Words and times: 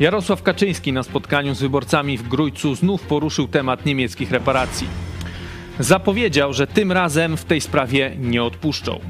Jarosław 0.00 0.42
Kaczyński 0.42 0.92
na 0.92 1.02
spotkaniu 1.02 1.54
z 1.54 1.60
wyborcami 1.60 2.18
w 2.18 2.28
Grójcu 2.28 2.74
znów 2.74 3.02
poruszył 3.02 3.48
temat 3.48 3.86
niemieckich 3.86 4.30
reparacji. 4.30 4.88
Zapowiedział, 5.78 6.52
że 6.52 6.66
tym 6.66 6.92
razem 6.92 7.36
w 7.36 7.44
tej 7.44 7.60
sprawie 7.60 8.16
nie 8.18 8.42
odpuszczą. 8.42 9.00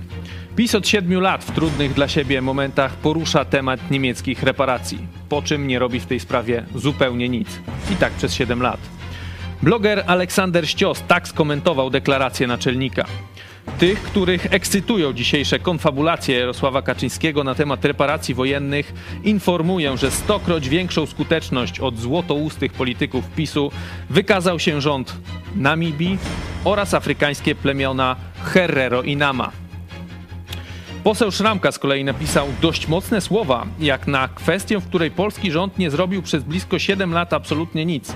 PiS 0.56 0.74
od 0.74 0.88
siedmiu 0.88 1.20
lat 1.20 1.44
w 1.44 1.52
trudnych 1.52 1.94
dla 1.94 2.08
siebie 2.08 2.42
momentach 2.42 2.96
porusza 2.96 3.44
temat 3.44 3.90
niemieckich 3.90 4.42
reparacji, 4.42 4.98
po 5.28 5.42
czym 5.42 5.66
nie 5.66 5.78
robi 5.78 6.00
w 6.00 6.06
tej 6.06 6.20
sprawie 6.20 6.64
zupełnie 6.74 7.28
nic. 7.28 7.48
I 7.92 7.96
tak 7.96 8.12
przez 8.12 8.34
siedem 8.34 8.62
lat. 8.62 8.80
Bloger 9.62 10.04
Aleksander 10.06 10.68
Ścios 10.68 11.02
tak 11.08 11.28
skomentował 11.28 11.90
deklarację 11.90 12.46
naczelnika. 12.46 13.04
Tych, 13.78 14.02
których 14.02 14.46
ekscytują 14.52 15.12
dzisiejsze 15.12 15.58
konfabulacje 15.58 16.38
Jarosława 16.38 16.82
Kaczyńskiego 16.82 17.44
na 17.44 17.54
temat 17.54 17.84
reparacji 17.84 18.34
wojennych, 18.34 18.94
informuję, 19.24 19.96
że 19.96 20.10
stokroć 20.10 20.68
większą 20.68 21.06
skuteczność 21.06 21.80
od 21.80 21.98
złotoustych 21.98 22.72
polityków 22.72 23.24
PiSu 23.36 23.70
wykazał 24.10 24.58
się 24.58 24.80
rząd 24.80 25.16
Namibii 25.56 26.18
oraz 26.64 26.94
afrykańskie 26.94 27.54
plemiona 27.54 28.16
Herero 28.44 29.02
i 29.02 29.16
Nama. 29.16 29.52
Poseł 31.04 31.30
Szramka 31.32 31.72
z 31.72 31.78
kolei 31.78 32.04
napisał 32.04 32.48
dość 32.62 32.88
mocne 32.88 33.20
słowa, 33.20 33.66
jak 33.80 34.06
na 34.06 34.28
kwestię, 34.28 34.78
w 34.78 34.88
której 34.88 35.10
polski 35.10 35.50
rząd 35.50 35.78
nie 35.78 35.90
zrobił 35.90 36.22
przez 36.22 36.42
blisko 36.42 36.78
7 36.78 37.12
lat 37.12 37.32
absolutnie 37.32 37.86
nic. 37.86 38.14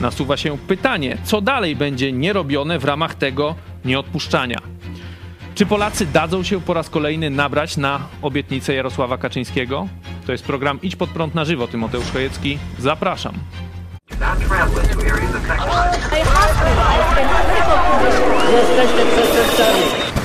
Nasuwa 0.00 0.36
się 0.36 0.58
pytanie, 0.58 1.18
co 1.24 1.40
dalej 1.40 1.76
będzie 1.76 2.12
nierobione 2.12 2.78
w 2.78 2.84
ramach 2.84 3.14
tego 3.14 3.54
nieodpuszczania. 3.84 4.77
Czy 5.58 5.66
Polacy 5.66 6.06
dadzą 6.06 6.42
się 6.42 6.60
po 6.60 6.74
raz 6.74 6.90
kolejny 6.90 7.30
nabrać 7.30 7.76
na 7.76 8.00
obietnicę 8.22 8.74
Jarosława 8.74 9.18
Kaczyńskiego? 9.18 9.88
To 10.26 10.32
jest 10.32 10.44
program 10.44 10.78
Idź 10.82 10.96
pod 10.96 11.10
prąd 11.10 11.34
na 11.34 11.44
żywo. 11.44 11.68
Tymoteusz 11.68 12.12
Kojecki. 12.12 12.58
Zapraszam. 12.78 13.34
Jesteście. 18.52 20.17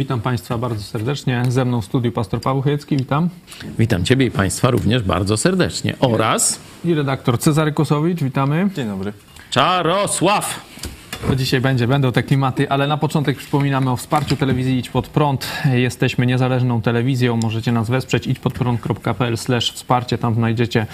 Witam 0.00 0.20
Państwa 0.20 0.58
bardzo 0.58 0.82
serdecznie. 0.82 1.42
Ze 1.48 1.64
mną 1.64 1.80
w 1.80 1.84
studiu 1.84 2.12
pastor 2.12 2.40
Paweł 2.40 2.62
Chojecki, 2.62 2.96
witam. 2.96 3.28
Witam 3.78 4.04
Ciebie 4.04 4.26
i 4.26 4.30
Państwa 4.30 4.70
również 4.70 5.02
bardzo 5.02 5.36
serdecznie. 5.36 5.94
Oraz 6.00 6.60
I 6.84 6.94
redaktor 6.94 7.38
Cezary 7.38 7.72
Kosowicz, 7.72 8.22
witamy. 8.22 8.70
Dzień 8.76 8.88
dobry. 8.88 9.12
Czarosław. 9.50 10.60
To 11.28 11.36
dzisiaj 11.36 11.60
będzie, 11.60 11.88
będą 11.88 12.12
te 12.12 12.22
klimaty, 12.22 12.70
ale 12.70 12.86
na 12.86 12.96
początek 12.96 13.36
przypominamy 13.36 13.90
o 13.90 13.96
wsparciu 13.96 14.36
telewizji 14.36 14.78
Idź 14.78 14.90
Pod 14.90 15.08
Prąd. 15.08 15.48
Jesteśmy 15.72 16.26
niezależną 16.26 16.82
telewizją, 16.82 17.36
możecie 17.36 17.72
nas 17.72 17.90
wesprzeć 17.90 18.26
idźpodprąd.pl 18.26 19.36
wsparcie, 19.60 20.18
tam 20.18 20.34
znajdziecie 20.34 20.86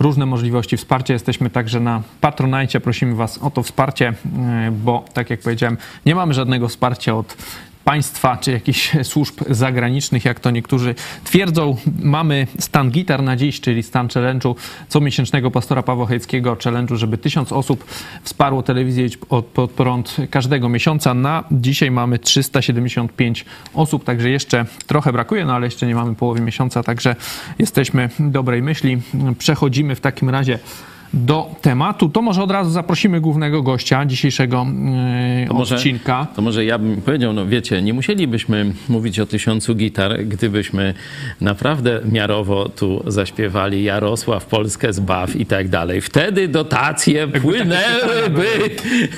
różne 0.00 0.26
możliwości 0.26 0.76
wsparcia. 0.76 1.14
Jesteśmy 1.14 1.50
także 1.50 1.80
na 1.80 2.02
Patronajcie, 2.20 2.80
prosimy 2.80 3.14
Was 3.14 3.38
o 3.38 3.50
to 3.50 3.62
wsparcie, 3.62 4.12
bo 4.72 5.04
tak 5.12 5.30
jak 5.30 5.40
powiedziałem, 5.40 5.76
nie 6.06 6.14
mamy 6.14 6.34
żadnego 6.34 6.68
wsparcia 6.68 7.14
od 7.16 7.36
państwa 7.84 8.36
czy 8.36 8.52
jakichś 8.52 8.96
służb 9.02 9.34
zagranicznych, 9.50 10.24
jak 10.24 10.40
to 10.40 10.50
niektórzy 10.50 10.94
twierdzą. 11.24 11.76
Mamy 12.02 12.46
stan 12.58 12.90
gitar 12.90 13.22
na 13.22 13.36
dziś, 13.36 13.60
czyli 13.60 13.82
stan 13.82 14.08
challenge'u 14.08 14.54
comiesięcznego 14.88 15.50
pastora 15.50 15.82
Pawła 15.82 16.06
Hejckiego 16.06 16.54
challenge'u, 16.54 16.96
żeby 16.96 17.18
tysiąc 17.18 17.52
osób 17.52 17.84
wsparło 18.22 18.62
telewizję 18.62 19.08
od, 19.28 19.44
pod 19.44 19.70
prąd 19.70 20.16
każdego 20.30 20.68
miesiąca. 20.68 21.14
Na 21.14 21.44
dzisiaj 21.50 21.90
mamy 21.90 22.18
375 22.18 23.44
osób, 23.74 24.04
także 24.04 24.30
jeszcze 24.30 24.66
trochę 24.86 25.12
brakuje, 25.12 25.44
no 25.44 25.54
ale 25.54 25.66
jeszcze 25.66 25.86
nie 25.86 25.94
mamy 25.94 26.14
połowy 26.14 26.40
miesiąca, 26.40 26.82
także 26.82 27.16
jesteśmy 27.58 28.10
dobrej 28.18 28.62
myśli. 28.62 29.02
Przechodzimy 29.38 29.94
w 29.94 30.00
takim 30.00 30.30
razie 30.30 30.58
do 31.14 31.50
tematu, 31.62 32.08
to 32.08 32.22
może 32.22 32.42
od 32.42 32.50
razu 32.50 32.70
zaprosimy 32.70 33.20
głównego 33.20 33.62
gościa 33.62 34.06
dzisiejszego 34.06 34.66
yy, 35.40 35.46
To 35.48 35.54
może, 35.54 35.74
odcinka. 35.74 36.26
to 36.36 36.42
może 36.42 36.64
ja 36.64 36.78
bym 36.78 36.96
powiedział, 37.02 37.32
no 37.32 37.46
wiecie, 37.46 37.82
nie 37.82 37.94
musielibyśmy 37.94 38.72
mówić 38.88 39.20
o 39.20 39.26
tysiącu 39.26 39.74
gitar, 39.74 40.24
gdybyśmy 40.24 40.94
naprawdę 41.40 42.00
miarowo 42.12 42.68
tu 42.68 43.02
zaśpiewali 43.06 43.84
Jarosław, 43.84 44.46
Polskę 44.46 44.92
zbaw 44.92 45.36
i 45.36 45.46
tak 45.46 45.68
dalej. 45.68 46.00
Wtedy 46.00 46.48
dotacje 46.48 47.28
płynęłyby. 47.28 48.46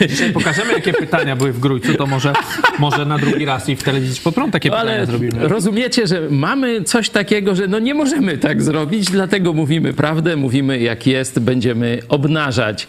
Dzisiaj 0.09 0.33
pokażemy, 0.33 0.73
jakie 0.73 0.93
pytania 0.93 1.37
były 1.37 1.53
w 1.53 1.61
Grójcu, 1.61 1.95
to 1.95 2.07
może, 2.07 2.33
może 2.79 3.05
na 3.07 3.19
drugi 3.19 3.45
raz 3.45 3.69
i 3.69 3.77
w 3.77 3.83
telewizji 3.83 4.21
pod 4.25 4.35
prąd 4.35 4.53
takie 4.53 4.71
pytania 4.71 4.93
Ale 4.93 5.07
zrobimy. 5.07 5.49
rozumiecie, 5.49 6.07
że 6.07 6.21
mamy 6.31 6.83
coś 6.83 7.11
takiego, 7.11 7.55
że 7.55 7.67
no 7.69 7.79
nie 7.79 7.95
możemy 7.95 8.39
tak 8.39 8.63
zrobić, 8.63 9.07
dlatego 9.11 9.53
mówimy 9.53 9.93
prawdę, 9.93 10.37
mówimy 10.37 10.79
jak 10.79 11.07
jest, 11.07 11.39
będziemy 11.41 11.86
obnażać 12.09 12.87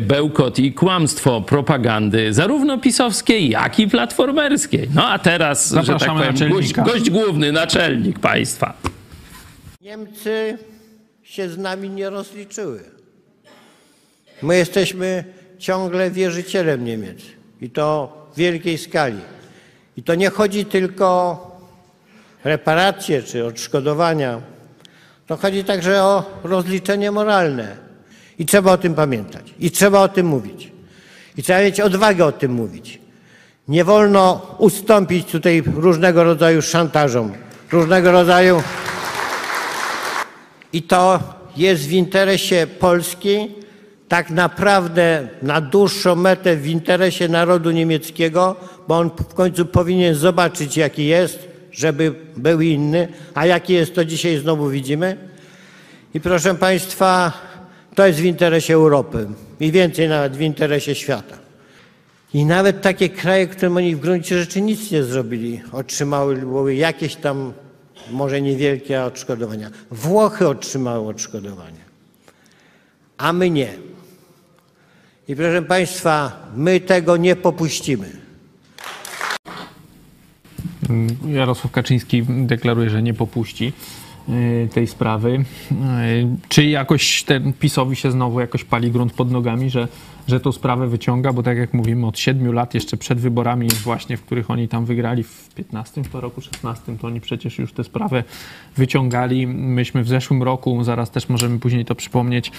bełkot 0.00 0.58
i 0.58 0.72
kłamstwo 0.72 1.40
propagandy, 1.40 2.32
zarówno 2.32 2.78
pisowskiej, 2.78 3.48
jak 3.48 3.78
i 3.78 3.88
platformerskiej. 3.88 4.88
No 4.94 5.08
a 5.08 5.18
teraz, 5.18 5.70
że 5.70 5.76
tak 5.76 5.86
Zapraszamy 5.86 6.32
powiem, 6.32 6.50
gość, 6.50 6.72
gość 6.72 7.10
główny, 7.10 7.52
naczelnik 7.52 8.18
państwa. 8.18 8.74
Niemcy 9.80 10.58
się 11.22 11.48
z 11.48 11.58
nami 11.58 11.90
nie 11.90 12.10
rozliczyły. 12.10 12.80
My 14.42 14.56
jesteśmy 14.56 15.24
ciągle 15.58 16.10
wierzycielem 16.10 16.84
Niemiec 16.84 17.18
i 17.60 17.70
to 17.70 18.12
w 18.34 18.38
wielkiej 18.38 18.78
skali. 18.78 19.18
I 19.96 20.02
to 20.02 20.14
nie 20.14 20.30
chodzi 20.30 20.64
tylko 20.64 21.06
o 21.06 21.60
reparacje 22.44 23.22
czy 23.22 23.44
odszkodowania. 23.44 24.40
To 25.26 25.36
chodzi 25.36 25.64
także 25.64 26.02
o 26.02 26.40
rozliczenie 26.44 27.10
moralne. 27.10 27.76
I 28.42 28.46
trzeba 28.46 28.72
o 28.72 28.78
tym 28.78 28.94
pamiętać. 28.94 29.54
I 29.58 29.70
trzeba 29.70 30.00
o 30.00 30.08
tym 30.08 30.26
mówić. 30.26 30.72
I 31.36 31.42
trzeba 31.42 31.60
mieć 31.60 31.80
odwagę 31.80 32.24
o 32.24 32.32
tym 32.32 32.52
mówić. 32.52 33.00
Nie 33.68 33.84
wolno 33.84 34.56
ustąpić 34.58 35.30
tutaj 35.30 35.62
różnego 35.76 36.24
rodzaju 36.24 36.62
szantażom, 36.62 37.32
różnego 37.72 38.12
rodzaju 38.12 38.62
i 40.72 40.82
to 40.82 41.20
jest 41.56 41.86
w 41.86 41.92
interesie 41.92 42.66
Polski, 42.66 43.48
tak 44.08 44.30
naprawdę 44.30 45.28
na 45.42 45.60
dłuższą 45.60 46.14
metę 46.14 46.56
w 46.56 46.66
interesie 46.66 47.28
narodu 47.28 47.70
niemieckiego, 47.70 48.56
bo 48.88 48.98
on 48.98 49.10
w 49.30 49.34
końcu 49.34 49.66
powinien 49.66 50.14
zobaczyć, 50.14 50.76
jaki 50.76 51.06
jest, 51.06 51.48
żeby 51.72 52.14
był 52.36 52.60
inny, 52.60 53.08
a 53.34 53.46
jaki 53.46 53.72
jest, 53.72 53.94
to 53.94 54.04
dzisiaj 54.04 54.38
znowu 54.38 54.68
widzimy. 54.68 55.16
I 56.14 56.20
proszę 56.20 56.54
Państwa, 56.54 57.32
to 57.94 58.06
jest 58.06 58.20
w 58.20 58.24
interesie 58.24 58.74
Europy 58.74 59.26
i 59.60 59.72
więcej 59.72 60.08
nawet 60.08 60.36
w 60.36 60.40
interesie 60.40 60.94
świata. 60.94 61.38
I 62.34 62.44
nawet 62.44 62.82
takie 62.82 63.08
kraje, 63.08 63.46
którym 63.46 63.76
oni 63.76 63.96
w 63.96 64.00
gruncie 64.00 64.38
rzeczy 64.38 64.60
nic 64.60 64.90
nie 64.90 65.02
zrobili, 65.02 65.60
otrzymały 65.72 66.74
jakieś 66.74 67.16
tam, 67.16 67.52
może 68.10 68.40
niewielkie 68.40 69.02
odszkodowania. 69.02 69.70
Włochy 69.90 70.48
otrzymały 70.48 71.08
odszkodowania, 71.08 71.84
a 73.18 73.32
my 73.32 73.50
nie. 73.50 73.68
I 75.28 75.36
proszę 75.36 75.62
Państwa, 75.62 76.46
my 76.56 76.80
tego 76.80 77.16
nie 77.16 77.36
popuścimy. 77.36 78.10
Jarosław 81.26 81.72
Kaczyński 81.72 82.22
deklaruje, 82.28 82.90
że 82.90 83.02
nie 83.02 83.14
popuści 83.14 83.72
tej 84.74 84.86
sprawy. 84.86 85.44
Y, 85.72 86.26
Czy 86.48 86.64
jakoś 86.64 87.22
ten 87.22 87.52
PiSowi 87.52 87.96
się 87.96 88.10
znowu 88.10 88.40
jakoś 88.40 88.64
pali 88.64 88.90
grunt 88.90 89.12
pod 89.12 89.30
nogami, 89.30 89.70
że, 89.70 89.88
że 90.28 90.40
tą 90.40 90.52
sprawę 90.52 90.88
wyciąga, 90.88 91.32
bo 91.32 91.42
tak 91.42 91.58
jak 91.58 91.74
mówimy, 91.74 92.06
od 92.06 92.18
siedmiu 92.18 92.52
lat, 92.52 92.74
jeszcze 92.74 92.96
przed 92.96 93.20
wyborami 93.20 93.68
właśnie, 93.84 94.16
w 94.16 94.22
których 94.22 94.50
oni 94.50 94.68
tam 94.68 94.84
wygrali 94.84 95.22
w 95.22 95.54
15 95.54 96.02
to 96.12 96.20
roku, 96.20 96.40
16, 96.40 96.96
to 97.00 97.06
oni 97.06 97.20
przecież 97.20 97.58
już 97.58 97.72
tę 97.72 97.84
sprawę 97.84 98.24
wyciągali. 98.76 99.46
Myśmy 99.46 100.02
w 100.02 100.08
zeszłym 100.08 100.42
roku, 100.42 100.84
zaraz 100.84 101.10
też 101.10 101.28
możemy 101.28 101.58
później 101.58 101.84
to 101.84 101.94
przypomnieć, 101.94 102.52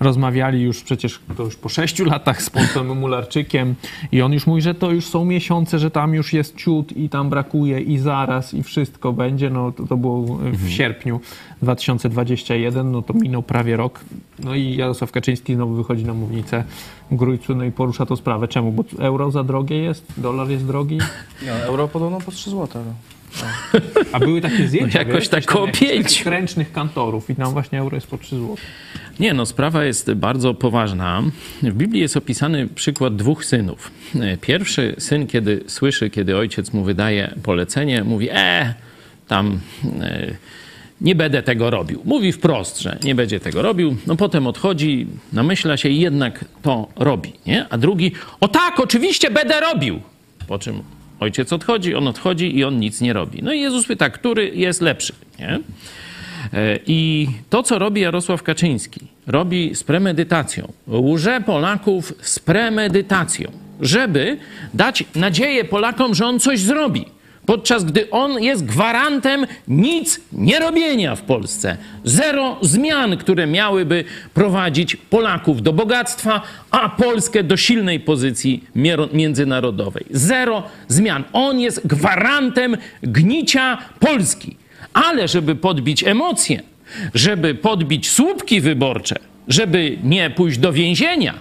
rozmawiali 0.00 0.62
już 0.62 0.82
przecież 0.82 1.20
to 1.36 1.42
już 1.42 1.56
po 1.56 1.68
sześciu 1.68 2.04
latach 2.04 2.42
z 2.42 2.50
Polsem 2.50 2.98
Mularczykiem 2.98 3.74
i 4.12 4.22
on 4.22 4.32
już 4.32 4.46
mówi, 4.46 4.62
że 4.62 4.74
to 4.74 4.90
już 4.90 5.04
są 5.04 5.24
miesiące, 5.24 5.78
że 5.78 5.90
tam 5.90 6.14
już 6.14 6.32
jest 6.32 6.56
ciut 6.56 6.96
i 6.96 7.08
tam 7.08 7.30
brakuje 7.30 7.80
i 7.80 7.98
zaraz 7.98 8.54
i 8.54 8.62
wszystko 8.62 9.12
będzie. 9.12 9.50
No 9.50 9.72
to, 9.72 9.86
to 9.86 9.96
było 9.96 10.38
w 10.52 10.68
sierpniu 10.70 11.20
2021, 11.64 12.92
no 12.92 13.02
to 13.02 13.14
minął 13.14 13.42
prawie 13.42 13.76
rok. 13.76 14.00
No 14.38 14.54
i 14.54 14.76
Jarosław 14.76 15.12
Kaczyński 15.12 15.54
znowu 15.54 15.74
wychodzi 15.74 16.04
na 16.04 16.14
mównicę 16.14 16.64
w 17.10 17.16
Grójcu, 17.16 17.54
no 17.54 17.64
i 17.64 17.72
porusza 17.72 18.06
tą 18.06 18.16
sprawę. 18.16 18.48
Czemu? 18.48 18.72
Bo 18.72 18.84
euro 18.98 19.30
za 19.30 19.44
drogie 19.44 19.76
jest, 19.76 20.06
dolar 20.16 20.48
jest 20.48 20.66
drogi, 20.66 20.98
No, 21.46 21.52
euro 21.52 21.88
podobno 21.88 22.20
po 22.20 22.30
3 22.30 22.50
zł. 22.50 22.68
Ale... 22.74 22.94
a 24.12 24.18
były 24.18 24.40
takie 24.40 24.68
zdjęcia, 24.68 25.02
No 25.02 25.08
jakoś 25.08 25.28
tak 25.28 25.44
koło 25.44 25.68
ręcznych 26.24 26.72
kantorów 26.72 27.30
i 27.30 27.34
tam 27.34 27.52
właśnie 27.52 27.78
euro 27.78 27.96
jest 27.96 28.06
po 28.06 28.18
3 28.18 28.36
zł. 28.36 28.56
Nie, 29.20 29.34
no 29.34 29.46
sprawa 29.46 29.84
jest 29.84 30.12
bardzo 30.12 30.54
poważna. 30.54 31.22
W 31.62 31.72
Biblii 31.72 32.00
jest 32.00 32.16
opisany 32.16 32.66
przykład 32.66 33.16
dwóch 33.16 33.44
synów. 33.44 33.90
Pierwszy 34.40 34.94
syn, 34.98 35.26
kiedy 35.26 35.64
słyszy, 35.66 36.10
kiedy 36.10 36.36
ojciec 36.36 36.72
mu 36.72 36.84
wydaje 36.84 37.34
polecenie, 37.42 38.04
mówi: 38.04 38.28
E, 38.32 38.74
tam 39.28 39.60
e, 40.00 40.34
nie 41.00 41.14
będę 41.14 41.42
tego 41.42 41.70
robił. 41.70 42.02
Mówi 42.04 42.32
wprost, 42.32 42.80
że 42.80 42.98
nie 43.04 43.14
będzie 43.14 43.40
tego 43.40 43.62
robił. 43.62 43.96
No 44.06 44.16
potem 44.16 44.46
odchodzi, 44.46 45.06
namyśla 45.32 45.76
się 45.76 45.88
i 45.88 46.00
jednak 46.00 46.44
to 46.62 46.88
robi. 46.96 47.32
Nie? 47.46 47.66
A 47.70 47.78
drugi: 47.78 48.12
O 48.40 48.48
tak, 48.48 48.80
oczywiście 48.80 49.30
będę 49.30 49.60
robił. 49.60 50.00
Po 50.48 50.58
czym 50.58 50.82
ojciec 51.20 51.52
odchodzi, 51.52 51.94
on 51.94 52.08
odchodzi 52.08 52.58
i 52.58 52.64
on 52.64 52.78
nic 52.78 53.00
nie 53.00 53.12
robi. 53.12 53.42
No 53.42 53.52
i 53.52 53.60
Jezus 53.60 53.86
pyta, 53.86 54.10
który 54.10 54.48
jest 54.54 54.80
lepszy? 54.80 55.12
Nie? 55.38 55.60
E, 56.52 56.78
I 56.86 57.28
to, 57.50 57.62
co 57.62 57.78
robi 57.78 58.00
Jarosław 58.00 58.42
Kaczyński, 58.42 59.00
robi 59.26 59.74
z 59.74 59.84
premedytacją. 59.84 60.72
Łże 60.88 61.40
Polaków 61.40 62.12
z 62.20 62.38
premedytacją, 62.38 63.50
żeby 63.80 64.38
dać 64.74 65.04
nadzieję 65.14 65.64
Polakom, 65.64 66.14
że 66.14 66.26
on 66.26 66.40
coś 66.40 66.60
zrobi. 66.60 67.04
Podczas 67.46 67.84
gdy 67.84 68.10
on 68.10 68.42
jest 68.42 68.64
gwarantem 68.64 69.46
nic 69.68 70.20
nie 70.32 70.58
robienia 70.58 71.16
w 71.16 71.22
Polsce. 71.22 71.76
Zero 72.04 72.56
zmian, 72.60 73.16
które 73.16 73.46
miałyby 73.46 74.04
prowadzić 74.34 74.96
Polaków 74.96 75.62
do 75.62 75.72
bogactwa, 75.72 76.42
a 76.70 76.88
Polskę 76.88 77.44
do 77.44 77.56
silnej 77.56 78.00
pozycji 78.00 78.64
międzynarodowej. 79.12 80.04
Zero 80.10 80.62
zmian. 80.88 81.24
On 81.32 81.60
jest 81.60 81.86
gwarantem 81.86 82.76
gnicia 83.02 83.78
Polski. 84.00 84.56
Ale 84.92 85.28
żeby 85.28 85.56
podbić 85.56 86.04
emocje, 86.04 86.62
żeby 87.14 87.54
podbić 87.54 88.10
słupki 88.10 88.60
wyborcze, 88.60 89.16
żeby 89.48 89.98
nie 90.02 90.30
pójść 90.30 90.58
do 90.58 90.72
więzienia, 90.72 91.34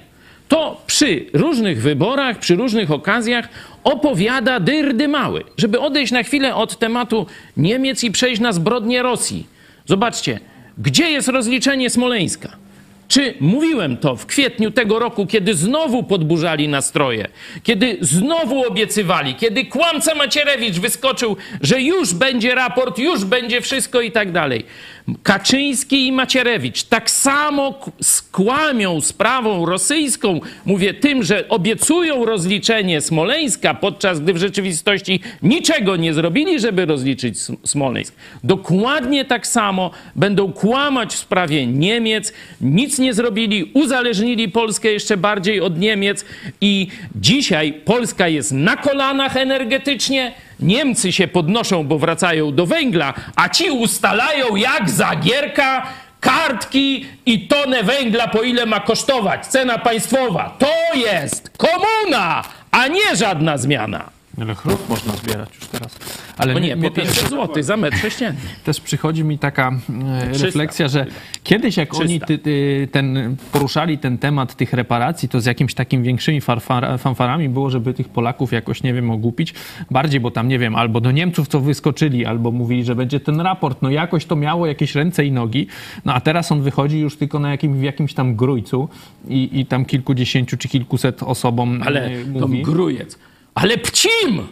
to 0.53 0.81
przy 0.87 1.25
różnych 1.33 1.81
wyborach, 1.81 2.39
przy 2.39 2.55
różnych 2.55 2.91
okazjach 2.91 3.49
opowiada 3.83 4.59
dyrdy 4.59 5.07
mały. 5.07 5.43
Żeby 5.57 5.79
odejść 5.79 6.11
na 6.11 6.23
chwilę 6.23 6.55
od 6.55 6.79
tematu 6.79 7.25
Niemiec 7.57 8.03
i 8.03 8.11
przejść 8.11 8.41
na 8.41 8.53
zbrodnie 8.53 9.01
Rosji. 9.01 9.47
Zobaczcie, 9.85 10.39
gdzie 10.77 11.09
jest 11.09 11.27
rozliczenie 11.27 11.89
Smoleńska? 11.89 12.49
Czy 13.07 13.33
mówiłem 13.39 13.97
to 13.97 14.15
w 14.15 14.25
kwietniu 14.25 14.71
tego 14.71 14.99
roku, 14.99 15.25
kiedy 15.25 15.53
znowu 15.53 16.03
podburzali 16.03 16.67
nastroje, 16.67 17.27
kiedy 17.63 17.97
znowu 18.01 18.67
obiecywali, 18.67 19.35
kiedy 19.35 19.65
kłamca 19.65 20.15
Macierewicz 20.15 20.79
wyskoczył, 20.79 21.37
że 21.61 21.81
już 21.81 22.13
będzie 22.13 22.55
raport, 22.55 22.99
już 22.99 23.25
będzie 23.25 23.61
wszystko 23.61 24.01
i 24.01 24.11
tak 24.11 24.31
dalej. 24.31 24.65
Kaczyński 25.23 26.07
i 26.07 26.11
Macierewicz 26.11 26.83
tak 26.83 27.09
samo 27.11 27.79
skłamią 28.01 29.01
sprawą 29.01 29.65
rosyjską, 29.65 30.39
mówię 30.65 30.93
tym, 30.93 31.23
że 31.23 31.49
obiecują 31.49 32.25
rozliczenie 32.25 33.01
Smoleńska, 33.01 33.73
podczas 33.73 34.19
gdy 34.19 34.33
w 34.33 34.37
rzeczywistości 34.37 35.19
niczego 35.41 35.95
nie 35.95 36.13
zrobili, 36.13 36.59
żeby 36.59 36.85
rozliczyć 36.85 37.37
Smoleńsk. 37.65 38.15
Dokładnie 38.43 39.25
tak 39.25 39.47
samo 39.47 39.91
będą 40.15 40.53
kłamać 40.53 41.13
w 41.13 41.17
sprawie 41.17 41.67
Niemiec, 41.67 42.33
nic 42.61 42.99
nie 42.99 43.13
zrobili, 43.13 43.71
uzależnili 43.73 44.49
Polskę 44.49 44.91
jeszcze 44.91 45.17
bardziej 45.17 45.61
od 45.61 45.79
Niemiec. 45.79 46.25
I 46.61 46.87
dzisiaj 47.15 47.73
Polska 47.73 48.27
jest 48.27 48.51
na 48.51 48.77
kolanach 48.77 49.37
energetycznie, 49.37 50.33
Niemcy 50.59 51.11
się 51.11 51.27
podnoszą, 51.27 51.83
bo 51.83 51.99
wracają 51.99 52.55
do 52.55 52.65
węgla, 52.65 53.13
a 53.35 53.49
ci 53.49 53.71
ustalają 53.71 54.55
jak 54.55 54.89
zagierka 54.89 55.87
kartki 56.19 57.05
i 57.25 57.47
tonę 57.47 57.83
węgla, 57.83 58.27
po 58.27 58.41
ile 58.41 58.65
ma 58.65 58.79
kosztować 58.79 59.47
cena 59.47 59.77
państwowa. 59.77 60.55
To 60.59 60.97
jest 60.97 61.51
komuna, 61.57 62.43
a 62.71 62.87
nie 62.87 63.15
żadna 63.15 63.57
zmiana. 63.57 64.09
Ale 64.41 64.55
chrust 64.55 64.89
można 64.89 65.13
zbierać 65.15 65.49
już 65.55 65.67
teraz. 65.67 65.97
Ale 66.37 66.53
No 66.53 66.59
nie, 66.59 66.77
też- 66.77 66.93
500 66.93 67.29
zł 67.29 67.63
za 67.63 67.77
metr 67.77 67.97
sześcienny. 67.97 68.39
też 68.65 68.81
przychodzi 68.81 69.23
mi 69.23 69.37
taka 69.39 69.71
e, 70.21 70.27
300. 70.29 70.45
refleksja, 70.45 70.87
że 70.87 71.05
kiedyś 71.43 71.77
jak 71.77 71.89
300. 71.89 72.03
oni 72.05 72.19
ty, 72.19 72.37
ty, 72.37 72.87
ten, 72.91 73.35
poruszali 73.51 73.97
ten 73.97 74.17
temat 74.17 74.55
tych 74.55 74.73
reparacji, 74.73 75.29
to 75.29 75.41
z 75.41 75.45
jakimiś 75.45 75.73
takimi 75.73 76.03
większymi 76.03 76.41
farfar, 76.41 76.99
fanfarami 76.99 77.49
było, 77.49 77.69
żeby 77.69 77.93
tych 77.93 78.09
Polaków 78.09 78.51
jakoś, 78.51 78.83
nie 78.83 78.93
wiem, 78.93 79.11
ogłupić. 79.11 79.53
Bardziej, 79.91 80.19
bo 80.19 80.31
tam, 80.31 80.47
nie 80.47 80.59
wiem, 80.59 80.75
albo 80.75 81.01
do 81.01 81.11
Niemców 81.11 81.47
co 81.47 81.59
wyskoczyli, 81.59 82.25
albo 82.25 82.51
mówili, 82.51 82.83
że 82.83 82.95
będzie 82.95 83.19
ten 83.19 83.41
raport. 83.41 83.81
No 83.81 83.89
jakoś 83.89 84.25
to 84.25 84.35
miało 84.35 84.67
jakieś 84.67 84.95
ręce 84.95 85.25
i 85.25 85.31
nogi. 85.31 85.67
No 86.05 86.13
a 86.13 86.21
teraz 86.21 86.51
on 86.51 86.61
wychodzi 86.61 86.99
już 86.99 87.17
tylko 87.17 87.39
na 87.39 87.51
jakim, 87.51 87.73
w 87.79 87.83
jakimś 87.83 88.13
tam 88.13 88.35
grójcu 88.35 88.89
i, 89.27 89.59
i 89.59 89.65
tam 89.65 89.85
kilkudziesięciu 89.85 90.57
czy 90.57 90.67
kilkuset 90.67 91.23
osobom 91.23 91.81
Ale 91.85 92.05
e, 92.05 92.09
to 92.39 92.47
mówi. 92.47 92.61
grujec. 92.61 93.19
Ale 93.55 93.77
pcim! 93.77 94.47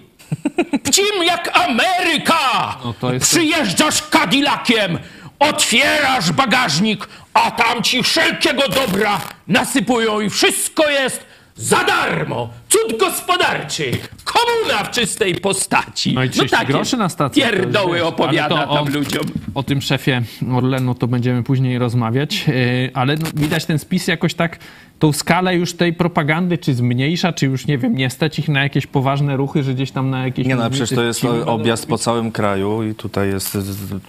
Pcim 0.83 1.23
jak 1.23 1.57
Ameryka! 1.57 2.77
No 3.01 3.13
jest- 3.13 3.25
Przyjeżdżasz 3.31 4.01
Cadillaciem, 4.01 4.99
otwierasz 5.39 6.31
bagażnik, 6.31 7.07
a 7.33 7.51
tam 7.51 7.83
ci 7.83 8.03
wszelkiego 8.03 8.67
dobra 8.67 9.21
nasypują 9.47 10.19
i 10.21 10.29
wszystko 10.29 10.89
jest 10.89 11.25
za 11.55 11.83
darmo. 11.83 12.49
Cud 12.71 12.99
gospodarczy. 12.99 13.91
Komuna 14.23 14.83
w 14.83 14.91
czystej 14.91 15.35
postaci. 15.35 16.13
No 16.13 16.23
i 16.23 16.29
30 16.29 16.57
takie 16.57 16.73
groszy 16.73 16.97
na 16.97 17.09
stację. 17.09 17.43
to 17.43 17.49
już 17.49 17.59
Pierdoły 17.59 17.97
wiesz, 17.97 18.05
opowiada 18.05 18.57
tam 18.57 18.69
o- 18.69 18.85
ludziom. 18.85 19.23
O 19.53 19.63
tym 19.63 19.81
szefie 19.81 20.21
Orlenu 20.53 20.95
to 20.95 21.07
będziemy 21.07 21.43
później 21.43 21.79
rozmawiać, 21.79 22.47
Yy, 22.47 22.91
ale 22.93 23.15
no, 23.15 23.27
widać 23.33 23.65
ten 23.65 23.79
spis 23.79 24.07
jakoś 24.07 24.33
tak, 24.33 24.59
tą 24.99 25.13
skalę 25.13 25.55
już 25.55 25.73
tej 25.73 25.93
propagandy, 25.93 26.57
czy 26.57 26.73
zmniejsza, 26.73 27.33
czy 27.33 27.45
już, 27.45 27.67
nie 27.67 27.77
wiem, 27.77 27.95
nie 27.95 28.09
stać 28.09 28.39
ich 28.39 28.49
na 28.49 28.63
jakieś 28.63 28.87
poważne 28.87 29.37
ruchy, 29.37 29.63
że 29.63 29.73
gdzieś 29.73 29.91
tam 29.91 30.09
na 30.09 30.25
jakieś... 30.25 30.47
Nie 30.47 30.55
no, 30.55 30.69
przecież 30.69 30.89
to 30.89 31.03
jest 31.03 31.25
objazd 31.45 31.85
po 31.85 31.97
całym 31.97 32.31
kraju 32.31 32.83
i 32.83 32.95
tutaj 32.95 33.27
jest... 33.29 33.57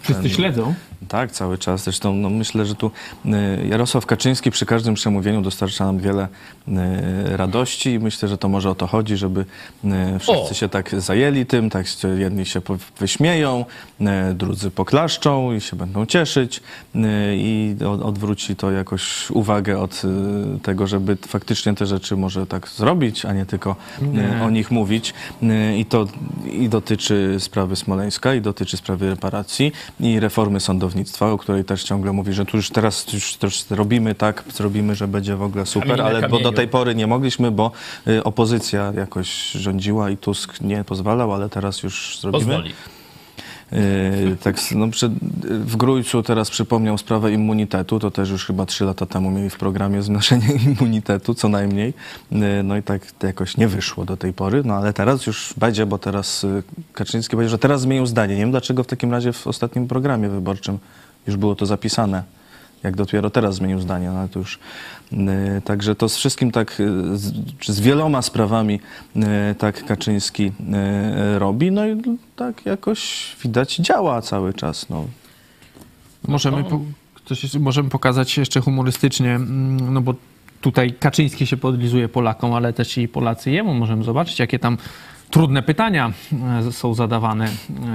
Wszyscy 0.03 0.31
śledzą. 0.31 0.75
Tak, 1.09 1.33
cały 1.33 1.59
czas. 1.59 1.85
Zresztą 1.85 2.15
no, 2.15 2.31
myślę, 2.31 2.67
że 2.67 2.75
tu 2.75 2.91
y, 3.27 3.31
Jarosław 3.69 4.07
Kaczyński 4.07 4.51
przy 4.51 4.67
każdym 4.67 4.95
przemówieniu 4.95 5.43
dostarcza 5.43 5.85
nam 5.87 5.99
wiele 5.99 6.29
y, 6.69 6.73
radości 7.37 7.91
i 7.91 7.99
myślę, 7.99 8.29
że 8.29 8.39
to 8.39 8.49
może 8.53 8.71
o 8.71 8.75
to 8.75 8.87
chodzi, 8.87 9.17
żeby 9.17 9.41
y, 9.85 10.19
wszyscy 10.19 10.51
O! 10.51 10.55
się 10.55 10.69
tak 10.69 11.01
zajęli 11.01 11.47
tym, 11.47 11.71
tak 11.71 11.87
jedni 12.19 12.47
się 12.47 12.61
wyśmieją, 12.99 13.65
y, 14.01 14.35
drudzy 14.35 14.71
poklaszczą 14.71 15.53
i 15.53 15.61
się 15.61 15.77
będą 15.77 16.07
cieszyć 16.07 16.61
y, 16.61 17.01
i 17.37 17.77
od, 17.87 18.03
odwróci 18.03 18.57
to 18.57 18.71
jakoś 18.71 19.31
uwagę 19.31 19.79
od 19.79 20.03
tego, 20.63 20.87
żeby 20.87 21.17
faktycznie 21.17 21.75
te 21.75 21.87
rzeczy 21.87 22.17
może 22.17 22.47
tak 22.47 22.69
zrobić, 22.69 23.25
a 23.25 23.33
nie 23.33 23.47
tylko 23.47 23.77
y, 24.41 24.45
o 24.45 24.51
nich 24.51 24.71
mówić. 24.71 25.15
I 25.77 25.85
to 25.85 26.07
i 26.53 26.69
dotyczy 26.69 27.37
sprawy 27.39 27.77
Smoleńska, 27.77 28.35
i 28.35 28.41
dotyczy 28.41 28.77
sprawy 28.77 29.11
reparacji, 29.11 29.73
i 30.01 30.21
reformy 30.21 30.61
sądownictwa, 30.61 31.31
o 31.31 31.39
której 31.39 31.65
też 31.65 31.85
ciągle 31.85 32.13
mówi, 32.13 32.33
że 32.33 32.45
tu 32.47 32.57
już 32.57 32.71
teraz 32.71 33.13
już 33.13 33.37
też 33.37 33.65
robimy 33.71 34.15
tak, 34.15 34.45
zrobimy, 34.55 34.95
że 34.95 35.09
będzie 35.09 35.37
w 35.37 35.43
ogóle 35.43 35.67
super, 35.67 36.03
ale 36.03 36.29
bo 36.29 36.39
do 36.39 36.53
tej 36.53 36.69
pory 36.69 36.95
nie 36.95 37.07
mogliśmy, 37.07 37.51
bo 37.51 37.71
y, 38.07 38.25
opozycja 38.43 38.93
jakoś 38.97 39.51
rządziła 39.51 40.11
i 40.11 40.17
Tusk 40.17 40.61
nie 40.61 40.85
pozwalał, 40.85 41.35
ale 41.35 41.49
teraz 41.49 41.83
już 41.83 42.19
zrobimy. 42.21 42.45
Pozwoli. 42.45 42.73
Yy, 43.73 44.37
tak, 44.43 44.57
no, 44.75 44.89
przed, 44.89 45.13
w 45.45 45.77
Grójcu 45.77 46.23
teraz 46.23 46.51
przypomniał 46.51 46.99
sprawę 46.99 47.33
immunitetu, 47.33 47.99
to 47.99 48.11
też 48.11 48.31
już 48.31 48.47
chyba 48.47 48.67
trzy 48.67 48.85
lata 48.85 49.07
temu 49.07 49.31
mieli 49.31 49.51
w 49.51 49.57
programie 49.57 50.03
znoszenie 50.03 50.47
immunitetu, 50.67 51.35
co 51.35 51.49
najmniej. 51.49 51.95
Yy, 52.33 52.63
no 52.65 52.77
i 52.77 52.83
tak 52.83 53.03
jakoś 53.23 53.57
nie 53.57 53.69
wyszło 53.69 54.05
do 54.05 54.17
tej 54.17 54.33
pory, 54.33 54.63
no 54.65 54.75
ale 54.75 54.93
teraz 54.93 55.27
już 55.27 55.55
będzie, 55.57 55.87
bo 55.87 55.99
teraz 55.99 56.43
yy, 56.43 56.63
Kaczyński 56.93 57.37
powiedział, 57.37 57.51
że 57.51 57.59
teraz 57.59 57.81
zmienił 57.81 58.07
zdanie. 58.07 58.35
Nie 58.35 58.41
wiem 58.41 58.51
dlaczego 58.51 58.83
w 58.83 58.87
takim 58.87 59.13
razie 59.13 59.33
w 59.33 59.47
ostatnim 59.47 59.89
programie 59.89 60.29
wyborczym 60.29 60.79
już 61.27 61.37
było 61.37 61.55
to 61.55 61.67
zapisane. 61.67 62.23
Jak 62.83 62.97
dopiero 62.97 63.31
teraz 63.31 63.55
zmienił 63.55 63.81
zdanie, 63.81 64.11
no 64.11 64.19
ale 64.19 64.29
to 64.29 64.39
już. 64.39 64.59
Yy, 65.13 65.29
także 65.65 65.95
to 65.95 66.09
z 66.09 66.17
wszystkim 66.17 66.51
tak, 66.51 66.79
yy, 66.79 67.19
z, 67.19 67.33
z 67.67 67.81
wieloma 67.81 68.23
sprawami 68.23 68.81
yy, 69.17 69.25
tak 69.59 69.85
Kaczyński 69.85 70.53
robi, 71.39 71.73
no 71.73 71.87
i 71.87 72.03
tak 72.37 72.67
jakoś 72.67 73.33
widać 73.43 73.77
działa 73.77 74.23
cały 74.23 74.55
czas. 74.55 74.89
No. 74.89 75.07
Możemy, 76.29 76.65
po, 76.65 76.81
coś 77.25 77.43
jeszcze, 77.43 77.59
możemy 77.59 77.89
pokazać 77.89 78.39
jeszcze 78.39 78.61
humorystycznie, 78.61 79.35
mm, 79.35 79.95
no 79.95 80.01
bo 80.01 80.15
tutaj 80.61 80.93
Kaczyński 80.93 81.47
się 81.47 81.57
podlizuje 81.57 82.09
Polakom, 82.09 82.53
ale 82.53 82.73
też 82.73 82.99
i 82.99 83.09
Polacy 83.09 83.51
jemu. 83.51 83.75
Możemy 83.75 84.05
zobaczyć, 84.05 84.39
jakie 84.39 84.59
tam 84.59 84.79
trudne 85.31 85.63
pytania 85.63 86.13
są 86.71 86.95
zadawane 86.95 87.49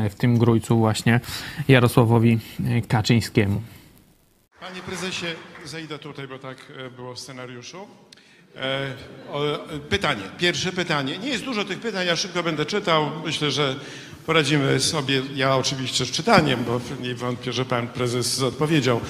w 0.09 0.15
tym 0.15 0.37
grójcu 0.37 0.77
właśnie 0.77 1.19
Jarosławowi 1.67 2.39
Kaczyńskiemu. 2.87 3.61
Panie 4.67 4.81
prezesie, 4.81 5.25
zejdę 5.65 5.99
tutaj, 5.99 6.27
bo 6.27 6.39
tak 6.39 6.57
e, 6.77 6.89
było 6.89 7.13
w 7.13 7.19
scenariuszu. 7.19 7.87
E, 8.55 8.93
o, 9.31 9.59
pytanie, 9.89 10.21
pierwsze 10.37 10.71
pytanie. 10.71 11.17
Nie 11.17 11.29
jest 11.29 11.43
dużo 11.43 11.65
tych 11.65 11.79
pytań, 11.79 12.07
ja 12.07 12.15
szybko 12.15 12.43
będę 12.43 12.65
czytał. 12.65 13.11
Myślę, 13.25 13.51
że 13.51 13.75
poradzimy 14.25 14.79
sobie, 14.79 15.21
ja 15.35 15.55
oczywiście 15.55 16.05
z 16.05 16.11
czytaniem, 16.11 16.63
bo 16.63 16.81
nie 17.01 17.15
wątpię, 17.15 17.53
że 17.53 17.65
pan 17.65 17.87
prezes 17.87 18.41
odpowiedział, 18.41 19.01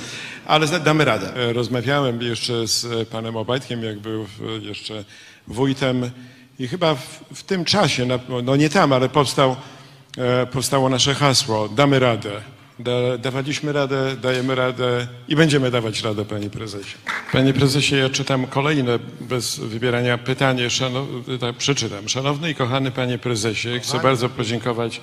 ale 0.45 0.67
damy 0.67 1.05
radę. 1.05 1.35
E, 1.35 1.53
Rozmawiałem 1.53 2.21
jeszcze 2.21 2.67
z 2.67 2.85
e, 2.85 3.05
panem 3.05 3.37
Obajtkiem, 3.37 3.83
jak 3.83 3.99
był 3.99 4.27
jeszcze 4.61 5.05
wójtem 5.47 6.11
i 6.59 6.67
chyba 6.67 6.95
w, 6.95 7.23
w 7.33 7.43
tym 7.43 7.65
czasie, 7.65 8.07
no 8.43 8.55
nie 8.55 8.69
tam, 8.69 8.93
ale 8.93 9.09
powstał, 9.09 9.55
powstało 10.51 10.89
nasze 10.89 11.13
hasło, 11.13 11.69
damy 11.69 11.99
radę. 11.99 12.41
Da, 12.79 13.17
dawaliśmy 13.17 13.73
radę, 13.73 14.15
dajemy 14.21 14.55
radę 14.55 15.07
i 15.27 15.35
będziemy 15.35 15.71
dawać 15.71 16.01
radę, 16.01 16.25
panie 16.25 16.49
prezesie. 16.49 16.95
Panie 17.31 17.53
prezesie, 17.53 17.95
ja 17.95 18.09
czytam 18.09 18.47
kolejne, 18.47 18.99
bez 19.21 19.59
wybierania 19.59 20.17
pytanie, 20.17 20.69
szanow, 20.69 21.07
tak, 21.39 21.55
przeczytam. 21.55 22.09
Szanowny 22.09 22.51
i 22.51 22.55
kochany 22.55 22.91
panie 22.91 23.17
prezesie, 23.17 23.79
chcę 23.79 23.99
bardzo 23.99 24.29
podziękować 24.29 25.01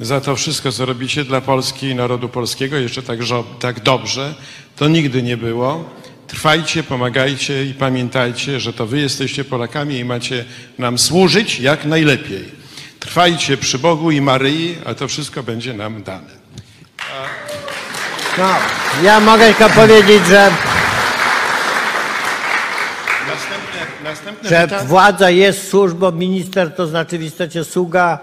za 0.00 0.20
to 0.20 0.36
wszystko, 0.36 0.72
co 0.72 0.86
robicie 0.86 1.24
dla 1.24 1.40
Polski 1.40 1.86
i 1.86 1.94
narodu 1.94 2.28
polskiego, 2.28 2.76
jeszcze 2.76 3.02
tak, 3.02 3.18
tak 3.60 3.80
dobrze. 3.80 4.34
To 4.76 4.88
nigdy 4.88 5.22
nie 5.22 5.36
było. 5.36 5.84
Trwajcie, 6.26 6.82
pomagajcie 6.82 7.64
i 7.64 7.74
pamiętajcie, 7.74 8.60
że 8.60 8.72
to 8.72 8.86
wy 8.86 9.00
jesteście 9.00 9.44
Polakami 9.44 9.96
i 9.96 10.04
macie 10.04 10.44
nam 10.78 10.98
służyć 10.98 11.60
jak 11.60 11.84
najlepiej. 11.84 12.44
Trwajcie 13.00 13.56
przy 13.56 13.78
Bogu 13.78 14.10
i 14.10 14.20
Maryi, 14.20 14.76
a 14.84 14.94
to 14.94 15.08
wszystko 15.08 15.42
będzie 15.42 15.74
nam 15.74 16.02
dane. 16.02 16.37
No, 18.38 18.48
ja 19.02 19.20
mogę 19.20 19.46
tylko 19.54 19.68
powiedzieć, 19.74 20.26
że, 20.26 20.50
Następne, 23.28 24.04
następne 24.10 24.48
że 24.48 24.62
pytanie. 24.62 24.88
władza 24.88 25.30
jest 25.30 25.68
służbą, 25.68 26.12
minister 26.12 26.74
to 26.74 26.86
znaczy 26.86 27.18
w 27.18 27.22
istocie 27.22 27.64
sługa. 27.64 28.18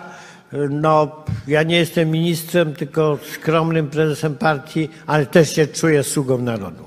No, 0.70 1.12
ja 1.48 1.64
nie 1.64 1.76
jestem 1.78 2.12
ministrem, 2.12 2.74
tylko 2.76 3.18
skromnym 3.34 3.90
prezesem 3.90 4.36
partii, 4.36 4.90
ale 5.08 5.26
też 5.26 5.56
się 5.56 5.68
czuję 5.68 6.04
sługą 6.04 6.38
narodu. 6.38 6.86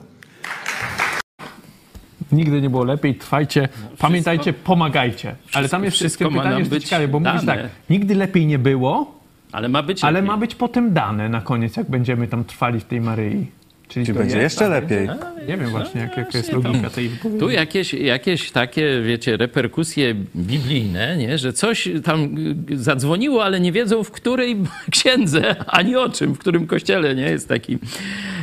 Nigdy 2.33 2.61
nie 2.61 2.71
było 2.71 2.85
lepiej, 2.85 3.15
trwajcie, 3.15 3.69
pamiętajcie, 3.99 4.53
pomagajcie. 4.53 5.37
Ale 5.55 5.69
tam 5.69 5.85
jest 5.85 5.97
wszystko 5.97 6.25
wszystko 6.25 6.37
ma 6.37 6.43
pytanie 6.43 6.61
nam 6.61 6.69
być 6.69 6.85
ciekawe, 6.85 7.09
bo 7.09 7.21
mówisz 7.21 7.45
dane. 7.45 7.63
tak, 7.63 7.71
nigdy 7.91 8.15
lepiej 8.15 8.47
nie 8.47 8.59
było, 8.59 9.18
Ale 9.53 9.69
ma 9.69 9.83
być 9.83 10.05
ale 10.05 10.13
lepiej. 10.13 10.27
ma 10.27 10.37
być 10.37 10.55
potem 10.55 10.93
dane 10.93 11.29
na 11.29 11.41
koniec, 11.41 11.77
jak 11.77 11.91
będziemy 11.91 12.29
tam 12.29 12.45
trwali 12.45 12.81
w 12.81 12.85
tej 12.85 13.01
Maryi. 13.01 13.47
Czyli 13.89 14.07
Czy 14.07 14.13
to 14.13 14.19
będzie 14.19 14.39
jest 14.39 14.55
jeszcze 14.61 14.75
tak? 14.75 14.83
lepiej? 14.83 15.09
Nie 15.49 15.57
wiem 15.57 15.71
właśnie, 15.71 16.01
jak, 16.01 16.17
jaka 16.17 16.39
jest 16.39 16.53
logika 16.53 16.91
tej 16.91 17.09
wypowiedzi. 17.09 17.41
Tu 17.41 17.51
jakieś, 17.51 17.95
jakieś 17.95 18.51
takie, 18.51 19.03
wiecie, 19.07 19.37
reperkusje 19.37 20.15
biblijne, 20.37 21.17
nie? 21.17 21.39
że 21.39 21.53
coś 21.53 21.89
tam 22.05 22.35
zadzwoniło, 22.75 23.45
ale 23.45 23.61
nie 23.61 23.73
wiedzą 23.73 24.05
w 24.05 24.11
której 24.11 24.57
księdze, 24.91 25.65
ani 25.67 25.97
o 25.97 26.09
czym, 26.09 26.35
w 26.35 26.39
którym 26.39 26.67
kościele, 26.67 27.15
nie? 27.15 27.23
Jest 27.23 27.49
taki, 27.49 27.79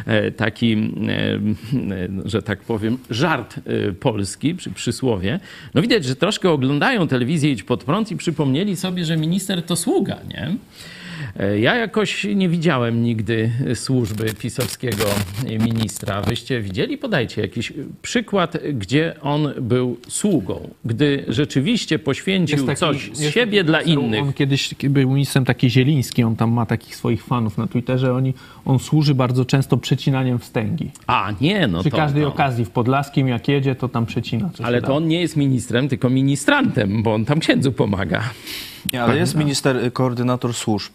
e, 0.06 0.32
taki 0.32 0.74
e, 0.74 1.40
że 2.26 2.42
tak 2.42 2.60
powiem, 2.60 2.98
żart 3.10 3.56
e, 3.58 3.92
polski, 3.92 4.56
przy 4.56 4.72
przysłowie. 4.72 5.40
No 5.74 5.82
widać, 5.82 6.06
że 6.06 6.16
troszkę 6.16 6.50
oglądają 6.50 7.08
telewizję 7.08 7.52
Idź 7.52 7.64
Pod 7.64 7.84
Prąd 7.84 8.12
i 8.12 8.18
przypomnieli 8.18 8.76
sobie, 8.76 9.06
że 9.06 9.18
minister 9.18 9.64
to 9.64 9.76
sługa, 9.76 10.18
nie? 10.30 10.56
E, 11.40 11.60
Ja 11.60 11.76
jakoś 11.76 12.28
nie 12.36 12.50
widziałem 12.50 13.04
nigdy 13.04 13.52
służby 13.76 14.34
pisowskiego 14.34 15.04
ministra. 15.60 16.22
Wyście 16.22 16.62
widzieli? 16.62 16.98
Podajcie 16.98 17.42
jakiś 17.42 17.74
przykład, 18.02 18.58
gdzie 18.74 19.16
on 19.22 19.50
był 19.62 19.98
sługą, 20.08 20.70
gdy 20.86 21.26
rzeczywiście 21.28 22.00
poświęcił 22.00 22.66
taki- 22.66 22.80
coś 22.80 23.10
z 23.14 23.30
siebie 23.34 23.64
dla 23.64 23.80
On 23.80 23.86
innych. 23.86 24.36
kiedyś 24.36 24.76
był 24.84 25.10
ministrem 25.10 25.46
taki 25.46 25.70
Zieliński, 25.70 26.24
on 26.24 26.36
tam 26.36 26.52
ma 26.52 26.66
takich 26.66 26.96
swoich 26.96 27.24
fanów 27.24 27.58
na 27.58 27.68
Twitterze, 27.68 28.14
oni, 28.14 28.34
on 28.66 28.80
służy 28.80 29.16
bardzo 29.16 29.46
często 29.46 29.78
przecinaniem 29.78 30.40
wstęgi. 30.40 30.92
A, 31.08 31.32
nie, 31.42 31.68
no 31.68 31.80
Przy 31.82 31.90
to... 31.90 31.98
każdej 31.98 32.22
no. 32.22 32.28
okazji 32.28 32.66
w 32.66 32.70
Podlaskim, 32.70 33.28
jak 33.28 33.48
jedzie, 33.48 33.76
to 33.76 33.90
tam 33.90 34.06
przecina. 34.06 34.50
co 34.54 34.66
Ale 34.66 34.82
to 34.82 34.88
da. 34.88 34.94
on 34.94 35.08
nie 35.08 35.22
jest 35.22 35.38
ministrem, 35.38 35.90
tylko 35.90 36.10
ministrantem, 36.10 37.04
bo 37.04 37.14
on 37.14 37.26
tam 37.26 37.40
księdzu 37.40 37.72
pomaga. 37.72 38.24
Nie, 38.94 39.04
ale 39.04 39.18
jest 39.18 39.36
minister, 39.36 39.78
y, 39.78 39.92
koordynator 39.92 40.54
służb. 40.54 40.94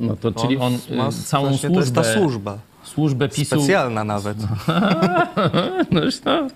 No 0.00 0.16
to, 0.16 0.32
czyli 0.32 0.56
on 0.56 0.78
ma 0.96 1.08
y, 1.08 1.12
całą 1.12 1.48
służbę... 1.48 1.70
To 1.70 1.80
jest 1.80 1.94
ta 1.94 2.04
służba. 2.04 2.58
Służbę 2.84 3.28
PiSu... 3.28 3.56
Specjalna 3.56 4.04
nawet. 4.04 4.38
No, 5.90 6.00
to. 6.24 6.48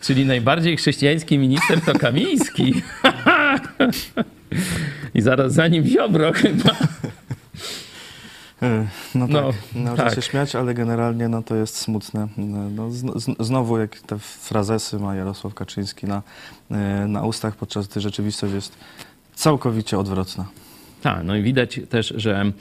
Czyli 0.00 0.26
najbardziej 0.26 0.76
chrześcijański 0.76 1.38
minister 1.38 1.80
to 1.80 1.98
Kamiński. 1.98 2.74
I 5.14 5.20
zaraz 5.20 5.52
za 5.52 5.68
nim 5.68 5.84
Ziobro 5.84 6.32
chyba. 6.32 6.70
Y, 8.62 8.86
No 9.14 9.28
tak, 9.28 9.44
No, 9.74 9.74
no, 9.74 9.96
tak. 9.96 10.14
się 10.14 10.22
śmiać, 10.22 10.54
ale 10.54 10.74
generalnie 10.74 11.28
no, 11.28 11.42
to 11.42 11.54
jest 11.54 11.76
smutne. 11.76 12.28
No, 12.36 12.90
z, 12.90 12.96
z, 12.96 13.46
znowu 13.46 13.78
jak 13.78 14.00
te 14.00 14.18
frazesy 14.18 14.98
ma 14.98 15.14
Jarosław 15.14 15.54
Kaczyński 15.54 16.06
na, 16.06 16.22
y, 16.70 17.08
na 17.08 17.24
ustach, 17.24 17.56
podczas 17.56 17.88
gdy 17.88 18.00
rzeczywistość 18.00 18.54
jest 18.54 18.72
całkowicie 19.40 19.98
odwrotna. 19.98 20.46
Tak, 21.02 21.24
no 21.24 21.36
i 21.36 21.42
widać 21.42 21.80
też, 21.88 22.14
że 22.16 22.52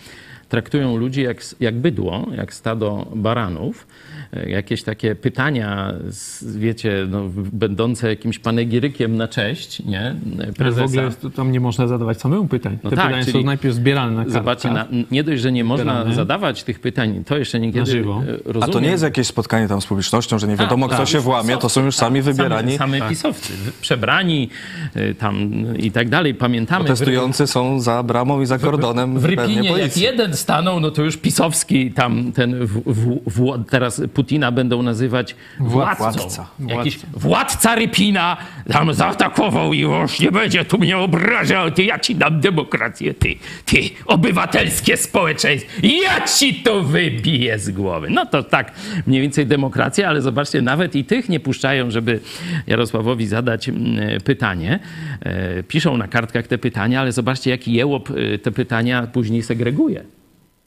traktują 0.49 0.97
ludzi 0.97 1.21
jak, 1.21 1.37
jak 1.59 1.75
bydło, 1.75 2.27
jak 2.35 2.53
stado 2.53 3.07
baranów. 3.15 3.87
E, 4.33 4.49
Jakieś 4.49 4.83
takie 4.83 5.15
pytania, 5.15 5.93
wiecie, 6.41 7.07
no, 7.09 7.29
będące 7.53 8.09
jakimś 8.09 8.39
panegirykiem 8.39 9.17
na 9.17 9.27
cześć, 9.27 9.85
nie? 9.85 10.15
Ale 10.43 10.53
Prezesa. 10.53 10.81
w 10.81 10.89
ogóle 10.89 11.03
jest- 11.03 11.27
tam 11.35 11.51
nie 11.51 11.59
można 11.59 11.87
zadawać 11.87 12.21
samemu 12.21 12.47
pytań. 12.47 12.77
No 12.83 12.89
Te 12.89 12.95
tak, 12.95 13.05
pytania 13.05 13.25
czyli- 13.25 13.39
są 13.39 13.43
najpierw 13.45 13.75
zbierane 13.75 14.23
na 14.25 14.29
Zobaczcie, 14.29 14.69
na, 14.71 14.87
nie 15.11 15.23
dość, 15.23 15.41
że 15.41 15.51
nie 15.51 15.63
można 15.63 15.91
Zbierane. 15.93 16.15
zadawać 16.15 16.63
tych 16.63 16.79
pytań, 16.79 17.23
to 17.25 17.37
jeszcze 17.37 17.59
niekiedy 17.59 17.79
Na 17.79 17.85
żywo. 17.85 18.21
e, 18.27 18.33
A 18.33 18.51
rozumiem. 18.53 18.69
to 18.71 18.79
nie 18.79 18.89
jest 18.89 19.03
jakieś 19.03 19.27
spotkanie 19.27 19.67
tam 19.67 19.81
z 19.81 19.85
publicznością, 19.85 20.39
że 20.39 20.47
nie 20.47 20.55
wiadomo 20.55 20.87
Tak, 20.87 20.95
kto 20.95 21.03
tak. 21.03 21.11
się 21.11 21.19
włamie, 21.19 21.57
to 21.57 21.69
są 21.69 21.85
już 21.85 21.95
sami 21.95 22.21
wybierani. 22.21 22.77
Same, 22.77 22.97
same 22.99 23.09
pisowcy, 23.09 23.53
przebrani 23.81 24.49
y, 24.95 25.15
tam 25.15 25.63
i 25.77 25.91
tak 25.91 26.09
dalej. 26.09 26.33
Pamiętamy. 26.35 26.85
Protestujący 26.85 27.47
są 27.47 27.81
za 27.81 28.03
bramą 28.03 28.41
i 28.41 28.45
za 28.45 28.59
kordonem 28.59 29.19
W 29.19 29.21
pewnie 29.21 29.35
Rypinie 29.45 29.69
jak 29.77 29.97
jeden 29.97 30.33
stanął, 30.35 30.79
no 30.79 30.91
to 30.91 31.03
już 31.03 31.17
pisowski 31.17 31.91
tam 31.91 32.31
ten 32.31 32.65
w, 32.65 32.81
w, 32.85 33.19
w, 33.25 33.63
teraz 33.69 34.01
Putina 34.19 34.51
będą 34.51 34.83
nazywać 34.83 35.35
władcą. 35.59 36.03
Władca. 36.03 36.47
Jakiś 36.59 36.99
władca 37.13 37.75
Rypina 37.75 38.37
tam 38.71 38.93
zaatakował 38.93 39.73
i 39.73 39.79
już 39.79 40.19
nie 40.19 40.31
będzie 40.31 40.65
tu 40.65 40.77
mnie 40.77 40.97
obrażał. 40.97 41.71
Ty, 41.71 41.83
ja 41.83 41.99
ci 41.99 42.15
dam 42.15 42.39
demokrację, 42.39 43.13
ty, 43.13 43.35
ty, 43.65 43.77
obywatelskie 44.05 44.97
społeczeństwo. 44.97 45.71
Ja 45.83 46.27
ci 46.27 46.53
to 46.53 46.83
wybiję 46.83 47.59
z 47.59 47.71
głowy. 47.71 48.07
No 48.09 48.25
to 48.25 48.43
tak, 48.43 48.71
mniej 49.07 49.21
więcej 49.21 49.45
demokracja, 49.45 50.07
ale 50.07 50.21
zobaczcie, 50.21 50.61
nawet 50.61 50.95
i 50.95 51.05
tych 51.05 51.29
nie 51.29 51.39
puszczają, 51.39 51.91
żeby 51.91 52.19
Jarosławowi 52.67 53.27
zadać 53.27 53.69
mm, 53.69 54.21
pytanie. 54.21 54.79
E, 55.21 55.63
Piszą 55.63 55.97
na 55.97 56.07
kartkach 56.07 56.47
te 56.47 56.57
pytania, 56.57 57.01
ale 57.01 57.11
zobaczcie, 57.11 57.49
jaki 57.49 57.73
jełop 57.73 58.09
e, 58.09 58.37
te 58.37 58.51
pytania 58.51 59.07
później 59.07 59.43
segreguje. 59.43 60.18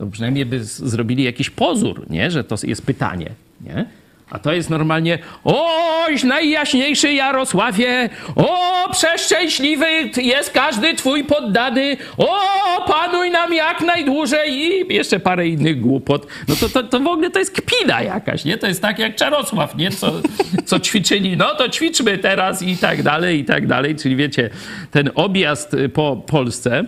To 0.02 0.06
przynajmniej 0.06 0.47
by 0.47 0.64
zrobili 0.64 1.25
jakiś 1.25 1.50
pozór, 1.50 2.11
nie? 2.11 2.30
że 2.30 2.44
to 2.44 2.56
jest 2.62 2.82
pytanie. 2.82 3.30
Nie? 3.61 3.87
A 4.33 4.39
to 4.39 4.53
jest 4.53 4.71
normalnie, 4.71 5.19
oś 5.45 6.23
najjaśniejszy 6.23 7.12
Jarosławie, 7.12 8.11
o 8.37 8.89
przeszczęśliwy 8.93 9.87
jest 10.17 10.51
każdy 10.51 10.95
twój 10.95 11.25
poddany, 11.25 11.97
o 12.17 12.37
panuj 12.87 13.31
nam 13.31 13.55
jak 13.55 13.81
najdłużej 13.81 14.53
i 14.53 14.95
jeszcze 14.95 15.21
parę 15.21 15.49
innych 15.49 15.81
głupot. 15.81 16.27
No 16.49 16.57
to, 16.57 16.69
to, 16.69 16.83
to 16.83 17.01
w 17.01 17.07
ogóle 17.07 17.31
to 17.31 17.39
jest 17.39 17.61
kpina 17.61 18.03
jakaś, 18.03 18.45
nie? 18.45 18.59
To 18.59 18.67
jest 18.67 18.83
tak 18.83 18.99
jak 18.99 19.17
Czarosław, 19.17 19.77
nie? 19.77 19.91
Co, 19.91 20.12
co 20.65 20.81
ćwiczyli, 20.81 21.37
no 21.37 21.55
to 21.55 21.69
ćwiczmy 21.69 22.19
teraz 22.19 22.62
i 22.62 22.77
tak 22.77 23.03
dalej, 23.03 23.39
i 23.41 23.45
tak 23.45 23.67
dalej. 23.67 23.97
Czyli 23.97 24.17
wiecie, 24.17 24.51
ten 24.91 25.11
objazd 25.15 25.75
y, 25.75 25.89
po 25.89 26.17
Polsce 26.17 26.85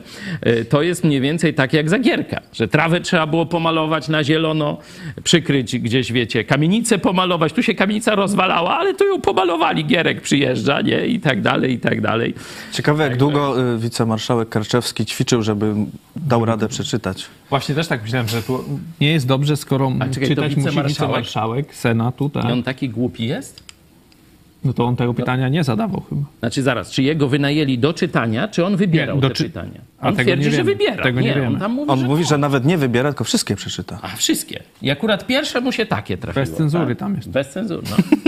y, 0.46 0.64
to 0.64 0.82
jest 0.82 1.04
mniej 1.04 1.20
więcej 1.20 1.54
tak 1.54 1.72
jak 1.72 1.90
Zagierka, 1.90 2.40
że 2.52 2.68
trawę 2.68 3.00
trzeba 3.00 3.26
było 3.26 3.46
pomalować 3.46 4.08
na 4.08 4.24
zielono, 4.24 4.78
przykryć 5.24 5.78
gdzieś, 5.78 6.12
wiecie, 6.12 6.44
kamienicę 6.44 6.98
pomalować. 6.98 7.33
Tu 7.54 7.62
się 7.62 7.74
kamienica 7.74 8.14
rozwalała, 8.14 8.78
ale 8.78 8.94
tu 8.94 9.04
ją 9.04 9.20
pomalowali. 9.20 9.84
Gierek 9.84 10.20
przyjeżdża, 10.20 10.80
nie? 10.80 11.06
I 11.06 11.20
tak 11.20 11.42
dalej, 11.42 11.72
i 11.72 11.78
tak 11.78 12.00
dalej. 12.00 12.34
Ciekawe, 12.72 13.04
jak 13.04 13.16
długo 13.16 13.72
y, 13.74 13.78
wicemarszałek 13.78 14.48
Karczewski 14.48 15.06
ćwiczył, 15.06 15.42
żeby 15.42 15.74
dał 16.16 16.44
radę 16.44 16.68
przeczytać. 16.68 17.26
Właśnie 17.50 17.74
też 17.74 17.88
tak 17.88 18.02
myślałem, 18.02 18.28
że 18.28 18.42
tu 18.42 18.64
nie 19.00 19.12
jest 19.12 19.26
dobrze, 19.26 19.56
skoro 19.56 19.92
A 20.00 20.08
czekaj, 20.08 20.12
to 20.14 20.20
czytać 20.20 20.36
musi 20.56 20.56
wicemarszałek? 20.56 20.88
wicemarszałek 20.88 21.74
Senatu. 21.74 22.30
Tak? 22.30 22.44
I 22.44 22.52
on 22.52 22.62
taki 22.62 22.88
głupi 22.88 23.26
jest? 23.26 23.73
No 24.64 24.72
to 24.72 24.84
on 24.84 24.96
tego 24.96 25.14
pytania 25.14 25.48
nie 25.48 25.64
zadawał 25.64 26.00
chyba. 26.10 26.22
Znaczy 26.40 26.62
zaraz, 26.62 26.90
czy 26.90 27.02
jego 27.02 27.28
wynajęli 27.28 27.78
do 27.78 27.92
czytania, 27.94 28.48
czy 28.48 28.64
on 28.64 28.76
wybierał 28.76 29.16
Nie, 29.16 29.22
do 29.22 29.28
te 29.28 29.34
czy- 29.34 29.44
pytania? 29.44 29.80
A 30.00 30.08
On 30.08 30.16
tego 30.16 30.22
twierdzi, 30.26 30.44
nie 30.44 30.50
że 30.50 30.56
wiemy. 30.56 30.70
wybiera. 30.72 31.02
Tego 31.02 31.20
nie 31.20 31.34
on 31.34 31.40
wiemy. 31.40 31.58
tam 31.58 31.72
mówi, 31.72 31.90
On 31.90 31.98
że 32.00 32.06
mówi, 32.06 32.24
że 32.24 32.38
nawet 32.38 32.64
nie 32.64 32.78
wybiera, 32.78 33.10
tylko 33.10 33.24
wszystkie 33.24 33.56
przeczyta. 33.56 33.98
A, 34.02 34.08
wszystkie. 34.08 34.62
I 34.82 34.90
akurat 34.90 35.26
pierwsze 35.26 35.60
mu 35.60 35.72
się 35.72 35.86
takie 35.86 36.18
trafiło. 36.18 36.46
Bez 36.46 36.54
cenzury 36.54 36.86
tak? 36.86 36.98
tam 36.98 37.14
jest. 37.16 37.28
Bez 37.30 37.50
cenzury, 37.50 37.82
no. 37.90 37.96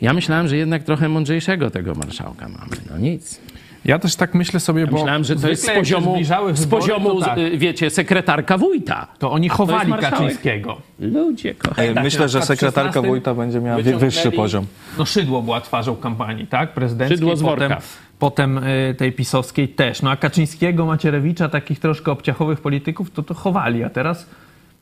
Ja 0.00 0.12
myślałem, 0.12 0.48
że 0.48 0.56
jednak 0.56 0.82
trochę 0.82 1.08
mądrzejszego 1.08 1.70
tego 1.70 1.94
marszałka 1.94 2.48
mamy. 2.48 2.76
No 2.90 2.98
nic. 2.98 3.40
Ja 3.84 3.98
też 3.98 4.16
tak 4.16 4.34
myślę 4.34 4.60
sobie, 4.60 4.86
bo 4.86 4.96
Myślałem, 4.96 5.24
że 5.24 5.36
to 5.36 5.48
jest 5.48 5.62
z 5.62 5.70
poziomu, 5.70 6.12
zbliżały 6.12 6.56
z 6.56 6.60
wybory, 6.60 6.80
poziomu 6.82 7.20
to, 7.20 7.26
tak, 7.26 7.38
y, 7.38 7.58
wiecie, 7.58 7.90
sekretarka 7.90 8.58
wójta. 8.58 9.06
to 9.18 9.30
oni 9.30 9.46
A 9.46 9.50
to 9.50 9.56
chowali 9.56 9.90
marszałek? 9.90 10.14
Kaczyńskiego. 10.14 10.76
Ludzie 10.98 11.54
kochani. 11.54 11.94
Tak, 11.94 12.04
Myślę, 12.04 12.28
że 12.28 12.42
sekretarka 12.42 12.92
16 12.92 13.08
wójta 13.08 13.34
będzie 13.34 13.60
miała 13.60 13.82
wyższy 13.82 14.32
poziom. 14.32 14.66
No 14.98 15.04
Szydło 15.04 15.42
była 15.42 15.60
twarzą 15.60 15.96
kampanii, 15.96 16.46
tak? 16.46 16.74
Prezydenckiej. 16.74 17.16
Szydło 17.18 17.36
z 17.36 17.42
potem, 17.42 17.68
worka. 17.68 17.82
potem 18.18 18.58
y, 18.58 18.94
tej 18.98 19.12
pisowskiej 19.12 19.68
też. 19.68 20.02
No 20.02 20.10
a 20.10 20.16
Kaczyńskiego, 20.16 20.86
Macierewicza, 20.86 21.48
takich 21.48 21.78
troszkę 21.78 22.12
obciachowych 22.12 22.60
polityków, 22.60 23.10
to 23.10 23.22
to 23.22 23.34
chowali, 23.34 23.84
a 23.84 23.90
teraz 23.90 24.26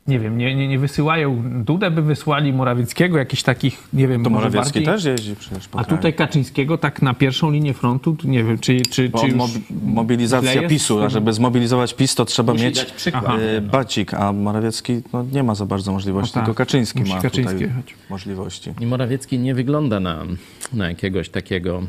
nie 0.08 0.18
wiem, 0.20 0.38
nie, 0.38 0.54
nie, 0.54 0.68
nie 0.68 0.78
wysyłają 0.78 1.42
Dudę, 1.64 1.90
by 1.90 2.02
wysłali 2.02 2.52
Morawieckiego, 2.52 3.18
jakichś 3.18 3.42
takich, 3.42 3.88
nie 3.92 4.08
wiem, 4.08 4.24
To 4.24 4.30
może 4.30 4.46
Morawiecki 4.48 4.80
bardziej... 4.84 5.12
też 5.14 5.20
jeździ 5.20 5.36
przecież 5.36 5.68
po 5.68 5.78
A 5.78 5.84
kraju. 5.84 5.96
tutaj 5.96 6.14
Kaczyńskiego 6.14 6.78
tak 6.78 7.02
na 7.02 7.14
pierwszą 7.14 7.50
linię 7.50 7.74
frontu, 7.74 8.16
tu 8.16 8.28
nie 8.28 8.44
wiem, 8.44 8.58
czy, 8.58 8.80
czy, 8.80 9.08
Bo 9.08 9.18
czy 9.20 9.26
już 9.28 9.36
mobilizacja? 9.84 10.68
PiSu, 10.68 11.02
a 11.02 11.08
żeby 11.08 11.32
zmobilizować 11.32 11.94
PiS, 11.94 12.14
to 12.14 12.24
trzeba 12.24 12.52
Musi 12.52 12.64
mieć 12.64 12.76
dać 12.76 12.92
przykład. 12.92 13.24
e, 13.56 13.60
bacik, 13.60 14.14
a 14.14 14.32
Morawiecki 14.32 15.02
no, 15.12 15.24
nie 15.32 15.42
ma 15.42 15.54
za 15.54 15.66
bardzo 15.66 15.92
możliwości, 15.92 16.30
No 16.30 16.34
tak, 16.34 16.44
tylko 16.44 16.58
Kaczyński 16.58 17.00
musi 17.00 17.12
ma 17.14 17.20
Kaczyński 17.20 17.52
tutaj 17.54 17.68
jechać. 17.68 17.94
możliwości. 18.10 18.70
I 18.80 18.86
Morawiecki 18.86 19.38
nie 19.38 19.54
wygląda 19.54 20.00
na, 20.00 20.24
na 20.72 20.88
jakiegoś 20.88 21.28
takiego 21.28 21.82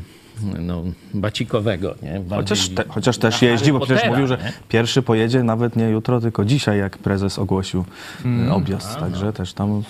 no, 0.58 0.82
bacikowego. 1.14 1.94
Nie? 2.02 2.20
Bardziej 2.20 2.56
Chociaż, 2.56 2.68
te, 2.68 2.84
chociaż 2.88 3.18
też 3.18 3.42
jeździ, 3.42 3.72
bo 3.72 3.80
przecież 3.80 4.08
mówił, 4.08 4.26
że 4.26 4.38
nie? 4.44 4.52
pierwszy 4.68 5.02
pojedzie 5.02 5.42
nawet 5.42 5.76
nie 5.76 5.88
jutro, 5.88 6.20
tylko 6.20 6.44
dzisiaj, 6.44 6.78
jak 6.78 6.98
prezes 6.98 7.38
ogłosił 7.38 7.84
Mm. 8.24 8.48
e, 8.48 8.54
objazd. 8.54 8.98
Także 8.98 9.32
też 9.32 9.52
tam 9.52 9.82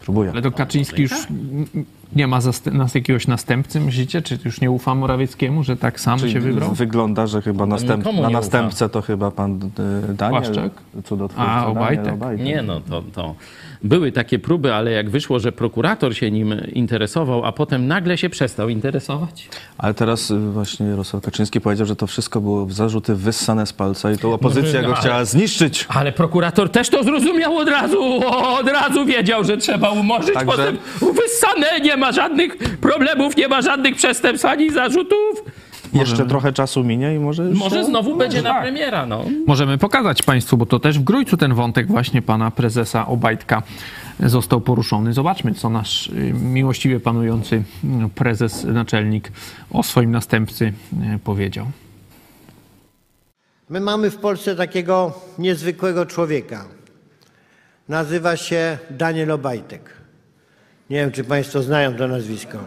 próbuje. 0.00 0.30
Ale 0.30 0.42
to 0.42 0.50
Kaczyński 0.52 1.02
już 1.02 1.12
nie 2.16 2.26
ma 2.26 2.40
nas 2.72 2.94
jakiegoś 2.94 3.26
następcy, 3.26 3.80
myślicie? 3.80 4.22
Czy 4.22 4.38
już 4.44 4.60
nie 4.60 4.70
ufa 4.70 4.94
Morawieckiemu, 4.94 5.62
że 5.62 5.76
tak 5.76 6.00
sam 6.00 6.18
Czyli 6.18 6.32
się 6.32 6.40
wybrał? 6.40 6.74
Wygląda, 6.74 7.26
że 7.26 7.42
chyba 7.42 7.66
następ, 7.66 8.04
na 8.22 8.30
następcę 8.30 8.88
to 8.88 9.02
chyba 9.02 9.30
pan 9.30 9.70
e, 10.10 10.14
Daniel, 10.14 10.42
Płaszczak? 10.42 10.72
cudotwórca 11.04 11.50
A, 11.52 11.60
Daniel 11.60 11.70
Obajtek. 11.70 12.14
Obajtek. 12.14 12.46
Nie, 12.46 12.62
no 12.62 12.80
to, 12.80 13.02
to 13.02 13.34
były 13.84 14.12
takie 14.12 14.38
próby, 14.38 14.74
ale 14.74 14.90
jak 14.90 15.10
wyszło, 15.10 15.38
że 15.38 15.52
prokurator 15.52 16.14
się 16.16 16.30
nim 16.30 16.54
interesował, 16.72 17.44
a 17.44 17.52
potem 17.52 17.86
nagle 17.86 18.18
się 18.18 18.28
przestał 18.30 18.68
interesować. 18.68 19.48
Ale 19.78 19.94
teraz 19.94 20.30
y, 20.30 20.38
właśnie 20.38 20.86
Jarosław 20.86 21.22
Kaczyński 21.22 21.60
powiedział, 21.60 21.86
że 21.86 21.96
to 21.96 22.06
wszystko 22.06 22.40
było 22.40 22.66
zarzuty 22.70 23.14
wyssane 23.14 23.66
z 23.66 23.72
palca 23.72 24.12
i 24.12 24.18
to 24.18 24.32
opozycja 24.32 24.80
go 24.82 24.86
ale- 24.86 24.96
chciała 24.96 25.24
zniszczyć. 25.24 25.86
Ale 25.88 26.12
prokurator 26.12 26.70
też 26.70 26.88
to 26.88 27.04
zrozumiał 27.04 27.56
od 27.56 27.68
razu, 27.68 28.20
od 28.60 28.68
razu 28.68 29.04
wiedział, 29.06 29.44
że 29.44 29.56
trzeba 29.56 29.90
umorzyć, 29.90 30.34
Także- 30.34 30.46
potem 30.56 30.78
wyssane, 31.00 31.80
nie 31.80 31.96
ma 31.96 32.12
żadnych 32.12 32.56
problemów, 32.80 33.36
nie 33.36 33.48
ma 33.48 33.62
żadnych 33.62 33.96
przestępstw 33.96 34.46
ani 34.46 34.70
zarzutów. 34.70 35.44
Jeszcze 35.94 36.26
trochę 36.26 36.52
czasu 36.52 36.84
minie 36.84 37.14
i 37.14 37.18
może 37.18 37.44
Może 37.44 37.84
znowu 37.84 38.16
będzie 38.16 38.42
na 38.42 38.50
tak. 38.50 38.62
premiera, 38.62 39.06
no. 39.06 39.24
Możemy 39.46 39.78
pokazać 39.78 40.22
Państwu, 40.22 40.56
bo 40.56 40.66
to 40.66 40.78
też 40.78 40.98
w 40.98 41.04
Grójcu 41.04 41.36
ten 41.36 41.54
wątek 41.54 41.86
właśnie 41.86 42.22
pana 42.22 42.50
prezesa 42.50 43.06
Obajtka 43.06 43.62
został 44.20 44.60
poruszony. 44.60 45.12
Zobaczmy, 45.12 45.54
co 45.54 45.70
nasz 45.70 46.06
y, 46.06 46.32
miłościwie 46.42 47.00
panujący 47.00 47.56
y, 47.84 48.08
prezes, 48.14 48.64
naczelnik 48.64 49.32
o 49.70 49.82
swoim 49.82 50.10
następcy 50.10 50.72
y, 51.14 51.18
powiedział. 51.18 51.66
My 53.68 53.80
mamy 53.80 54.10
w 54.10 54.16
Polsce 54.16 54.56
takiego 54.56 55.12
niezwykłego 55.38 56.06
człowieka. 56.06 56.64
Nazywa 57.88 58.36
się 58.36 58.78
Daniel 58.90 59.30
Obajtek. 59.30 59.90
Nie 60.90 60.96
wiem, 60.96 61.12
czy 61.12 61.24
Państwo 61.24 61.62
znają 61.62 61.94
to 61.94 62.08
nazwisko. 62.08 62.58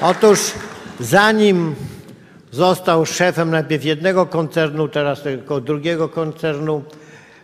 Otóż 0.00 0.52
zanim 1.00 1.74
został 2.50 3.06
szefem 3.06 3.50
najpierw 3.50 3.84
jednego 3.84 4.26
koncernu, 4.26 4.88
teraz 4.88 5.22
tylko 5.22 5.60
drugiego 5.60 6.08
koncernu, 6.08 6.82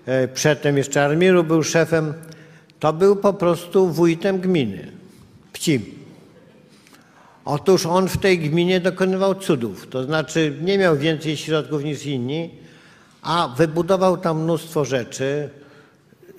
e, 0.06 0.28
przedtem 0.28 0.76
jeszcze 0.76 1.04
Armiru 1.04 1.44
był 1.44 1.62
szefem, 1.62 2.14
to 2.80 2.92
był 2.92 3.16
po 3.16 3.32
prostu 3.32 3.88
wójtem 3.90 4.40
gminy 4.40 4.92
Pcim. 5.52 5.82
Otóż 7.44 7.86
on 7.86 8.08
w 8.08 8.18
tej 8.18 8.38
gminie 8.38 8.80
dokonywał 8.80 9.34
cudów, 9.34 9.86
to 9.88 10.04
znaczy 10.04 10.54
nie 10.62 10.78
miał 10.78 10.96
więcej 10.96 11.36
środków 11.36 11.84
niż 11.84 12.06
inni, 12.06 12.50
a 13.22 13.54
wybudował 13.56 14.16
tam 14.16 14.42
mnóstwo 14.42 14.84
rzeczy, 14.84 15.50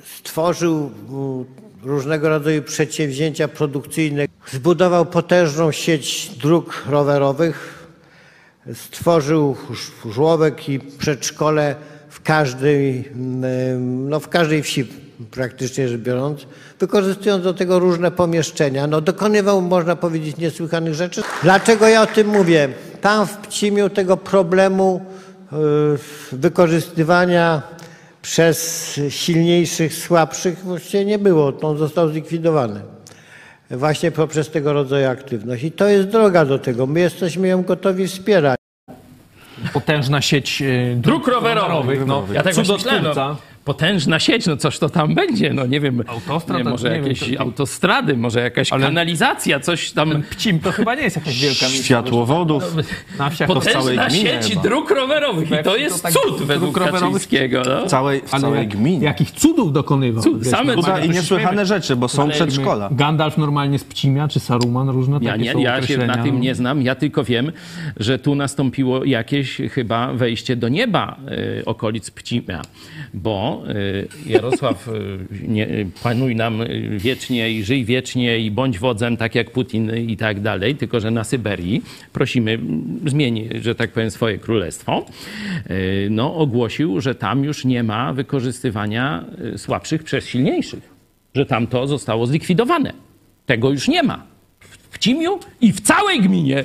stworzył 0.04 0.92
mm, 1.10 1.46
różnego 1.84 2.30
rodzaju 2.30 2.62
przedsięwzięcia 2.62 3.48
produkcyjne, 3.48 4.26
zbudował 4.52 5.06
potężną 5.06 5.72
sieć 5.72 6.32
dróg 6.42 6.84
rowerowych, 6.90 7.88
stworzył 8.74 9.56
żłobek 10.06 10.70
i 10.70 10.80
przedszkole 10.80 11.76
w 12.10 12.22
każdej, 12.22 13.10
mm, 13.16 14.10
no 14.10 14.20
w 14.20 14.30
każdej 14.30 14.64
wsi 14.64 14.88
praktycznie 15.32 15.88
rzecz 15.88 16.02
biorąc, 16.02 16.48
wykorzystując 16.80 17.44
do 17.44 17.54
tego 17.54 17.80
różne 17.80 18.12
pomieszczenia. 18.12 18.88
No 18.88 19.02
dokonywał, 19.02 19.62
można 19.62 19.96
powiedzieć, 19.96 20.38
niesłychanych 20.38 20.94
rzeczy. 20.94 21.22
Dlaczego 21.44 21.88
ja 21.88 22.02
o 22.02 22.08
tym 22.08 22.28
mówię? 22.28 22.70
Tam 23.02 23.28
w 23.28 23.38
Pcimiu 23.38 23.90
tego 23.90 24.18
problemu 24.18 25.06
y, 25.54 25.56
wykorzystywania 26.32 27.62
przez 28.32 29.00
silniejszych, 29.10 29.94
słabszych 29.94 30.60
właściwie 30.60 31.06
nie 31.06 31.20
było. 31.20 31.54
On 31.62 31.78
został 31.78 32.10
zlikwidowany 32.10 32.82
właśnie 33.72 34.12
poprzez 34.12 34.50
tego 34.50 34.74
rodzaju 34.74 35.08
aktywność. 35.08 35.64
I 35.64 35.72
to 35.72 35.88
jest 35.88 36.08
droga 36.08 36.46
do 36.46 36.60
tego. 36.60 36.88
My 36.88 37.00
jesteśmy 37.00 37.48
ją 37.48 37.64
gotowi 37.64 38.08
wspierać. 38.08 38.58
Potężna 39.74 40.22
sieć 40.22 40.62
y, 40.62 40.96
Dróg 41.02 41.28
rowerowych. 41.28 42.06
no, 42.06 42.28
Ja 42.34 42.44
tak 42.44 42.54
cudotwórca. 42.54 43.36
No, 43.68 43.74
potężna 43.74 44.20
sieć, 44.20 44.46
no 44.46 44.58
coś 44.58 44.80
to 44.80 44.90
tam 44.90 45.16
będzie, 45.16 45.54
no 45.54 45.66
nie 45.66 45.80
wiem. 45.80 46.04
Autostrad, 46.08 46.58
nie, 46.58 46.64
to 46.64 46.70
może 46.70 46.90
nie 46.90 46.96
wiem, 46.96 47.08
jakieś 47.08 47.36
to- 47.36 47.42
autostrady, 47.42 48.18
może 48.18 48.40
jakaś 48.40 48.74
Ale- 48.74 48.86
kanalizacja, 48.86 49.60
coś 49.60 49.92
tam. 49.92 50.24
Pcim 50.30 50.60
to 50.60 50.72
chyba 50.72 50.96
nie 50.96 51.02
jest 51.02 51.16
jakaś 51.16 51.34
wielka 51.40 51.48
miejscowość. 51.66 51.86
Światłowodów. 51.86 52.64
Na 53.20 53.30
wsiach 53.30 53.48
to 53.48 53.62
w 53.62 53.66
całej 53.66 53.98
Potężna 53.98 54.08
gminie 54.08 54.44
sieć 54.44 54.50
chyba. 54.50 54.62
dróg 54.62 54.92
rowerowych 54.92 55.52
i 55.52 55.56
to 55.56 55.64
to 55.64 55.76
jest 55.78 56.04
tak 56.04 56.12
cud 56.14 56.44
według 56.44 56.80
Kaczyńskiego. 56.80 57.62
No. 57.66 57.86
W 57.86 57.90
całej, 57.90 58.22
w 58.22 58.34
Ale 58.34 58.42
całej 58.42 58.60
jak, 58.60 58.68
gminie. 58.68 59.06
jakich 59.06 59.32
cudów 59.32 59.74
dokonywał. 59.74 60.24
Cud, 60.24 60.44
wiesz, 60.44 60.48
same 60.52 60.76
no, 60.76 60.82
cuda 60.82 61.00
i 61.00 61.08
to 61.08 61.14
niesłychane 61.14 61.66
rzeczy, 61.66 61.96
bo 61.96 62.08
są 62.08 62.22
Ale 62.24 62.32
przedszkola. 62.32 62.90
Gandalf 62.92 63.38
normalnie 63.38 63.80
z 63.80 63.84
Pcimia, 63.84 64.28
czy 64.28 64.40
Saruman, 64.40 64.90
różne 64.90 65.20
Ja, 65.22 65.32
takie 65.32 65.44
nie, 65.44 65.54
są 65.54 65.60
ja 65.60 65.82
się 65.82 65.98
na 65.98 66.24
tym 66.24 66.42
nie 66.42 66.56
znam, 66.56 66.82
ja 66.82 66.96
tylko 66.96 67.24
wiem, 67.24 67.52
że 67.98 68.20
tu 68.20 68.36
nastąpiło 68.36 69.04
jakieś 69.06 69.58
chyba 69.72 70.14
wejście 70.14 70.56
do 70.56 70.70
nieba 70.70 71.18
y, 71.60 71.66
okolic 71.66 72.12
Pcimia, 72.12 72.62
bo 73.14 73.57
y, 73.66 74.08
Jarosław, 74.26 74.88
y, 74.88 75.48
nie, 75.48 75.70
y, 75.70 75.88
panuj 76.04 76.36
nam 76.36 76.60
wiecznie 76.98 77.52
i 77.52 77.64
żyj 77.64 77.86
wiecznie 77.86 78.40
i 78.40 78.52
bądź 78.52 78.80
wodzem 78.80 79.18
tak 79.18 79.36
jak 79.36 79.52
Putin 79.52 79.92
i 79.96 80.18
tak 80.18 80.40
dalej, 80.42 80.76
tylko 80.76 81.00
że 81.00 81.12
na 81.12 81.24
Syberii, 81.24 81.82
prosimy, 82.14 82.52
mm, 82.52 83.00
zmień, 83.06 83.50
że 83.62 83.76
tak 83.76 83.92
powiem, 83.92 84.12
swoje 84.12 84.38
królestwo, 84.38 85.06
no 86.10 86.36
ogłosił, 86.36 87.02
że 87.02 87.16
tam 87.16 87.44
już 87.44 87.66
nie 87.66 87.84
ma 87.84 88.14
wykorzystywania 88.14 89.26
słabszych 89.58 90.04
przez 90.04 90.28
silniejszych, 90.28 90.90
że 91.36 91.46
tam 91.46 91.68
to 91.68 91.88
zostało 91.88 92.28
zlikwidowane. 92.28 92.94
Tego 93.46 93.70
już 93.70 93.88
nie 93.88 94.04
ma. 94.04 94.24
W 94.92 95.00
Cimiu 95.00 95.40
i 95.62 95.74
w 95.74 95.82
całej 95.82 96.22
gminie. 96.22 96.64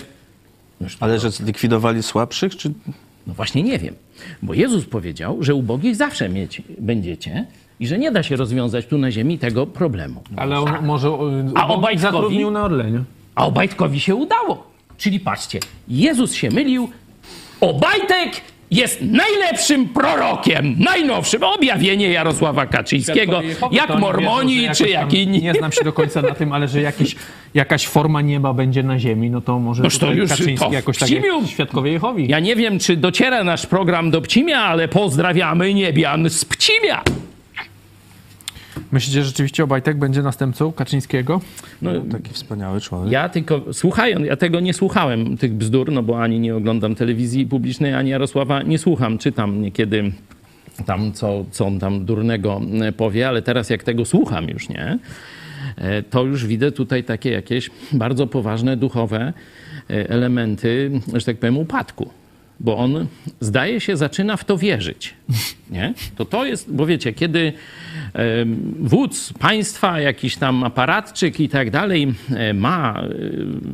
Ale 1.00 1.18
że 1.18 1.31
zlikwidowali 1.31 2.02
słabszych, 2.02 2.57
czy 2.57 2.72
No 3.26 3.35
właśnie 3.35 3.62
nie 3.62 3.78
wiem, 3.78 3.94
bo 4.42 4.54
Jezus 4.54 4.85
powiedział, 4.85 5.42
że 5.42 5.54
ubogich 5.54 5.96
zawsze 5.96 6.28
mieć 6.28 6.62
będziecie 6.78 7.46
i 7.80 7.87
że 7.87 7.98
nie 7.98 8.11
da 8.12 8.22
się 8.22 8.37
rozwiązać 8.37 8.87
tu 8.87 8.98
na 8.98 9.11
ziemi 9.11 9.38
tego 9.38 9.66
problemu. 9.66 10.22
Ale 10.37 10.61
on 10.61 10.87
może 10.87 11.08
y, 11.08 11.12
A 11.54 11.68
Obajtkowi? 11.68 11.98
zatrudnił 12.14 12.50
na 12.50 12.64
Orlenie. 12.64 13.04
A 13.35 13.46
Obajtkowi 13.46 14.00
się 14.00 14.14
udało. 14.14 14.66
Czyli 14.98 15.20
patrzcie, 15.20 15.61
Jezus 15.88 16.35
się 16.35 16.50
mylił, 16.50 16.88
Obajtek 17.61 18.30
jest 18.72 19.02
najlepszym 19.02 19.88
prorokiem, 19.88 20.76
najnowszym. 20.78 21.42
Objawienie 21.42 22.08
Jarosława 22.08 22.66
Kaczyńskiego, 22.66 23.40
jak 23.72 23.98
mormoni, 23.98 24.61
wiedzą, 24.61 24.74
że 24.74 24.85
czy 24.85 24.90
jak 24.90 25.14
inni. 25.14 25.42
Nie 25.42 25.54
znam 25.54 25.72
się 25.72 25.85
do 25.85 25.92
końca 25.92 26.22
na 26.22 26.35
tym, 26.35 26.52
ale 26.52 26.68
że 26.68 26.80
jakieś, 26.80 27.16
jakaś 27.54 27.87
forma 27.87 28.20
nieba 28.20 28.52
będzie 28.52 28.82
na 28.82 28.98
ziemi, 28.98 29.30
no 29.30 29.40
to 29.40 29.58
może 29.58 29.82
Noż 29.82 29.98
to 29.98 30.12
już 30.12 30.30
Kaczyński 30.30 30.66
to 30.66 30.72
jakoś 30.72 30.98
tak 30.98 31.11
jak 31.11 31.22
Pcimiu. 31.22 31.46
Świadkowie 31.46 31.92
Jehowi. 31.92 32.28
Ja 32.28 32.40
nie 32.40 32.56
wiem, 32.56 32.78
czy 32.78 32.96
dociera 32.96 33.44
nasz 33.44 33.66
program 33.66 34.11
do 34.11 34.20
Pcimia, 34.20 34.58
ale 34.58 34.88
pozdrawiamy 34.88 35.74
niebian 35.74 36.30
z 36.30 36.44
Pcimia. 36.44 37.02
Myślicie, 38.92 39.20
że 39.20 39.26
rzeczywiście 39.26 39.64
Obajtek 39.64 39.98
będzie 39.98 40.22
następcą 40.22 40.72
Kaczyńskiego? 40.72 41.40
No, 41.83 41.90
taki 42.12 42.33
wspaniały 42.33 42.81
człowiek. 42.81 43.12
Ja 43.12 43.28
tylko 43.28 43.72
słuchając, 43.72 44.26
ja 44.26 44.37
tego 44.37 44.61
nie 44.61 44.74
słuchałem, 44.74 45.37
tych 45.37 45.55
bzdur, 45.55 45.92
no 45.92 46.02
bo 46.02 46.22
ani 46.22 46.40
nie 46.40 46.57
oglądam 46.57 46.94
telewizji 46.94 47.46
publicznej, 47.46 47.94
ani 47.94 48.11
Jarosława 48.11 48.62
nie 48.62 48.78
słucham. 48.78 49.18
Czytam 49.18 49.62
niekiedy 49.62 50.12
tam, 50.87 51.12
co, 51.12 51.44
co 51.50 51.66
on 51.66 51.78
tam 51.78 52.05
durnego 52.05 52.61
e, 52.83 52.92
powie, 52.92 53.28
ale 53.28 53.42
teraz 53.42 53.70
jak 53.70 53.83
tego 53.83 54.05
słucham 54.05 54.48
już, 54.48 54.68
nie? 54.68 54.98
E, 55.76 56.02
to 56.02 56.24
już 56.24 56.46
widzę 56.46 56.72
tutaj 56.72 57.05
takie 57.05 57.31
jakieś 57.31 57.70
bardzo 57.92 58.26
poważne 58.26 58.76
duchowe 58.76 59.33
e, 59.90 60.11
elementy, 60.11 60.90
że 61.14 61.26
tak 61.26 61.37
powiem, 61.37 61.59
upadku. 61.59 62.11
Bo 62.60 62.76
on, 62.76 63.06
zdaje 63.40 63.80
się, 63.80 63.96
zaczyna 63.96 64.36
w 64.36 64.44
to 64.44 64.58
wierzyć. 64.58 65.14
Nie? 65.70 65.94
To 66.16 66.24
to 66.24 66.44
jest, 66.44 66.72
bo 66.72 66.86
wiecie, 66.86 67.12
kiedy 67.12 67.52
wódz 68.78 69.32
państwa, 69.32 70.00
jakiś 70.00 70.36
tam 70.36 70.64
aparatczyk 70.64 71.40
i 71.40 71.48
tak 71.48 71.70
dalej 71.70 72.14
e, 72.36 72.54
ma 72.54 73.02
e, 73.02 73.08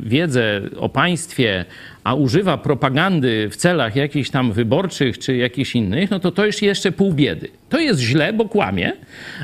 wiedzę 0.03 0.61
o 0.77 0.89
państwie, 0.89 1.65
a 2.03 2.13
używa 2.13 2.57
propagandy 2.57 3.49
w 3.49 3.55
celach 3.55 3.95
jakichś 3.95 4.29
tam 4.29 4.51
wyborczych 4.51 5.19
czy 5.19 5.35
jakichś 5.35 5.75
innych, 5.75 6.11
no 6.11 6.19
to 6.19 6.31
to 6.31 6.45
już 6.45 6.61
jeszcze 6.61 6.91
pół 6.91 7.13
biedy. 7.13 7.47
To 7.69 7.79
jest 7.79 7.99
źle, 7.99 8.33
bo 8.33 8.45
kłamie, 8.45 8.91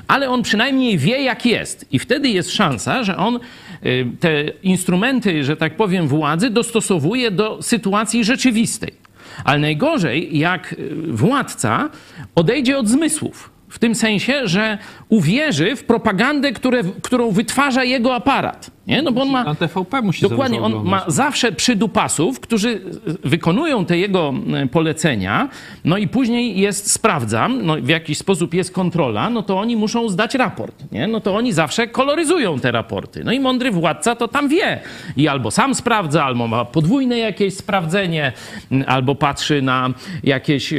ale 0.08 0.30
on 0.30 0.44
przynajmniej 0.44 0.98
wie, 0.98 1.24
jak 1.24 1.46
jest. 1.46 1.86
I 1.92 2.00
wtedy 2.00 2.30
jest 2.30 2.52
szansa, 2.52 3.04
że 3.04 3.18
on 3.18 3.40
y, 3.86 4.08
te 4.20 4.44
instrumenty, 4.64 5.44
że 5.44 5.58
tak 5.58 5.76
powiem, 5.76 6.08
władzy 6.08 6.50
dostosowuje 6.50 7.32
do 7.32 7.62
sytuacji 7.62 8.24
rzeczywistej. 8.24 9.05
Ale 9.44 9.60
najgorzej, 9.60 10.38
jak 10.38 10.74
y, 10.74 10.96
władca 11.08 11.90
odejdzie 12.36 12.78
od 12.78 12.88
zmysłów. 12.88 13.52
W 13.70 13.80
tym 13.80 13.96
sensie, 13.96 14.48
że 14.48 14.78
uwierzy 15.10 15.76
w 15.76 15.84
propagandę, 15.84 16.52
które, 16.52 16.82
którą 17.02 17.32
wytwarza 17.32 17.84
jego 17.84 18.16
aparat. 18.16 18.72
Nie? 18.88 19.02
No 19.02 19.12
bo 19.12 19.22
on 19.22 19.30
ma. 19.30 19.44
Na 19.44 19.56
TVP 19.56 20.02
musi 20.02 20.22
Dokładnie, 20.22 20.62
on 20.62 20.84
ma 20.86 21.04
zawsze 21.08 21.52
przydupasów, 21.52 22.40
którzy 22.40 22.82
wykonują 23.24 23.86
te 23.86 23.98
jego 23.98 24.34
e, 24.54 24.68
polecenia, 24.68 25.50
no 25.86 25.98
i 25.98 26.08
później 26.08 26.60
jest 26.60 26.92
sprawdzam, 26.92 27.66
no 27.66 27.76
w 27.82 27.88
jakiś 27.88 28.18
sposób 28.18 28.54
jest 28.54 28.74
kontrola, 28.74 29.30
no 29.30 29.44
to 29.44 29.60
oni 29.60 29.76
muszą 29.76 30.10
zdać 30.10 30.36
raport, 30.36 30.92
nie? 30.92 31.08
No 31.08 31.20
to 31.20 31.36
oni 31.36 31.54
zawsze 31.54 31.88
koloryzują 31.88 32.60
te 32.60 32.72
raporty. 32.72 33.24
No 33.24 33.32
i 33.32 33.40
mądry 33.40 33.72
władca 33.72 34.16
to 34.16 34.28
tam 34.28 34.48
wie. 34.50 34.80
I 35.18 35.28
albo 35.28 35.52
sam 35.52 35.76
sprawdza, 35.76 36.24
albo 36.24 36.48
ma 36.48 36.66
podwójne 36.66 37.18
jakieś 37.18 37.54
sprawdzenie, 37.54 38.32
m, 38.72 38.84
albo 38.88 39.16
patrzy 39.16 39.62
na 39.62 39.90
jakieś 40.24 40.74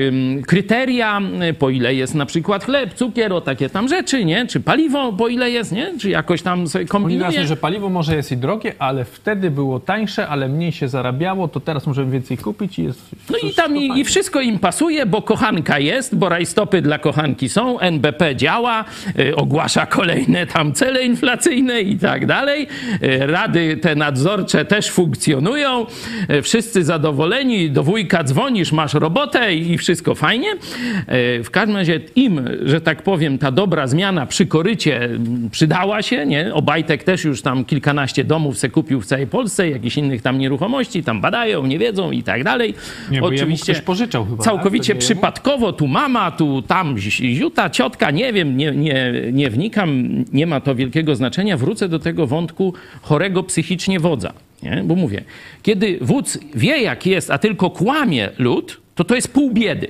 kryteria, 0.47 1.21
y, 1.51 1.55
po 1.55 1.71
ile 1.71 1.95
jest 1.95 2.15
na 2.15 2.27
przykład 2.27 2.65
chleb, 2.65 2.95
cukier, 2.95 3.33
o 3.33 3.41
takie 3.41 3.69
tam 3.71 3.89
rzeczy, 3.89 4.25
nie? 4.25 4.47
Czy 4.47 4.61
paliwo, 4.61 5.13
po 5.13 5.29
ile 5.29 5.51
jest, 5.51 5.73
nie? 5.73 5.93
Czy 6.01 6.11
jakoś 6.11 6.43
tam 6.43 6.69
sobie 6.69 6.83
Oni 6.83 6.89
kombinuje. 6.89 7.29
wyjaśnią, 7.29 7.49
że 7.49 7.57
paliwo 7.57 7.89
może 7.97 8.17
jest 8.17 8.33
i 8.33 8.37
drogie, 8.37 8.73
ale 8.79 9.05
wtedy 9.05 9.51
było 9.51 9.81
tańsze, 9.81 10.29
ale 10.29 10.49
mniej 10.49 10.73
się 10.73 10.89
zarabiało, 10.89 11.49
to 11.49 11.61
teraz 11.61 11.87
możemy 11.87 12.11
więcej 12.11 12.39
kupić 12.39 12.79
i 12.79 12.83
jest 12.83 13.01
No 13.31 13.39
i 13.39 13.55
tam 13.55 13.77
i, 13.77 14.01
i 14.01 14.05
wszystko 14.05 14.41
im 14.41 14.59
pasuje, 14.59 15.07
bo 15.07 15.23
kochanka 15.23 15.79
jest, 15.79 16.17
bo 16.17 16.29
rajstopy 16.29 16.83
dla 16.83 16.99
kochanki 16.99 17.49
są, 17.49 17.79
NBP 17.79 18.37
działa, 18.37 18.85
y, 19.19 19.37
ogłasza 19.37 19.87
kolejne 19.87 20.47
tam 20.47 20.73
cele 20.73 21.05
inflacyjne 21.05 21.81
i 21.81 21.99
tak 21.99 22.27
dalej. 22.27 22.67
Y, 23.03 23.27
rady 23.27 23.77
te 23.77 23.95
nadzorcze 23.95 24.65
też 24.65 24.91
funkcjonują, 24.91 25.87
y, 26.31 26.43
wszyscy 26.43 26.85
zadowoleni, 26.85 27.71
do 27.71 27.83
wujka 27.83 28.25
dzwonisz, 28.25 28.73
masz 28.73 28.95
robotę 28.95 29.55
i, 29.55 29.73
i 29.73 29.79
wszystko 29.79 30.15
fajnie. 30.15 30.53
Y, 30.53 31.45
w 31.45 31.51
każdym 31.51 31.77
razie 31.77 32.01
im, 32.17 32.41
że 32.65 32.81
tak 32.81 33.03
powiem, 33.03 33.39
ta 33.39 33.51
dobra 33.51 33.87
zmiana 33.87 34.27
przy 34.27 34.47
korycie 34.47 35.09
przydała 35.51 36.03
się, 36.03 36.27
nie? 36.27 36.55
Obajtek 36.55 37.05
też 37.05 37.25
już 37.25 37.43
tam 37.43 37.65
kilkanaście 37.87 38.25
domów 38.25 38.59
se 38.59 38.69
kupił 38.69 39.01
w 39.01 39.07
całej 39.07 39.27
Polsce, 39.27 39.71
jakichś 39.71 39.97
innych 39.97 40.23
tam 40.23 40.39
nieruchomości, 40.39 41.03
tam 41.05 41.21
badają, 41.21 41.67
nie 41.67 41.79
wiedzą 41.79 42.11
i 42.11 42.23
tak 42.23 42.45
dalej. 42.45 42.75
Nie, 43.11 43.21
bo 43.21 43.33
jemu 43.33 43.57
ktoś 43.57 43.81
pożyczał 43.81 44.27
chyba, 44.27 44.43
Całkowicie 44.43 44.95
tak? 44.95 45.03
Nie 45.03 45.07
jemu? 45.07 45.21
przypadkowo, 45.21 45.73
tu 45.73 45.87
mama, 45.87 46.31
tu 46.31 46.63
tam 46.63 46.99
ziuta, 46.99 47.71
ciotka, 47.71 48.11
nie 48.11 48.33
wiem, 48.33 48.57
nie, 48.57 48.71
nie, 48.71 49.13
nie 49.33 49.51
wnikam, 49.51 50.25
nie 50.33 50.47
ma 50.47 50.61
to 50.61 50.75
wielkiego 50.75 51.17
znaczenia. 51.17 51.57
Wrócę 51.57 51.89
do 51.89 51.99
tego 51.99 52.27
wątku 52.27 52.75
chorego 53.03 53.43
psychicznie 53.43 54.01
wodza. 54.01 54.33
Nie? 54.63 54.83
Bo 54.85 54.95
mówię, 54.95 55.25
kiedy 55.63 55.99
wódz 56.01 56.39
wie 56.55 56.83
jak 56.83 57.07
jest, 57.07 57.31
a 57.31 57.39
tylko 57.39 57.71
kłamie 57.71 58.31
lud, 58.39 58.81
to 58.95 59.05
to 59.05 59.15
jest 59.15 59.33
pół 59.33 59.51
biedy. 59.51 59.89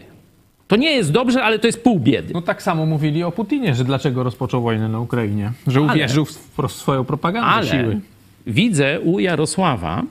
To 0.68 0.76
nie 0.76 0.90
jest 0.90 1.12
dobrze, 1.12 1.44
ale 1.44 1.58
to 1.58 1.66
jest 1.66 1.82
pół 1.84 2.00
biedy. 2.00 2.34
No 2.34 2.42
tak 2.42 2.62
samo 2.62 2.86
mówili 2.86 3.22
o 3.22 3.32
Putinie, 3.32 3.74
że 3.74 3.84
dlaczego 3.84 4.22
rozpoczął 4.22 4.62
wojnę 4.62 4.88
na 4.88 5.00
Ukrainie. 5.00 5.52
Że 5.66 5.80
Ale- 5.80 5.92
uwierzył 5.92 6.24
w 6.24 6.72
swoją 6.72 7.04
propagandę 7.04 7.48
Ale 7.50 7.66
siły. 7.66 8.00
widzę 8.46 9.00
u 9.00 9.18
Jarosława 9.20 10.02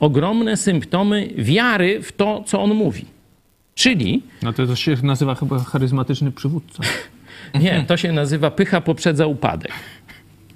ogromne 0.00 0.56
symptomy 0.56 1.28
wiary 1.36 2.02
w 2.02 2.12
to, 2.12 2.42
co 2.46 2.62
on 2.62 2.74
mówi. 2.74 3.04
Czyli 3.74 4.22
No 4.42 4.52
to, 4.52 4.66
to 4.66 4.76
się 4.76 4.96
nazywa 5.02 5.34
chyba 5.34 5.58
charyzmatyczny 5.58 6.32
przywódca. 6.32 6.82
Nie, 7.62 7.84
to 7.88 7.96
się 7.96 8.12
nazywa 8.12 8.50
pycha 8.50 8.80
poprzedza 8.80 9.26
upadek. 9.26 9.72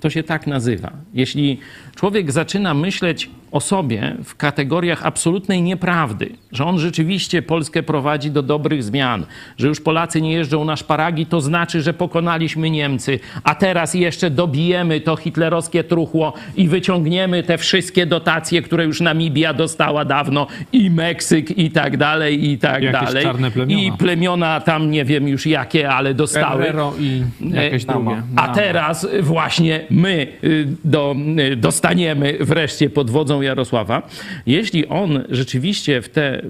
To 0.00 0.10
się 0.10 0.22
tak 0.22 0.46
nazywa. 0.46 0.92
Jeśli 1.14 1.60
człowiek 1.94 2.32
zaczyna 2.32 2.74
myśleć 2.74 3.30
o 3.52 3.60
sobie 3.60 4.16
w 4.24 4.36
kategoriach 4.36 5.06
absolutnej 5.06 5.62
nieprawdy, 5.62 6.30
że 6.52 6.64
on 6.64 6.78
rzeczywiście 6.78 7.42
Polskę 7.42 7.82
prowadzi 7.82 8.30
do 8.30 8.42
dobrych 8.42 8.82
zmian, 8.82 9.26
że 9.58 9.68
już 9.68 9.80
Polacy 9.80 10.22
nie 10.22 10.32
jeżdżą 10.32 10.64
na 10.64 10.76
szparagi, 10.76 11.26
to 11.26 11.40
znaczy, 11.40 11.82
że 11.82 11.94
pokonaliśmy 11.94 12.70
Niemcy, 12.70 13.18
a 13.44 13.54
teraz 13.54 13.94
jeszcze 13.94 14.30
dobijemy 14.30 15.00
to 15.00 15.16
hitlerowskie 15.16 15.84
truchło 15.84 16.32
i 16.56 16.68
wyciągniemy 16.68 17.42
te 17.42 17.58
wszystkie 17.58 18.06
dotacje, 18.06 18.62
które 18.62 18.84
już 18.84 19.00
Namibia 19.00 19.54
dostała 19.54 20.04
dawno 20.04 20.46
i 20.72 20.90
Meksyk 20.90 21.58
i 21.58 21.70
tak 21.70 21.96
dalej, 21.96 22.50
i 22.50 22.58
tak 22.58 22.82
Jakieś 22.82 23.04
dalej. 23.08 23.24
czarne 23.24 23.50
plemiona. 23.50 23.82
I 23.82 23.92
plemiona 23.92 24.60
tam 24.60 24.90
nie 24.90 25.04
wiem 25.04 25.28
już 25.28 25.46
jakie, 25.46 25.90
ale 25.90 26.14
dostały. 26.14 26.62
Herrero 26.62 26.92
i 27.00 27.22
jakieś 27.54 27.82
E, 27.84 27.86
drugie. 27.86 28.22
A 28.36 28.48
teraz 28.48 29.06
właśnie 29.22 29.80
my 29.90 30.26
y, 30.44 30.66
do, 30.84 31.16
y, 31.52 31.56
dostaniemy 31.56 32.36
wreszcie 32.40 32.90
pod 32.90 33.10
wodzą 33.10 33.35
Jarosława. 33.42 34.02
Jeśli 34.46 34.86
on 34.86 35.24
rzeczywiście 35.28 36.02
w 36.02 36.08
te 36.08 36.42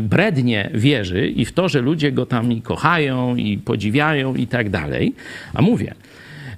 brednie 0.00 0.70
wierzy 0.74 1.28
i 1.28 1.44
w 1.44 1.52
to, 1.52 1.68
że 1.68 1.80
ludzie 1.80 2.12
go 2.12 2.26
tam 2.26 2.60
kochają 2.60 3.36
i 3.36 3.58
podziwiają 3.58 4.34
i 4.34 4.46
tak 4.46 4.70
dalej, 4.70 5.14
a 5.54 5.62
mówię, 5.62 5.94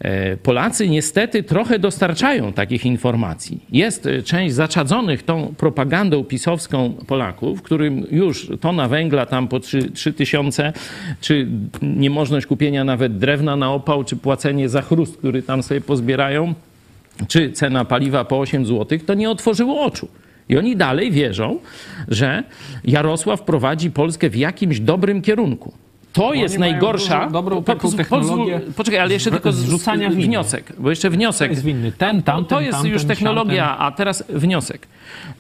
e, 0.00 0.36
Polacy 0.36 0.88
niestety 0.88 1.42
trochę 1.42 1.78
dostarczają 1.78 2.52
takich 2.52 2.86
informacji. 2.86 3.64
Jest 3.72 4.06
e, 4.06 4.22
część 4.22 4.54
zaczadzonych 4.54 5.22
tą 5.22 5.54
propagandą 5.56 6.24
pisowską 6.24 6.92
Polaków, 7.06 7.62
którym 7.62 8.06
już 8.10 8.50
tona 8.60 8.88
węgla 8.88 9.26
tam 9.26 9.48
po 9.48 9.60
3, 9.60 9.90
3 9.90 10.12
tysiące, 10.12 10.72
czy 11.20 11.46
niemożność 11.82 12.46
kupienia 12.46 12.84
nawet 12.84 13.18
drewna 13.18 13.56
na 13.56 13.72
opał, 13.72 14.04
czy 14.04 14.16
płacenie 14.16 14.68
za 14.68 14.82
chrust, 14.82 15.16
który 15.16 15.42
tam 15.42 15.62
sobie 15.62 15.80
pozbierają, 15.80 16.54
czy 17.28 17.52
cena 17.52 17.84
paliwa 17.84 18.24
po 18.24 18.38
8 18.38 18.66
zł, 18.66 18.98
to 19.06 19.14
nie 19.14 19.30
otworzyło 19.30 19.82
oczu. 19.82 20.08
I 20.48 20.58
oni 20.58 20.76
dalej 20.76 21.12
wierzą, 21.12 21.58
że 22.08 22.44
Jarosław 22.84 23.42
prowadzi 23.42 23.90
Polskę 23.90 24.30
w 24.30 24.36
jakimś 24.36 24.80
dobrym 24.80 25.22
kierunku. 25.22 25.72
To 26.12 26.34
jest 26.34 26.58
najgorsza. 26.58 27.18
dużo- 27.20 27.30
dobrą 27.32 27.56
Po- 27.56 27.62
taką 27.62 27.88
pozwól- 27.88 27.96
technologię 27.96 28.60
Poczekaj, 28.76 29.00
ale 29.00 29.12
jeszcze 29.12 29.30
tylko 29.30 29.52
zrzucania 29.52 30.10
wniosek, 30.10 30.72
bo 30.78 30.90
jeszcze 30.90 31.10
wniosek. 31.10 31.50
jest 31.50 31.64
winny. 31.64 31.92
Ten, 31.92 32.22
tamten, 32.22 32.44
To 32.44 32.60
jest 32.60 32.72
tamten, 32.72 32.92
już 32.92 33.04
technologia, 33.04 33.64
siamten. 33.66 33.86
a 33.86 33.92
teraz 33.92 34.24
wniosek. 34.28 34.86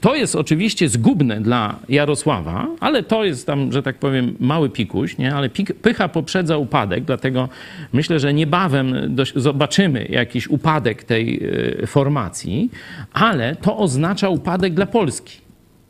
To 0.00 0.14
jest 0.14 0.36
oczywiście 0.36 0.88
zgubne 0.88 1.40
dla 1.40 1.76
Jarosława, 1.88 2.66
ale 2.80 3.02
to 3.02 3.24
jest 3.24 3.46
tam, 3.46 3.72
że 3.72 3.82
tak 3.82 3.96
powiem, 3.98 4.36
mały 4.40 4.70
pikuś, 4.70 5.18
nie? 5.18 5.34
ale 5.34 5.48
pik, 5.48 5.72
pycha 5.74 6.08
poprzedza 6.08 6.56
upadek, 6.56 7.04
dlatego 7.04 7.48
myślę, 7.92 8.20
że 8.20 8.34
niebawem 8.34 8.94
dość, 9.14 9.32
zobaczymy 9.36 10.06
jakiś 10.10 10.48
upadek 10.48 11.04
tej 11.04 11.40
e, 11.82 11.86
formacji, 11.86 12.70
ale 13.12 13.56
to 13.56 13.76
oznacza 13.76 14.28
upadek 14.28 14.74
dla 14.74 14.86
Polski, 14.86 15.38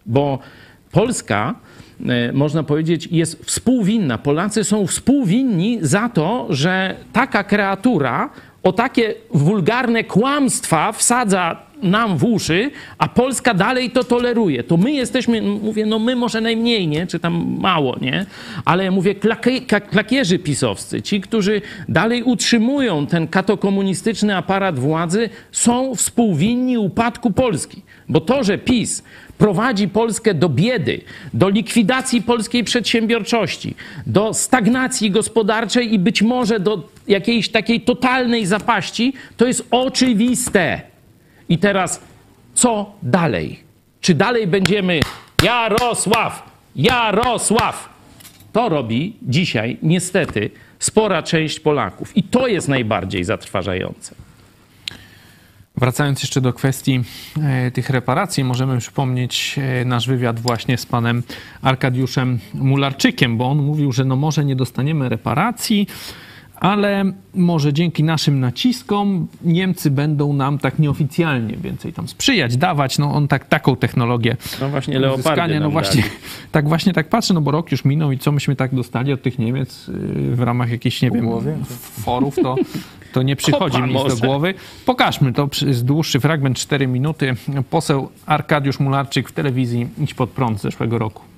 bo 0.06 0.38
Polska 0.92 1.54
można 2.32 2.62
powiedzieć, 2.62 3.08
jest 3.10 3.44
współwinna. 3.44 4.18
Polacy 4.18 4.64
są 4.64 4.86
współwinni 4.86 5.78
za 5.82 6.08
to, 6.08 6.46
że 6.50 6.96
taka 7.12 7.44
kreatura 7.44 8.30
o 8.62 8.72
takie 8.72 9.14
wulgarne 9.34 10.04
kłamstwa 10.04 10.92
wsadza 10.92 11.69
nam 11.82 12.18
w 12.18 12.24
uszy, 12.24 12.70
a 12.98 13.08
Polska 13.08 13.54
dalej 13.54 13.90
to 13.90 14.04
toleruje. 14.04 14.64
To 14.64 14.76
my 14.76 14.92
jesteśmy, 14.92 15.42
mówię, 15.42 15.86
no 15.86 15.98
my 15.98 16.16
może 16.16 16.40
najmniej, 16.40 16.88
nie? 16.88 17.06
Czy 17.06 17.18
tam 17.18 17.56
mało, 17.60 17.96
nie? 18.00 18.26
Ale 18.64 18.90
mówię, 18.90 19.14
klakie, 19.14 19.60
klakierzy 19.90 20.38
pisowscy, 20.38 21.02
ci, 21.02 21.20
którzy 21.20 21.62
dalej 21.88 22.22
utrzymują 22.22 23.06
ten 23.06 23.28
katokomunistyczny 23.28 24.36
aparat 24.36 24.78
władzy, 24.78 25.28
są 25.52 25.94
współwinni 25.94 26.78
upadku 26.78 27.30
Polski. 27.30 27.82
Bo 28.08 28.20
to, 28.20 28.44
że 28.44 28.58
PiS 28.58 29.02
prowadzi 29.38 29.88
Polskę 29.88 30.34
do 30.34 30.48
biedy, 30.48 31.00
do 31.34 31.48
likwidacji 31.48 32.22
polskiej 32.22 32.64
przedsiębiorczości, 32.64 33.74
do 34.06 34.34
stagnacji 34.34 35.10
gospodarczej 35.10 35.94
i 35.94 35.98
być 35.98 36.22
może 36.22 36.60
do 36.60 36.88
jakiejś 37.08 37.48
takiej 37.48 37.80
totalnej 37.80 38.46
zapaści, 38.46 39.12
to 39.36 39.46
jest 39.46 39.66
oczywiste. 39.70 40.89
I 41.50 41.58
teraz 41.58 42.00
co 42.54 42.92
dalej? 43.02 43.60
Czy 44.00 44.14
dalej 44.14 44.46
będziemy 44.46 45.00
Jarosław, 45.42 46.50
Jarosław? 46.76 47.88
To 48.52 48.68
robi 48.68 49.16
dzisiaj 49.22 49.78
niestety 49.82 50.50
spora 50.78 51.22
część 51.22 51.60
Polaków. 51.60 52.16
I 52.16 52.22
to 52.22 52.46
jest 52.46 52.68
najbardziej 52.68 53.24
zatrważające. 53.24 54.14
Wracając 55.76 56.22
jeszcze 56.22 56.40
do 56.40 56.52
kwestii 56.52 57.00
e, 57.42 57.70
tych 57.70 57.90
reparacji, 57.90 58.44
możemy 58.44 58.78
przypomnieć 58.78 59.56
e, 59.58 59.84
nasz 59.84 60.06
wywiad 60.06 60.40
właśnie 60.40 60.78
z 60.78 60.86
panem 60.86 61.22
Arkadiuszem 61.62 62.38
Mularczykiem, 62.54 63.36
bo 63.36 63.50
on 63.50 63.58
mówił, 63.58 63.92
że 63.92 64.04
no 64.04 64.16
może 64.16 64.44
nie 64.44 64.56
dostaniemy 64.56 65.08
reparacji, 65.08 65.86
ale 66.60 67.04
może 67.34 67.72
dzięki 67.72 68.04
naszym 68.04 68.40
naciskom 68.40 69.26
Niemcy 69.44 69.90
będą 69.90 70.32
nam 70.32 70.58
tak 70.58 70.78
nieoficjalnie 70.78 71.56
więcej 71.56 71.92
tam 71.92 72.08
sprzyjać, 72.08 72.56
dawać. 72.56 72.98
No 72.98 73.14
on 73.14 73.28
tak, 73.28 73.48
taką 73.48 73.76
technologię 73.76 74.36
No 74.60 74.68
właśnie 74.68 74.98
leopardy 74.98 75.60
No 75.60 75.70
właśnie, 75.70 76.02
dali. 76.02 76.14
tak 76.52 76.68
właśnie 76.68 76.92
tak 76.92 77.08
patrzę, 77.08 77.34
no 77.34 77.40
bo 77.40 77.50
rok 77.50 77.72
już 77.72 77.84
minął 77.84 78.12
i 78.12 78.18
co 78.18 78.32
myśmy 78.32 78.56
tak 78.56 78.74
dostali 78.74 79.12
od 79.12 79.22
tych 79.22 79.38
Niemiec 79.38 79.88
y, 79.88 79.92
w 80.36 80.40
ramach 80.40 80.70
jakichś, 80.70 81.02
nie 81.02 81.10
wiem, 81.10 81.28
forów, 82.00 82.36
to, 82.42 82.56
to 83.12 83.22
nie 83.22 83.36
przychodzi 83.36 83.76
Kopa 83.76 83.86
mi 83.86 83.94
do 83.94 84.16
głowy. 84.16 84.54
Pokażmy 84.86 85.32
to, 85.32 85.48
jest 85.66 85.84
dłuższy 85.84 86.20
fragment, 86.20 86.58
4 86.58 86.86
minuty. 86.86 87.34
Poseł 87.70 88.08
Arkadiusz 88.26 88.80
Mularczyk 88.80 89.28
w 89.28 89.32
telewizji 89.32 89.88
Idź 89.98 90.14
Pod 90.14 90.30
Prąd 90.30 90.58
z 90.58 90.62
zeszłego 90.62 90.98
roku. 90.98 91.29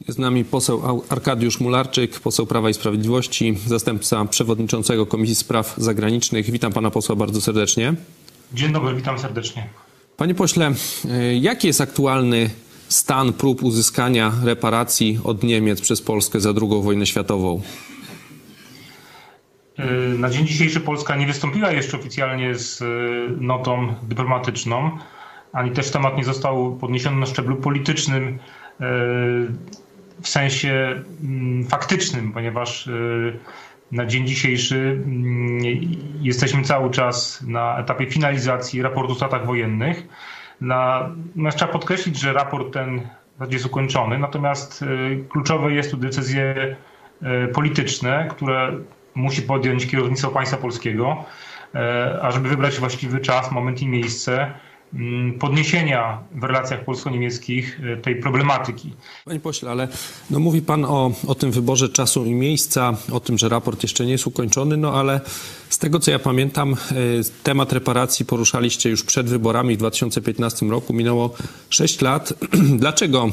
Jest 0.00 0.16
z 0.16 0.18
nami 0.18 0.44
poseł 0.44 1.02
Arkadiusz 1.08 1.60
Mularczyk, 1.60 2.20
poseł 2.20 2.46
Prawa 2.46 2.70
i 2.70 2.74
Sprawiedliwości, 2.74 3.58
zastępca 3.66 4.24
przewodniczącego 4.24 5.06
Komisji 5.06 5.34
Spraw 5.34 5.74
Zagranicznych. 5.76 6.50
Witam 6.50 6.72
pana 6.72 6.90
posła 6.90 7.16
bardzo 7.16 7.40
serdecznie. 7.40 7.94
Dzień 8.52 8.72
dobry, 8.72 8.94
witam 8.94 9.18
serdecznie. 9.18 9.68
Panie 10.16 10.34
pośle, 10.34 10.72
y, 11.04 11.34
jaki 11.34 11.66
jest 11.66 11.80
aktualny 11.80 12.50
stan 12.88 13.32
prób 13.32 13.62
uzyskania 13.62 14.32
reparacji 14.44 15.18
od 15.24 15.42
Niemiec 15.42 15.80
przez 15.80 16.02
Polskę 16.02 16.40
za 16.40 16.50
II 16.50 16.82
wojnę 16.82 17.06
światową? 17.06 17.62
Yy, 19.78 20.18
Na 20.18 20.30
dzień 20.30 20.46
dzisiejszy 20.46 20.80
Polska 20.80 21.16
nie 21.16 21.26
wystąpiła 21.26 21.72
jeszcze 21.72 21.96
oficjalnie 21.98 22.54
z 22.54 22.80
yy, 22.80 22.86
notą 23.40 23.94
dyplomatyczną, 24.02 24.90
ani 25.52 25.70
też 25.70 25.90
temat 25.90 26.16
nie 26.16 26.24
został 26.24 26.76
podniesiony 26.76 27.16
na 27.16 27.26
szczeblu 27.26 27.56
politycznym 27.56 28.38
w 30.22 30.28
sensie 30.28 31.02
mm, 31.22 31.64
faktycznym, 31.64 32.32
ponieważ 32.32 32.86
yy, 32.86 33.38
na 33.92 34.06
dzień 34.06 34.26
dzisiejszy 34.26 34.76
mm, 34.76 35.58
jesteśmy 36.20 36.62
cały 36.62 36.90
czas 36.90 37.42
na 37.42 37.78
etapie 37.78 38.06
finalizacji 38.06 38.82
raportu 38.82 39.12
o 39.12 39.14
stratach 39.14 39.46
wojennych. 39.46 40.06
Na, 40.60 41.10
natomiast 41.26 41.58
trzeba 41.58 41.72
podkreślić, 41.72 42.20
że 42.20 42.32
raport 42.32 42.72
ten 42.72 43.08
jest 43.50 43.66
ukończony, 43.66 44.18
natomiast 44.18 44.82
y, 44.82 45.24
kluczowe 45.28 45.72
jest 45.72 45.90
tu 45.90 45.96
decyzje 45.96 46.76
y, 47.22 47.48
polityczne, 47.48 48.28
które 48.30 48.72
musi 49.14 49.42
podjąć 49.42 49.86
kierownictwo 49.86 50.30
państwa 50.30 50.56
polskiego, 50.56 51.24
y, 51.74 51.78
ażeby 52.22 52.48
wybrać 52.48 52.78
właściwy 52.78 53.20
czas, 53.20 53.52
moment 53.52 53.82
i 53.82 53.88
miejsce 53.88 54.54
podniesienia 55.40 56.18
w 56.34 56.44
relacjach 56.44 56.84
polsko-niemieckich 56.84 57.80
y, 57.80 57.96
tej 57.96 58.16
problematyki. 58.16 58.92
Panie 59.24 59.40
pośle, 59.40 59.70
ale 59.70 59.88
no 60.30 60.40
mówi 60.40 60.62
pan 60.62 60.84
o, 60.84 61.12
o 61.26 61.34
tym 61.34 61.50
wyborze 61.50 61.88
czasu 61.88 62.24
i 62.24 62.34
miejsca, 62.34 62.96
o 63.12 63.20
tym, 63.20 63.38
że 63.38 63.48
raport 63.48 63.82
jeszcze 63.82 64.06
nie 64.06 64.12
jest 64.12 64.26
ukończony, 64.26 64.76
no 64.76 64.92
ale 64.92 65.20
z 65.68 65.78
tego 65.78 66.00
co 66.00 66.10
ja 66.10 66.18
pamiętam, 66.18 66.72
y, 66.72 66.76
temat 67.42 67.72
reparacji 67.72 68.26
poruszaliście 68.26 68.90
już 68.90 69.02
przed 69.02 69.26
wyborami 69.26 69.74
w 69.74 69.78
2015 69.78 70.66
roku. 70.66 70.92
Minęło 70.92 71.34
6 71.70 72.00
lat. 72.00 72.32
Dlaczego 72.82 73.30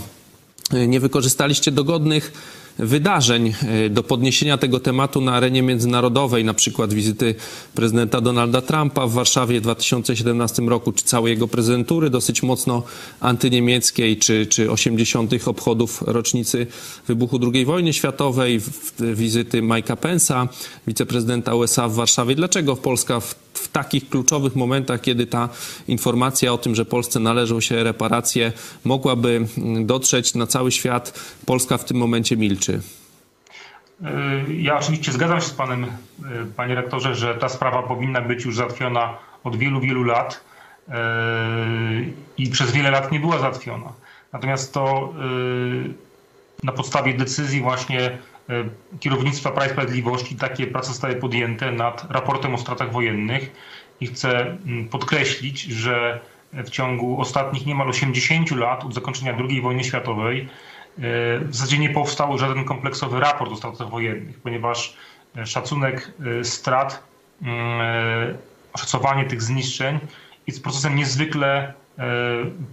nie 0.88 1.00
wykorzystaliście 1.00 1.72
dogodnych 1.72 2.34
wydarzeń 2.80 3.54
y, 3.86 3.90
do 3.90 4.04
podniesienia 4.04 4.58
tego 4.58 4.80
tematu 4.80 5.22
na 5.22 5.34
arenie 5.34 5.62
międzynarodowej, 5.62 6.46
na 6.46 6.54
przykład 6.54 6.94
wizyty 6.94 7.36
prezydenta 7.76 8.22
Donalda 8.22 8.62
Trumpa 8.62 9.08
w 9.08 9.12
Warszawie 9.12 9.60
w 9.60 9.64
2017 9.64 10.62
roku, 10.62 10.92
czy 10.92 11.04
całej 11.04 11.32
jego 11.32 11.48
prezydentury 11.48 12.10
dosyć 12.10 12.44
mocno 12.44 12.84
antyniemieckiej, 13.20 14.18
czy, 14.18 14.46
czy 14.46 14.72
80. 14.72 15.32
obchodów 15.46 16.02
rocznicy 16.02 16.68
wybuchu 17.08 17.40
II 17.54 17.66
wojny 17.66 17.94
światowej, 17.94 18.62
wizyty 19.00 19.62
Mike'a 19.62 19.96
Pence'a, 19.96 20.48
wiceprezydenta 20.88 21.56
USA 21.56 21.88
w 21.88 21.94
Warszawie. 21.94 22.36
Dlaczego 22.36 22.76
Polska 22.76 23.20
w, 23.20 23.36
w 23.62 23.68
takich 23.68 24.10
kluczowych 24.10 24.56
momentach, 24.56 25.02
kiedy 25.02 25.28
ta 25.28 25.50
informacja 25.88 26.54
o 26.54 26.58
tym, 26.58 26.76
że 26.76 26.86
Polsce 26.86 27.20
należą 27.20 27.62
się 27.62 27.84
reparacje, 27.84 28.52
mogłaby 28.84 29.48
mm, 29.58 29.86
dotrzeć 29.86 30.36
na 30.36 30.48
cały 30.48 30.72
świat, 30.72 31.20
Polska 31.46 31.78
w 31.78 31.86
tym 31.86 31.98
momencie 31.98 32.38
milczy? 32.38 32.82
Y, 34.02 34.54
Ja 34.54 34.78
oczywiście 34.80 35.12
zgadzam 35.12 35.42
się 35.42 35.48
z 35.48 35.54
panem, 35.54 35.84
y, 35.84 35.90
panie 36.56 36.76
rektorze, 36.76 37.16
że 37.16 37.36
ta 37.36 37.50
sprawa 37.50 37.84
powinna 37.84 38.22
być 38.22 38.46
już 38.46 38.56
załatwiona 38.56 39.18
od 39.44 39.56
wielu, 39.56 39.82
wielu 39.82 40.04
lat 40.04 40.44
y, 40.88 40.92
i 42.38 42.50
przez 42.50 42.72
wiele 42.72 42.92
lat 42.92 43.12
nie 43.12 43.20
była 43.20 43.40
załatwiona. 43.40 43.94
Natomiast 44.34 44.74
to 44.74 45.14
na 46.64 46.72
podstawie 46.72 47.14
decyzji 47.14 47.62
właśnie 47.62 48.18
kierownictwa 49.00 49.52
Prawa 49.52 49.68
i 49.68 49.70
Sprawiedliwości 49.70 50.36
takie 50.36 50.68
prace 50.68 50.88
zostały 50.88 51.16
podjęte 51.16 51.72
nad 51.72 52.12
raportem 52.12 52.56
o 52.56 52.58
stratach 52.58 52.92
wojennych 52.92 53.52
i 54.00 54.08
chcę 54.08 54.40
mm, 54.40 54.90
podkreślić, 54.90 55.62
że 55.62 56.20
w 56.54 56.70
ciągu 56.70 57.22
ostatnich 57.22 57.66
niemal 57.66 57.90
80 57.90 58.52
lat 58.52 58.86
od 58.86 58.94
zakończenia 58.94 59.38
II 59.50 59.62
wojny 59.62 59.84
światowej 59.84 60.50
w 61.42 61.50
zasadzie 61.52 61.78
nie 61.78 61.90
powstał 61.90 62.38
żaden 62.38 62.66
kompleksowy 62.66 63.20
raport 63.20 63.52
o 63.52 63.56
stratach 63.56 63.90
wojennych, 63.90 64.40
ponieważ 64.40 64.98
e, 65.38 65.46
szacunek 65.46 66.12
e, 66.40 66.44
strat, 66.44 67.04
mm, 67.42 67.82
e, 67.82 68.38
oszacowanie 68.74 69.26
tych 69.26 69.42
zniszczeń 69.42 70.00
jest 70.48 70.64
procesem 70.64 70.96
niezwykle 70.96 71.74
e, 71.98 72.04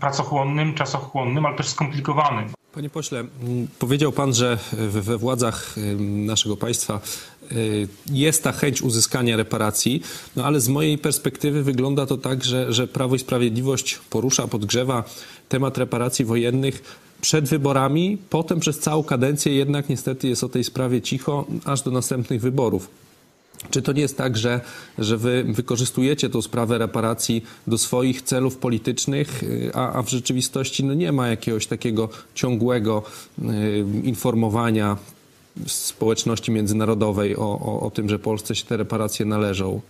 pracochłonnym, 0.00 0.74
czasochłonnym, 0.74 1.46
ale 1.46 1.56
też 1.56 1.68
skomplikowanym. 1.68 2.57
Panie 2.72 2.90
pośle, 2.90 3.20
m, 3.20 3.28
powiedział 3.78 4.12
pan, 4.12 4.34
że 4.34 4.58
we, 4.72 5.18
władzach 5.18 5.74
naszego 6.00 6.56
państwa 6.56 7.00
y, 7.52 7.88
jest 8.12 8.42
ta 8.42 8.52
chęć 8.52 8.82
uzyskania 8.82 9.36
reparacji, 9.36 10.02
no 10.36 10.44
ale 10.44 10.60
z 10.60 10.68
mojej 10.68 10.98
perspektywy 10.98 11.62
wygląda 11.62 12.06
to 12.06 12.16
tak, 12.16 12.44
że, 12.44 12.72
że 12.72 12.88
Prawo 12.88 13.14
i 13.14 13.18
Sprawiedliwość 13.18 13.98
porusza, 14.10 14.48
podgrzewa 14.48 15.04
temat 15.48 15.78
reparacji 15.78 16.24
wojennych 16.24 16.82
przed 17.20 17.48
wyborami, 17.48 18.18
potem 18.30 18.60
przez 18.60 18.78
całą 18.78 19.04
kadencję 19.04 19.54
jednak 19.54 19.88
niestety 19.88 20.28
jest 20.28 20.44
o 20.44 20.48
tej 20.48 20.64
sprawie 20.64 21.02
cicho, 21.02 21.46
aż 21.64 21.82
do 21.82 21.90
następnych 21.90 22.40
wyborów. 22.40 22.90
Czy 23.70 23.82
to 23.82 23.92
nie 23.92 24.00
jest 24.00 24.18
tak, 24.18 24.36
że, 24.36 24.60
że 24.98 25.16
wy 25.16 25.44
wykorzystujecie 25.44 26.30
tą 26.30 26.42
sprawę 26.42 26.78
reparacji 26.78 27.44
do 27.66 27.78
swoich 27.78 28.22
celów 28.22 28.56
politycznych, 28.56 29.42
y, 29.42 29.70
a, 29.74 29.92
a 29.92 30.02
w 30.02 30.08
rzeczywistości 30.08 30.84
no 30.84 30.94
nie 30.94 31.12
ma 31.12 31.28
jakiegoś 31.28 31.66
takiego 31.66 32.08
ciągłego 32.34 33.02
y, 33.38 33.44
informowania 34.04 34.96
społeczności 35.66 36.50
międzynarodowej 36.50 37.36
o, 37.36 37.60
o, 37.60 37.80
o 37.80 37.90
tym, 37.90 38.08
że 38.08 38.18
Polsce 38.18 38.54
się 38.54 38.64
te 38.64 38.76
reparacje 38.76 39.26
należą? 39.26 39.80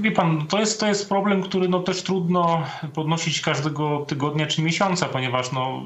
Wie 0.00 0.12
pan, 0.12 0.46
to 0.46 0.60
jest, 0.60 0.80
to 0.80 0.86
jest 0.86 1.08
problem, 1.08 1.42
który 1.42 1.68
no 1.68 1.80
też 1.80 2.02
trudno 2.02 2.62
podnosić 2.94 3.40
każdego 3.40 4.04
tygodnia 4.08 4.46
czy 4.46 4.62
miesiąca, 4.62 5.06
ponieważ 5.06 5.52
no, 5.52 5.82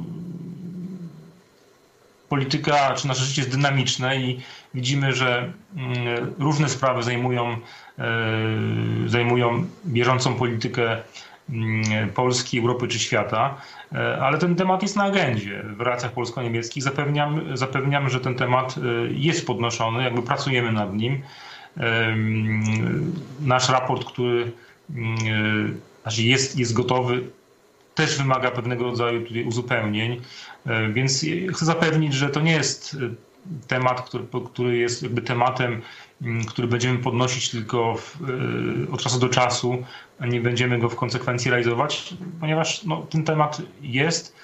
polityka 2.28 2.94
czy 2.94 3.08
nasze 3.08 3.24
życie 3.24 3.42
jest 3.42 3.52
dynamiczne 3.52 4.16
i 4.16 4.40
widzimy, 4.74 5.12
że 5.12 5.52
mm, 5.76 6.34
różne 6.38 6.68
sprawy 6.68 7.02
zajmują, 7.02 7.56
e, 7.98 8.06
zajmują 9.06 9.66
bieżącą 9.86 10.34
politykę 10.34 11.02
mm, 11.50 12.10
Polski, 12.10 12.58
Europy 12.58 12.88
czy 12.88 12.98
świata, 12.98 13.60
E, 13.94 14.18
ale 14.20 14.38
ten 14.38 14.56
temat 14.56 14.82
jest 14.82 14.96
na 14.96 15.04
agendzie 15.04 15.64
w 15.76 15.80
relacjach 15.80 16.12
polsko-niemieckich. 16.12 16.82
Zapewniam, 16.82 17.56
zapewniam, 17.56 18.08
że 18.08 18.20
ten 18.20 18.34
temat 18.34 18.74
e, 18.78 18.80
jest 19.12 19.46
podnoszony, 19.46 20.02
jakby 20.02 20.22
pracujemy 20.22 20.72
nad 20.72 20.94
nim. 20.94 21.22
nasz 23.40 23.68
raport, 23.68 24.04
który 24.04 24.52
znaczy 26.02 26.22
jest, 26.22 26.58
jest 26.58 26.72
gotowy, 26.72 27.30
też 27.98 28.18
wymaga 28.18 28.50
pewnego 28.50 28.84
rodzaju 28.84 29.26
tutaj 29.26 29.44
uzupełnień, 29.44 30.20
więc 30.92 31.24
chcę 31.54 31.64
zapewnić, 31.64 32.14
że 32.14 32.28
to 32.28 32.40
nie 32.40 32.52
jest 32.52 32.96
temat, 33.68 34.00
który, 34.00 34.24
który 34.52 34.78
jest 34.78 35.02
jakby 35.02 35.22
tematem, 35.22 35.82
który 36.48 36.68
będziemy 36.68 36.98
podnosić 36.98 37.50
tylko 37.50 37.94
w, 37.94 38.16
od 38.92 39.02
czasu 39.02 39.18
do 39.18 39.28
czasu, 39.28 39.84
a 40.18 40.26
nie 40.26 40.40
będziemy 40.40 40.78
go 40.78 40.88
w 40.88 40.96
konsekwencji 40.96 41.50
realizować, 41.50 42.14
ponieważ 42.40 42.84
no, 42.84 43.06
ten 43.10 43.24
temat 43.24 43.62
jest, 43.82 44.36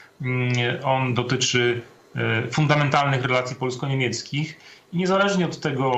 on 0.84 1.14
dotyczy 1.14 1.82
fundamentalnych 2.50 3.24
relacji 3.24 3.56
polsko-niemieckich 3.56 4.56
i 4.92 4.96
niezależnie 4.96 5.44
od 5.44 5.60
tego, 5.60 5.92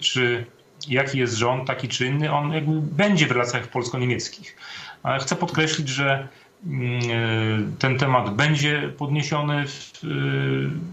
czy 0.00 0.46
jaki 0.88 1.18
jest 1.18 1.34
rząd, 1.34 1.66
taki 1.66 1.88
czy 1.88 2.06
inny, 2.06 2.32
on 2.32 2.52
jakby 2.52 2.80
będzie 2.80 3.26
w 3.26 3.30
relacjach 3.30 3.68
polsko-niemieckich. 3.68 4.56
Ale 5.04 5.18
chcę 5.18 5.36
podkreślić, 5.36 5.88
że 5.88 6.28
mm, 6.66 7.76
ten 7.78 7.98
temat 7.98 8.34
będzie 8.34 8.92
podniesiony 8.98 9.64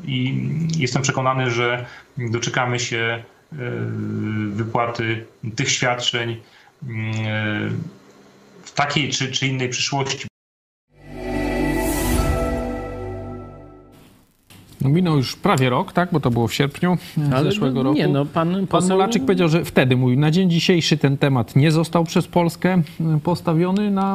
i 0.05 0.47
jestem 0.77 1.01
przekonany, 1.01 1.51
że 1.51 1.85
doczekamy 2.17 2.79
się 2.79 2.97
e, 2.97 3.55
wypłaty 4.47 5.25
tych 5.55 5.71
świadczeń 5.71 6.41
mm, 6.83 7.83
w 8.63 8.71
takiej 8.71 9.09
czy, 9.09 9.31
czy 9.31 9.47
innej 9.47 9.69
przyszłości. 9.69 10.30
Minął 14.89 15.17
już 15.17 15.35
prawie 15.35 15.69
rok, 15.69 15.93
tak? 15.93 16.09
Bo 16.11 16.19
to 16.19 16.31
było 16.31 16.47
w 16.47 16.53
sierpniu 16.53 16.97
Ale 17.33 17.43
zeszłego 17.43 17.75
no, 17.75 17.83
roku. 17.83 17.97
Nie, 17.97 18.07
no 18.07 18.25
pan, 18.25 18.53
pan 18.53 18.67
poseł... 18.67 18.89
Mulaczyk 18.97 19.25
powiedział, 19.25 19.47
że 19.49 19.65
wtedy 19.65 19.97
mówił, 19.97 20.19
na 20.19 20.31
dzień 20.31 20.49
dzisiejszy 20.49 20.97
ten 20.97 21.17
temat 21.17 21.55
nie 21.55 21.71
został 21.71 22.03
przez 22.03 22.27
Polskę 22.27 22.81
postawiony 23.23 23.91
na, 23.91 24.13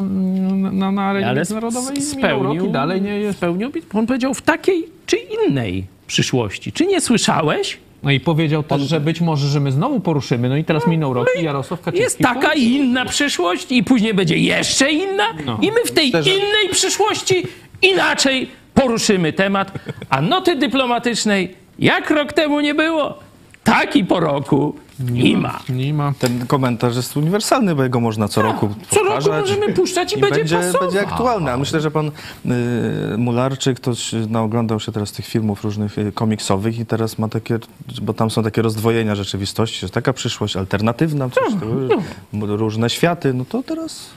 na, 0.72 0.92
na 0.92 1.02
arenie 1.02 1.26
Ale 1.26 1.36
międzynarodowej. 1.36 2.02
Spełnił, 2.02 2.60
rok 2.60 2.68
i 2.68 2.72
dalej 2.72 3.02
nie 3.02 3.18
jest. 3.18 3.38
Spełnił, 3.38 3.70
on 3.94 4.06
powiedział 4.06 4.34
w 4.34 4.42
takiej 4.42 4.84
czy 5.06 5.16
innej 5.16 5.84
przyszłości. 6.06 6.72
Czy 6.72 6.86
nie 6.86 7.00
słyszałeś? 7.00 7.78
No 8.02 8.10
i 8.10 8.20
powiedział 8.20 8.62
też, 8.62 8.82
że 8.82 9.00
być 9.00 9.20
może, 9.20 9.48
że 9.48 9.60
my 9.60 9.72
znowu 9.72 10.00
poruszymy. 10.00 10.48
No 10.48 10.56
i 10.56 10.64
teraz 10.64 10.86
minął 10.86 11.14
rok 11.14 11.28
i 11.40 11.44
Jarosław 11.44 11.80
Kaczyński... 11.80 12.02
Jest 12.02 12.18
taka 12.18 12.54
i 12.54 12.62
inna 12.62 13.04
przyszłość 13.04 13.72
i 13.72 13.84
później 13.84 14.14
będzie 14.14 14.38
jeszcze 14.38 14.92
inna 14.92 15.24
No. 15.46 15.58
i 15.62 15.66
my 15.66 15.84
w 15.86 15.92
tej 15.92 16.08
innej 16.08 16.68
przyszłości 16.72 17.42
inaczej 17.82 18.48
poruszymy 18.76 19.32
temat, 19.32 19.72
a 20.10 20.20
noty 20.22 20.56
dyplomatycznej 20.56 21.56
jak 21.78 22.10
rok 22.10 22.32
temu 22.32 22.60
nie 22.60 22.74
było, 22.74 23.18
tak 23.64 23.96
i 23.96 24.04
po 24.04 24.20
roku 24.20 24.76
nie 25.00 25.36
ma. 25.36 25.60
Nie 25.68 25.94
ma. 25.94 26.12
Ten 26.18 26.46
komentarz 26.46 26.96
jest 26.96 27.16
uniwersalny, 27.16 27.74
bo 27.74 27.82
jego 27.82 28.00
można 28.00 28.28
co 28.28 28.42
roku 28.42 28.74
Co 28.90 29.02
roku 29.02 29.30
możemy 29.30 29.72
puszczać 29.72 30.12
i, 30.12 30.18
i 30.18 30.20
będzie, 30.20 30.38
będzie, 30.38 30.56
pasował. 30.56 30.80
będzie 30.80 31.00
aktualny. 31.00 31.52
A 31.52 31.56
myślę, 31.56 31.80
że 31.80 31.90
pan 31.90 32.06
y, 32.06 33.18
Mularczyk 33.18 33.80
to 33.80 33.92
no, 34.28 34.42
oglądał 34.42 34.80
się 34.80 34.92
teraz 34.92 35.12
tych 35.12 35.26
filmów 35.26 35.64
różnych 35.64 35.98
y, 35.98 36.12
komiksowych 36.12 36.78
i 36.78 36.86
teraz 36.86 37.18
ma 37.18 37.28
takie, 37.28 37.58
bo 38.02 38.14
tam 38.14 38.30
są 38.30 38.42
takie 38.42 38.62
rozdwojenia 38.62 39.14
rzeczywistości, 39.14 39.84
jest 39.84 39.94
taka 39.94 40.12
przyszłość 40.12 40.56
alternatywna, 40.56 41.30
coś, 41.30 41.54
to, 41.60 42.46
y, 42.46 42.56
różne 42.56 42.90
światy, 42.90 43.34
no 43.34 43.44
to 43.44 43.62
teraz 43.62 44.10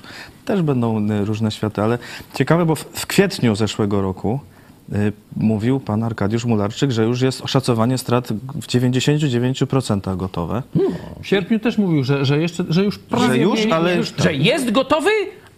też 0.46 0.62
będą 0.62 1.10
y, 1.12 1.26
różne 1.26 1.52
światy, 1.52 1.82
ale 1.82 1.98
ciekawe, 2.34 2.66
bo 2.66 2.76
w, 2.76 2.80
w 2.80 3.08
kwietniu 3.08 3.56
zeszłego 3.56 4.02
roku 4.02 4.40
y, 4.44 4.59
mówił 5.38 5.80
pan 5.80 6.04
Arkadiusz 6.04 6.46
Mularczyk, 6.46 6.92
że 6.92 7.04
już 7.04 7.22
jest 7.22 7.42
oszacowanie 7.42 7.98
strat 7.98 8.28
w 8.62 8.68
99% 8.68 10.18
gotowe. 10.18 10.64
W 11.22 11.28
sierpniu 11.28 11.60
też 11.60 11.78
mówił, 11.78 12.04
że, 12.04 12.26
że, 12.26 12.38
jeszcze, 12.42 12.64
że 12.70 12.84
już 12.84 13.00
prawie 13.00 13.28
Że 13.28 13.38
już, 13.38 13.60
mieli- 13.60 13.72
ale 13.72 13.96
już 13.96 14.14
Że 14.18 14.34
jest 14.34 14.72
gotowy, 14.72 15.10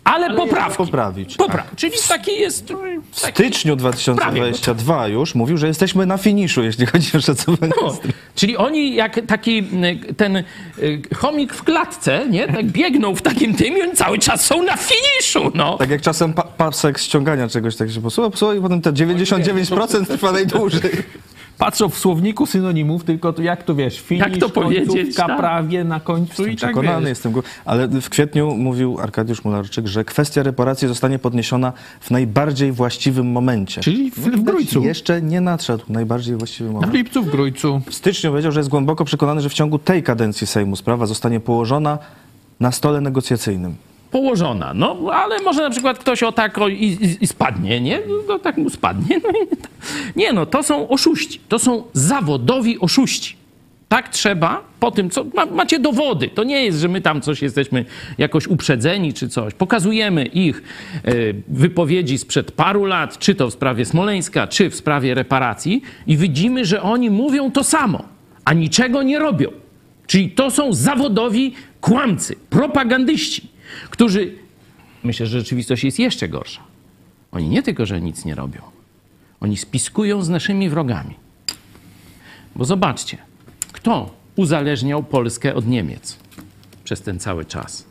ale, 0.04 0.36
poprawki. 0.36 0.78
poprawić. 0.78 1.38
Popra- 1.38 1.64
Czyli 1.76 1.94
taki 2.10 2.40
jest... 2.40 2.74
W 3.12 3.20
styczniu 3.20 3.76
2022 3.76 5.08
już 5.08 5.36
mówił, 5.36 5.58
że 5.58 5.68
jesteśmy 5.68 6.06
na 6.06 6.18
finiszu, 6.18 6.64
jeśli 6.64 6.86
chodzi 6.86 7.18
o 7.18 7.22
szacowanie 7.22 7.74
No, 7.82 7.98
czyli 8.36 8.58
oni 8.58 8.96
jak 8.96 9.20
taki 9.28 9.60
y, 10.10 10.14
ten 10.14 10.38
y, 10.38 10.44
chomik 11.16 11.54
w 11.54 11.64
klatce, 11.64 12.26
nie? 12.30 12.48
Tak 12.48 12.66
biegną 12.66 13.16
w 13.16 13.22
takim 13.22 13.54
tym 13.56 13.78
i 13.78 13.82
oni 13.82 13.94
cały 13.94 14.20
czas 14.20 14.46
są 14.46 14.64
na 14.64 14.78
finiszu, 14.78 15.52
no. 15.56 15.78
Tak 15.78 15.90
jak 15.90 16.02
czasem 16.02 16.34
pa 16.34 16.44
pasek 16.44 16.98
ściągania 16.98 17.48
czegoś 17.48 17.76
tak 17.76 17.92
się 17.92 18.02
posuwa, 18.02 18.30
posuwa 18.30 18.56
i 18.56 18.62
potem 18.62 18.82
te 18.82 18.92
99% 18.94 20.06
trwa 20.06 20.32
najdłużej. 20.32 20.82
Patrzą 21.62 21.90
w 21.90 21.98
słowniku 21.98 22.46
synonimów, 22.46 23.04
tylko 23.04 23.34
to 23.34 23.42
jak 23.42 23.64
to 23.64 23.76
wiesz, 23.76 24.00
finisz, 24.00 24.26
Jak 24.28 24.38
to 24.38 24.50
powiedzieć, 24.50 25.16
tak. 25.16 25.38
prawie 25.38 25.84
na 25.84 26.00
końcu 26.00 26.46
i 26.46 26.50
tak 26.50 26.58
Przekonany 26.58 27.00
wiesz. 27.02 27.10
jestem. 27.10 27.34
Ale 27.66 27.88
w 27.88 28.10
kwietniu 28.10 28.56
mówił 28.58 29.00
Arkadiusz 29.00 29.44
Mularczyk, 29.44 29.88
że 29.88 30.06
kwestia 30.06 30.44
reparacji 30.44 30.88
zostanie 30.88 31.20
podniesiona 31.20 31.74
w 32.00 32.12
najbardziej 32.12 32.72
właściwym 32.72 33.32
momencie. 33.32 33.82
Czyli 33.82 34.12
w- 34.12 34.16
w 34.20 34.42
Grójcu. 34.44 34.84
Jeszcze 34.84 35.22
nie 35.22 35.42
nadszedł 35.42 35.84
najbardziej 35.90 36.36
właściwy 36.36 36.70
W 36.70 36.74
moment. 36.74 36.94
lipcu, 36.94 37.24
w 37.24 37.30
Grójcu. 37.30 37.82
W 37.90 37.94
styczniu 37.96 38.30
powiedział, 38.32 38.52
że 38.52 38.60
jest 38.60 38.70
głęboko 38.70 39.06
przekonany, 39.06 39.42
że 39.42 39.50
w 39.50 39.54
ciągu 39.54 39.80
tej 39.80 40.04
kadencji 40.04 40.48
Sejmu 40.48 40.76
sprawa 40.76 41.06
zostanie 41.06 41.40
położona 41.40 41.98
na 42.60 42.72
stole 42.72 43.02
negocjacyjnym. 43.02 43.76
Położona, 44.12 44.74
no, 44.74 44.98
ale 45.14 45.42
może 45.42 45.62
na 45.62 45.70
przykład 45.70 46.00
ktoś 46.00 46.24
o 46.24 46.32
tak 46.32 46.58
o, 46.58 46.68
i, 46.68 47.18
i, 47.22 47.28
spadnie, 47.28 47.82
nie? 47.82 48.00
No 48.28 48.40
tak 48.40 48.58
mu 48.58 48.70
spadnie. 48.70 49.20
No, 49.24 49.30
i, 49.30 49.48
nie 50.16 50.34
no, 50.34 50.46
to 50.46 50.64
są 50.64 50.90
oszuści, 50.90 51.40
to 51.50 51.60
są 51.60 51.84
zawodowi 51.94 52.80
oszuści. 52.80 53.36
Tak 53.92 54.10
trzeba, 54.10 54.64
po 54.80 54.92
tym, 54.92 55.10
co 55.10 55.26
ma, 55.36 55.46
macie 55.46 55.80
dowody. 55.80 56.28
To 56.28 56.44
nie 56.44 56.66
jest, 56.66 56.80
że 56.80 56.88
my 56.88 57.02
tam 57.02 57.22
coś 57.22 57.42
jesteśmy 57.42 57.86
jakoś 58.18 58.48
uprzedzeni 58.48 59.14
czy 59.14 59.30
coś. 59.30 59.54
Pokazujemy 59.54 60.26
ich 60.26 60.64
e, 61.04 61.12
wypowiedzi 61.48 62.18
sprzed 62.18 62.52
paru 62.52 62.86
lat, 62.86 63.18
czy 63.18 63.36
to 63.36 63.50
w 63.50 63.54
sprawie 63.54 63.86
Smoleńska, 63.86 64.48
czy 64.48 64.70
w 64.70 64.76
sprawie 64.76 65.14
reparacji 65.14 65.82
i 66.08 66.18
widzimy, 66.18 66.66
że 66.66 66.82
oni 66.82 67.10
mówią 67.10 67.52
to 67.52 67.64
samo, 67.64 68.04
a 68.46 68.54
niczego 68.54 69.04
nie 69.04 69.20
robią. 69.20 69.52
Czyli 70.08 70.30
to 70.30 70.52
są 70.52 70.74
zawodowi 70.74 71.54
kłamcy, 71.82 72.36
propagandyści, 72.50 73.48
którzy. 73.90 74.36
Myślę, 75.04 75.26
że 75.28 75.40
rzeczywistość 75.40 75.84
jest 75.84 76.00
jeszcze 76.00 76.30
gorsza. 76.30 76.62
Oni 77.32 77.50
nie 77.50 77.64
tylko, 77.64 77.86
że 77.86 78.02
nic 78.02 78.26
nie 78.26 78.36
robią, 78.36 78.62
oni 79.40 79.58
spiskują 79.58 80.24
z 80.24 80.30
naszymi 80.30 80.70
wrogami. 80.70 81.16
Bo 82.56 82.66
zobaczcie, 82.66 83.18
kto 83.72 84.16
uzależniał 84.36 85.04
Polskę 85.04 85.56
od 85.56 85.68
Niemiec 85.68 86.18
przez 86.84 87.02
ten 87.02 87.20
cały 87.20 87.46
czas? 87.46 87.86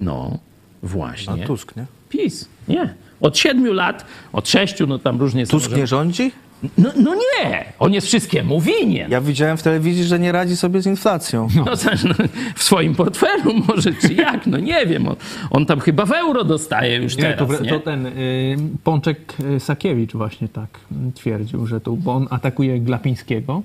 No, 0.00 0.38
A 0.82 0.86
właśnie. 0.86 1.46
Tusk, 1.46 1.76
nie? 1.76 1.86
PiS. 2.08 2.48
Nie. 2.68 2.94
Od 3.20 3.38
siedmiu 3.38 3.72
lat, 3.72 4.06
od 4.32 4.48
sześciu, 4.48 4.86
no 4.86 4.98
tam 4.98 5.20
różnie 5.20 5.46
są. 5.46 5.50
Tusk 5.50 5.76
nie 5.76 5.86
rządzi? 5.86 6.32
No, 6.78 6.90
no 6.96 7.14
nie! 7.14 7.64
On 7.78 7.92
jest 7.92 8.06
wszystkiemu 8.06 8.60
winien. 8.60 9.10
Ja 9.10 9.20
widziałem 9.20 9.56
w 9.56 9.62
telewizji, 9.62 10.04
że 10.04 10.18
nie 10.18 10.32
radzi 10.32 10.56
sobie 10.56 10.82
z 10.82 10.86
inflacją. 10.86 11.48
No, 11.66 11.76
też, 11.76 12.04
no, 12.04 12.14
w 12.54 12.62
swoim 12.62 12.94
portfelu 12.94 13.54
może, 13.68 13.92
czy 13.92 14.14
jak, 14.14 14.46
no 14.46 14.58
nie 14.58 14.86
wiem. 14.86 15.08
On, 15.08 15.16
on 15.50 15.66
tam 15.66 15.80
chyba 15.80 16.06
w 16.06 16.12
euro 16.12 16.44
dostaje 16.44 16.96
już 16.96 17.16
Nie, 17.16 17.22
teraz, 17.22 17.48
to, 17.48 17.64
nie? 17.64 17.70
to 17.70 17.80
ten 17.80 18.06
y, 18.06 18.56
Pączek 18.84 19.34
y, 19.56 19.60
Sakiewicz 19.60 20.12
właśnie 20.12 20.48
tak 20.48 20.80
y, 21.08 21.12
twierdził, 21.12 21.66
że 21.66 21.80
tu, 21.80 21.96
bo 21.96 22.12
on 22.12 22.26
atakuje 22.30 22.80
Glapińskiego 22.80 23.62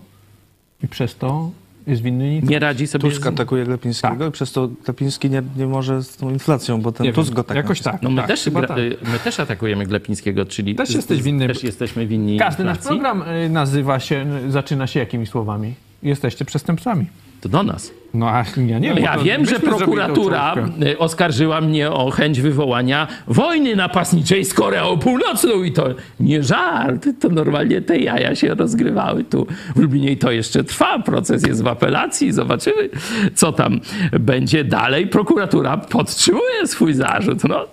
i 0.84 0.88
przez 0.88 1.16
to 1.16 1.52
jest 1.90 2.02
winny 2.02 2.30
nic. 2.30 2.50
Nie 2.50 2.60
radzi 2.60 2.88
sobie 2.88 3.10
Tusk 3.10 3.24
z... 3.24 3.28
atakuje 3.28 3.66
Glapińskiego 3.66 4.28
i 4.28 4.32
przez 4.32 4.52
to 4.52 4.68
Glapiński 4.68 5.30
nie, 5.30 5.44
nie 5.58 5.68
może 5.68 6.04
z 6.04 6.18
tą 6.18 6.30
inflacją, 6.30 6.82
bo 6.82 6.92
ten 6.92 7.06
Nie 7.06 7.14
Tusk 7.14 7.30
wiem, 7.30 7.36
go 7.36 7.44
tak 7.44 7.58
jakoś 7.58 7.82
tak. 7.82 8.02
No 8.02 8.10
my, 8.10 8.18
tak, 8.18 8.28
też, 8.28 8.44
chyba 8.44 8.60
gra, 8.60 8.68
tak. 8.68 8.78
my 9.14 9.20
też 9.24 9.40
atakujemy 9.40 9.86
Glapińskiego, 9.86 10.46
czyli... 10.46 10.76
Też 10.76 10.96
jesteś 10.96 11.22
winny. 11.22 11.48
Też 11.48 11.64
jesteśmy 11.64 12.08
winni 12.08 12.40
Każdy 12.40 12.64
nasz 12.64 12.78
inflacji. 12.78 13.00
program 13.00 13.24
y, 13.46 13.50
nazywa 13.50 14.00
się, 14.00 14.26
zaczyna 14.50 14.88
się 14.88 15.00
jakimi 15.00 15.26
słowami? 15.26 15.74
Jesteście 16.04 16.46
przestępcami. 16.46 17.06
To 17.42 17.50
do 17.50 17.64
nas. 17.64 17.92
No 18.14 18.30
a 18.30 18.46
ja 18.68 18.80
nie 18.80 18.94
No 18.94 19.00
ja 19.00 19.18
wiem, 19.18 19.46
że 19.46 19.60
prokuratura 19.60 20.56
y, 20.84 20.98
oskarżyła 20.98 21.62
mnie 21.62 21.92
o 21.92 22.12
chęć 22.12 22.42
wywołania 22.42 23.08
wojny 23.28 23.76
napastniczej 23.76 24.46
z 24.46 24.54
Koreą 24.54 24.98
Północną 24.98 25.64
i 25.64 25.72
to 25.72 25.88
nie 26.20 26.44
żart, 26.44 27.08
to 27.20 27.30
normalnie 27.30 27.82
te 27.82 27.98
jaja 27.98 28.36
się 28.36 28.56
rozgrywały 28.56 29.24
tu 29.24 29.48
w 29.76 29.80
Lublinie 29.80 30.12
i 30.12 30.18
to 30.18 30.32
jeszcze 30.32 30.64
trwa, 30.64 31.00
proces 31.00 31.48
jest 31.48 31.64
w 31.64 31.68
apelacji, 31.68 32.32
zobaczymy 32.32 32.90
co 33.36 33.52
tam 33.52 33.80
będzie 34.20 34.64
dalej. 34.64 35.08
Prokuratura 35.08 35.78
podtrzymuje 35.78 36.68
swój 36.68 36.94
zarzut, 36.94 37.44
no. 37.44 37.66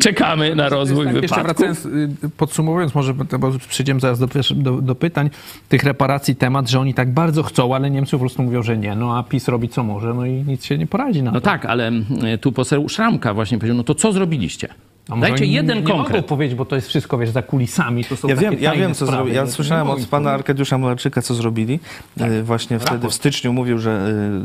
Czekamy 0.00 0.54
na 0.54 0.68
rozwój 0.68 1.04
Tak, 1.06 1.14
jeszcze 1.14 1.36
wypadku. 1.36 1.62
wracając, 1.62 1.86
y, 2.24 2.30
podsumowując, 2.36 2.94
może 2.94 3.14
bo 3.14 3.52
przejdziemy 3.68 4.00
zaraz 4.00 4.18
do, 4.18 4.28
do, 4.54 4.80
do 4.80 4.94
pytań, 4.94 5.30
tych 5.68 5.82
reparacji 5.82 6.36
temat, 6.36 6.70
że 6.70 6.80
oni 6.80 6.94
tak 6.94 7.12
bardzo 7.12 7.42
chcą, 7.42 7.74
ale 7.74 7.90
Niemcy 7.90 8.10
po 8.10 8.18
prostu 8.18 8.42
mówią, 8.42 8.62
że 8.62 8.78
nie. 8.78 8.93
No 8.96 9.18
a 9.18 9.22
PiS 9.22 9.48
robi 9.48 9.68
co 9.68 9.82
może, 9.84 10.14
no 10.14 10.26
i 10.26 10.32
nic 10.32 10.64
się 10.64 10.78
nie 10.78 10.86
poradzi 10.86 11.22
na 11.22 11.30
No 11.30 11.40
to. 11.40 11.44
tak, 11.44 11.66
ale 11.66 11.86
mm, 11.88 12.04
tu 12.40 12.52
poseł 12.52 12.88
Szramka 12.88 13.34
właśnie 13.34 13.58
powiedział, 13.58 13.76
no 13.76 13.84
to 13.84 13.94
co 13.94 14.12
zrobiliście? 14.12 14.68
A 15.08 15.16
może 15.16 15.28
Dajcie 15.28 15.46
jeden 15.46 15.78
nie 15.78 15.84
konkret. 15.84 16.16
mogą 16.16 16.28
powiedzieć, 16.28 16.58
bo 16.58 16.64
to 16.64 16.76
jest 16.76 16.88
wszystko, 16.88 17.18
wiesz, 17.18 17.30
za 17.30 17.42
kulisami. 17.42 18.04
To 18.04 18.16
są 18.16 18.28
Ja 18.28 18.36
wiem, 18.36 18.56
ja 18.60 18.72
wiem 18.74 18.94
co 18.94 19.06
zrobili. 19.06 19.36
Ja 19.36 19.44
no 19.44 19.50
słyszałem 19.50 19.86
nie 19.86 19.92
od 19.92 20.06
pana 20.06 20.30
Arkadiusza 20.30 20.78
Mularczyka, 20.78 21.22
co 21.22 21.34
zrobili. 21.34 21.80
E, 22.20 22.42
Właśnie 22.42 22.78
wtedy 22.78 23.08
w 23.08 23.14
styczniu 23.14 23.52
mówił, 23.52 23.78
że 23.78 23.90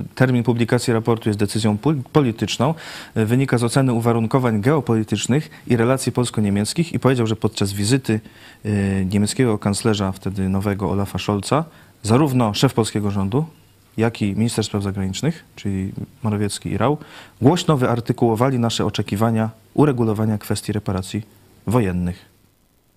e, 0.02 0.16
termin 0.16 0.44
publikacji 0.44 0.94
raportu 0.94 1.30
jest 1.30 1.40
decyzją 1.40 1.78
pol- 1.78 2.02
polityczną. 2.12 2.74
E, 3.16 3.26
Wynika 3.26 3.58
z 3.58 3.64
oceny 3.64 3.94
uwarunkowań 3.94 4.62
geopolitycznych 4.62 5.50
i 5.68 5.76
relacji 5.78 6.12
polsko-niemieckich 6.12 6.94
i 6.94 7.00
powiedział, 7.00 7.28
że 7.28 7.36
podczas 7.36 7.74
wizyty 7.74 8.20
niemieckiego 9.12 9.58
kanclerza, 9.58 10.12
wtedy 10.12 10.50
nowego 10.50 10.92
Olafa 10.92 11.20
Scholza, 11.20 11.66
zarówno 12.04 12.54
szef 12.54 12.74
polskiego 12.74 13.12
rządu, 13.12 13.46
jak 13.98 14.22
i 14.22 14.36
minister 14.36 14.64
spraw 14.66 14.84
zagranicznych, 14.84 15.44
czyli 15.56 15.92
Morawiecki 16.24 16.70
i 16.70 16.78
Rau, 16.78 16.98
głośno 17.42 17.78
wyartykułowali 17.78 18.60
nasze 18.60 18.86
oczekiwania 18.86 19.50
uregulowania 19.74 20.38
kwestii 20.38 20.72
reparacji 20.72 21.22
wojennych. 21.68 22.26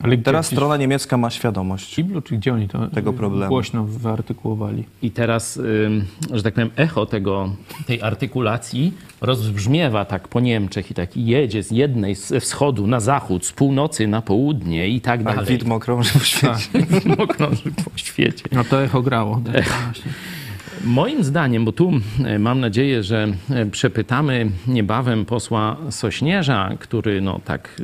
Ale? 0.02 0.18
Teraz 0.18 0.46
Gdzieś 0.46 0.56
strona 0.58 0.76
niemiecka 0.76 1.16
ma 1.16 1.30
świadomość. 1.30 1.94
Kiblu, 1.94 2.22
czy 2.22 2.36
gdzie 2.36 2.54
oni 2.54 2.68
to 2.68 2.86
Tego 2.88 3.12
problemu. 3.12 3.48
głośno 3.48 3.84
wyartykułowali? 3.84 4.84
I 5.02 5.10
teraz, 5.10 5.60
że 6.30 6.42
tak 6.42 6.54
powiem, 6.54 6.70
echo 6.76 7.06
tego, 7.06 7.50
tej 7.86 8.02
artykulacji 8.02 8.94
rozbrzmiewa 9.20 10.04
tak 10.04 10.28
po 10.28 10.40
Niemczech 10.40 10.90
i 10.90 10.94
tak 10.94 11.16
jedzie 11.16 11.62
z 11.62 11.70
jednej 11.70 12.14
ze 12.14 12.40
wschodu 12.40 12.86
na 12.86 13.00
zachód, 13.00 13.46
z 13.46 13.52
północy 13.52 14.06
na 14.06 14.22
południe 14.22 14.88
i 14.88 15.00
tak 15.00 15.22
Tak, 15.22 15.36
dalej. 15.36 15.50
widmo 15.58 15.80
krąży 15.80 16.12
po 16.12 16.18
świecie. 16.24 16.84
Widmo 16.90 17.26
krąży 17.26 17.70
po 17.84 17.90
świecie. 17.98 18.44
No 18.52 18.64
to 18.64 18.82
echo 18.82 19.02
grało. 19.02 19.40
Tak, 19.52 19.64
właśnie. 19.84 20.12
Moim 20.84 21.24
zdaniem, 21.24 21.64
bo 21.64 21.72
tu 21.72 21.92
e, 22.24 22.38
mam 22.38 22.60
nadzieję, 22.60 23.02
że 23.02 23.28
e, 23.50 23.66
przepytamy 23.66 24.50
niebawem 24.66 25.24
posła 25.24 25.76
Sośnierza, 25.90 26.70
który 26.78 27.20
no 27.20 27.40
tak 27.44 27.82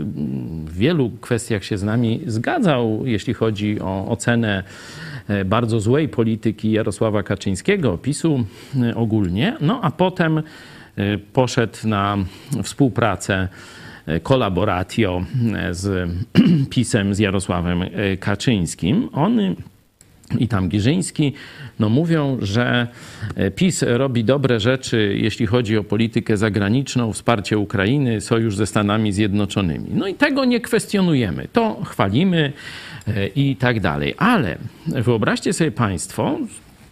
w 0.65 0.77
wielu 0.77 1.11
kwestiach 1.11 1.65
się 1.65 1.79
z 1.79 1.83
nami 1.83 2.21
zgadzał, 2.27 3.03
jeśli 3.05 3.35
chodzi 3.35 3.81
o 3.81 4.09
ocenę 4.09 4.65
e, 5.29 5.45
bardzo 5.45 5.81
złej 5.81 6.09
polityki 6.09 6.71
Jarosława 6.71 7.23
Kaczyńskiego, 7.23 7.99
PiSu 7.99 8.45
ogólnie, 8.95 9.57
no 9.61 9.81
a 9.83 9.91
potem 9.91 10.43
poszedł 11.33 11.79
na 11.85 12.17
współpracę 12.63 13.49
collaboratio 14.23 15.25
e, 15.55 15.75
z 15.75 16.11
PiSem, 16.71 17.15
z 17.15 17.19
Jarosławem 17.19 17.85
Kaczyńskim. 18.21 19.09
On 19.13 19.41
i 20.39 20.49
tam 20.49 20.69
Giżyński, 20.69 21.33
no 21.79 21.89
mówią, 21.89 22.39
że 22.43 22.87
e, 23.35 23.51
PiS 23.51 23.85
robi 23.87 24.25
dobre 24.25 24.61
rzeczy, 24.61 25.17
jeśli 25.21 25.47
chodzi 25.47 25.79
o 25.79 25.85
politykę 25.85 26.37
zagraniczną, 26.37 27.13
wsparcie 27.13 27.59
Ukrainy, 27.59 28.21
sojusz 28.21 28.57
ze 28.57 28.67
Stanami 28.67 29.13
Zjednoczonymi. 29.13 29.87
No 29.91 30.07
i 30.07 30.15
tego 30.15 30.45
nie 30.45 30.61
kwestionujemy. 30.61 31.49
To 31.53 31.81
chwalimy 31.85 32.53
e, 33.09 33.27
i 33.27 33.57
tak 33.57 33.81
dalej. 33.81 34.15
Ale 34.19 34.59
wyobraźcie 34.87 35.53
sobie 35.53 35.71
Państwo 35.71 36.39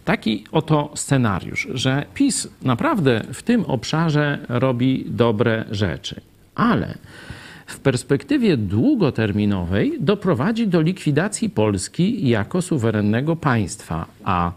taki 0.05 0.43
oto 0.51 0.91
scenariusz, 0.95 1.67
że 1.73 2.05
PiS 2.13 2.47
naprawdę 2.61 3.21
w 3.33 3.43
tym 3.43 3.65
obszarze 3.65 4.39
robi 4.49 5.05
dobre 5.07 5.65
rzeczy. 5.71 6.21
Ale 6.55 6.97
w 7.67 7.79
perspektywie 7.79 8.57
długoterminowej 8.57 9.93
doprowadzi 9.99 10.67
do 10.67 10.81
likwidacji 10.81 11.49
Polski 11.49 12.29
jako 12.29 12.61
suwerennego 12.61 13.35
państwa, 13.35 14.05
a 14.23 14.51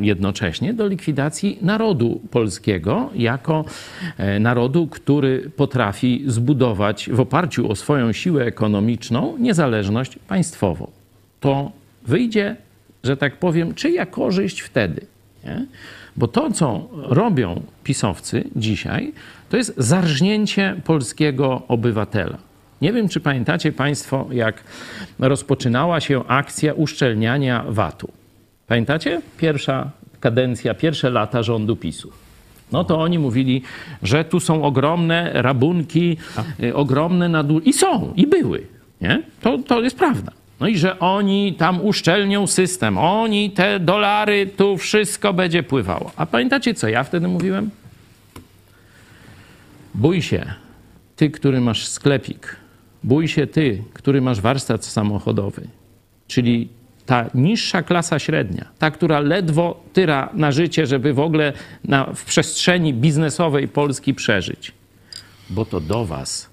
jednocześnie 0.00 0.74
do 0.74 0.86
likwidacji 0.86 1.58
narodu 1.62 2.20
polskiego 2.30 3.10
jako 3.14 3.64
e, 4.18 4.40
narodu, 4.40 4.86
który 4.86 5.50
potrafi 5.56 6.22
zbudować 6.26 7.10
w 7.12 7.20
oparciu 7.20 7.70
o 7.70 7.76
swoją 7.76 8.12
siłę 8.12 8.44
ekonomiczną 8.44 9.36
niezależność 9.38 10.18
państwową. 10.28 10.90
To 11.40 11.72
wyjdzie, 12.06 12.56
że 13.04 13.16
tak 13.16 13.36
powiem, 13.36 13.74
czyja 13.74 14.06
korzyść 14.06 14.60
wtedy? 14.60 15.06
Nie? 15.44 15.66
Bo 16.16 16.28
to, 16.28 16.50
co 16.50 16.88
robią 16.92 17.62
pisowcy 17.84 18.44
dzisiaj, 18.56 19.12
to 19.50 19.56
jest 19.56 19.74
zarżnięcie 19.76 20.80
polskiego 20.84 21.62
obywatela. 21.68 22.51
Nie 22.82 22.92
wiem, 22.92 23.08
czy 23.08 23.20
pamiętacie 23.20 23.72
Państwo, 23.72 24.26
jak 24.32 24.64
rozpoczynała 25.18 26.00
się 26.00 26.26
akcja 26.26 26.74
uszczelniania 26.74 27.64
VAT-u. 27.68 28.08
Pamiętacie? 28.66 29.20
Pierwsza 29.38 29.90
kadencja, 30.20 30.74
pierwsze 30.74 31.10
lata 31.10 31.42
rządu 31.42 31.76
PiSu. 31.76 32.12
No 32.72 32.84
to 32.84 33.00
oni 33.00 33.18
mówili, 33.18 33.62
że 34.02 34.24
tu 34.24 34.40
są 34.40 34.64
ogromne 34.64 35.30
rabunki, 35.34 36.16
y, 36.62 36.74
ogromne 36.74 37.28
nadużycia. 37.28 37.70
I 37.70 37.72
są, 37.72 38.12
i 38.16 38.26
były. 38.26 38.66
Nie? 39.00 39.22
To, 39.40 39.58
to 39.58 39.82
jest 39.82 39.98
prawda. 39.98 40.32
No 40.60 40.68
i 40.68 40.78
że 40.78 40.98
oni 40.98 41.54
tam 41.54 41.80
uszczelnią 41.80 42.46
system, 42.46 42.98
oni 42.98 43.50
te 43.50 43.80
dolary, 43.80 44.46
tu 44.56 44.76
wszystko 44.76 45.32
będzie 45.32 45.62
pływało. 45.62 46.12
A 46.16 46.26
pamiętacie, 46.26 46.74
co 46.74 46.88
ja 46.88 47.04
wtedy 47.04 47.28
mówiłem? 47.28 47.70
Bój 49.94 50.22
się, 50.22 50.44
ty, 51.16 51.30
który 51.30 51.60
masz 51.60 51.86
sklepik. 51.86 52.61
Bój 53.04 53.28
się 53.28 53.46
ty, 53.46 53.82
który 53.92 54.20
masz 54.20 54.40
warsztat 54.40 54.84
samochodowy. 54.84 55.68
Czyli 56.26 56.68
ta 57.06 57.30
niższa 57.34 57.82
klasa 57.82 58.18
średnia, 58.18 58.64
ta, 58.78 58.90
która 58.90 59.20
ledwo 59.20 59.84
tyra 59.92 60.28
na 60.34 60.52
życie, 60.52 60.86
żeby 60.86 61.12
w 61.12 61.20
ogóle 61.20 61.52
na, 61.84 62.14
w 62.14 62.24
przestrzeni 62.24 62.94
biznesowej 62.94 63.68
Polski 63.68 64.14
przeżyć. 64.14 64.72
Bo 65.50 65.64
to 65.64 65.80
do 65.80 66.04
was 66.04 66.50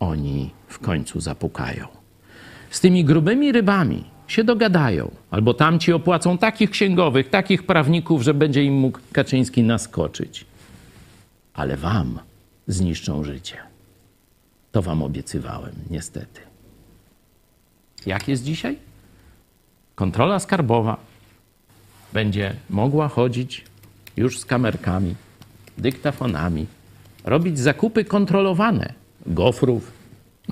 oni 0.00 0.50
w 0.68 0.78
końcu 0.78 1.20
zapukają. 1.20 1.86
Z 2.70 2.80
tymi 2.80 3.04
grubymi 3.04 3.52
rybami 3.52 4.04
się 4.26 4.44
dogadają, 4.44 5.10
albo 5.30 5.54
tamci 5.54 5.92
opłacą 5.92 6.38
takich 6.38 6.70
księgowych, 6.70 7.30
takich 7.30 7.66
prawników, 7.66 8.22
że 8.22 8.34
będzie 8.34 8.64
im 8.64 8.74
mógł 8.74 8.98
Kaczyński 9.12 9.62
naskoczyć. 9.62 10.44
Ale 11.54 11.76
wam 11.76 12.18
zniszczą 12.66 13.24
życie. 13.24 13.56
To 14.76 14.82
wam 14.82 15.02
obiecywałem, 15.02 15.72
niestety. 15.90 16.40
Jak 18.06 18.28
jest 18.28 18.44
dzisiaj? 18.44 18.78
Kontrola 19.94 20.38
skarbowa 20.38 20.96
będzie 22.12 22.54
mogła 22.70 23.08
chodzić 23.08 23.64
już 24.16 24.40
z 24.40 24.44
kamerkami, 24.44 25.14
dyktafonami, 25.78 26.66
robić 27.24 27.58
zakupy 27.58 28.04
kontrolowane 28.04 28.92
gofrów, 29.26 29.92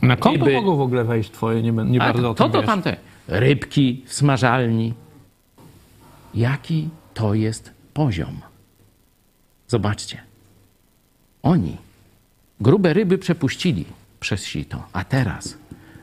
Na 0.03 0.17
konto 0.17 0.45
Ryby. 0.45 0.57
mogą 0.57 0.77
w 0.77 0.81
ogóle 0.81 1.05
wejść 1.05 1.31
twoje, 1.31 1.63
nie, 1.63 1.73
nie 1.73 1.99
tak, 1.99 2.13
bardzo 2.13 2.31
o 2.31 2.35
to 2.35 2.49
to 2.49 2.59
wiesz. 2.59 2.67
tamte. 2.67 2.97
Rybki 3.29 4.03
w 4.07 4.15
smażalni. 4.15 4.95
Jaki 6.35 6.89
to 7.15 7.35
jest 7.35 7.71
poziom? 7.95 8.41
Zobaczcie. 9.69 10.21
Oni 11.43 11.77
grube 12.61 12.93
ryby 12.93 13.19
przepuścili 13.19 13.85
przez 14.25 14.47
sito, 14.47 14.83
a 14.93 15.05
teraz 15.05 15.59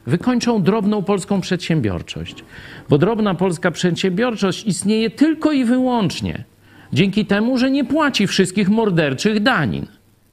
wykończą 0.05 0.63
drobną 0.63 1.03
polską 1.03 1.41
przedsiębiorczość. 1.41 2.43
Bo 2.89 2.97
drobna 2.97 3.36
polska 3.36 3.72
przedsiębiorczość 3.72 4.65
istnieje 4.65 5.09
tylko 5.09 5.51
i 5.51 5.65
wyłącznie 5.65 6.43
dzięki 6.93 7.26
temu, 7.26 7.57
że 7.57 7.72
nie 7.72 7.86
płaci 7.86 8.28
wszystkich 8.28 8.69
morderczych 8.69 9.39
danin. 9.39 9.86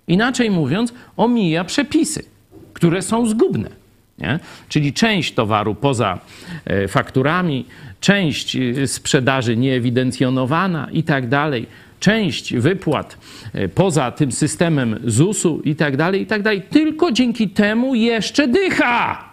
Inaczej 0.08 0.50
mówiąc, 0.50 0.94
omija 1.16 1.64
przepisy, 1.64 2.24
które 2.72 3.02
są 3.02 3.26
zgubne. 3.26 3.70
Nie? 4.18 4.38
Czyli 4.68 4.92
część 4.92 5.34
towaru 5.34 5.74
poza 5.74 6.18
e, 6.64 6.88
fakturami, 6.88 7.64
część 8.00 8.56
e, 8.56 8.86
sprzedaży 8.86 9.56
nieewidencjonowana 9.56 10.88
i 10.92 11.02
tak 11.02 11.28
dalej, 11.28 11.66
część 12.00 12.54
wypłat 12.54 13.18
e, 13.52 13.68
poza 13.68 14.10
tym 14.10 14.32
systemem 14.32 15.00
ZUS-u 15.04 15.60
i 15.60 15.76
tak 15.76 15.96
dalej, 15.96 16.22
i 16.22 16.26
tak 16.26 16.42
dalej. 16.42 16.62
Tylko 16.62 17.12
dzięki 17.12 17.48
temu 17.48 17.94
jeszcze 17.94 18.48
dycha. 18.48 19.28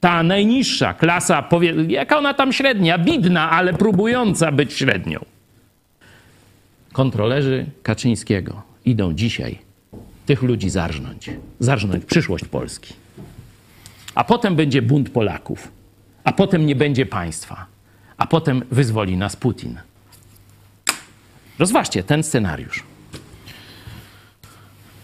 Ta 0.00 0.22
najniższa 0.22 0.94
klasa, 0.94 1.42
powie, 1.42 1.74
jaka 1.88 2.18
ona 2.18 2.34
tam 2.34 2.52
średnia, 2.52 2.98
bidna, 2.98 3.50
ale 3.50 3.72
próbująca 3.72 4.52
być 4.52 4.72
średnią. 4.72 5.24
Kontrolerzy 6.92 7.66
Kaczyńskiego 7.82 8.62
idą 8.84 9.14
dzisiaj 9.14 9.58
tych 10.26 10.42
ludzi 10.42 10.70
zarżnąć. 10.70 11.30
Zarżnąć 11.60 12.04
przyszłość 12.04 12.44
Polski. 12.44 12.94
A 14.14 14.24
potem 14.24 14.56
będzie 14.56 14.82
bunt 14.82 15.10
Polaków. 15.10 15.68
A 16.24 16.32
potem 16.32 16.66
nie 16.66 16.76
będzie 16.76 17.06
państwa. 17.06 17.66
A 18.16 18.26
potem 18.26 18.62
wyzwoli 18.70 19.16
nas 19.16 19.36
Putin. 19.36 19.78
Rozważcie 21.58 22.02
ten 22.02 22.22
scenariusz. 22.22 22.84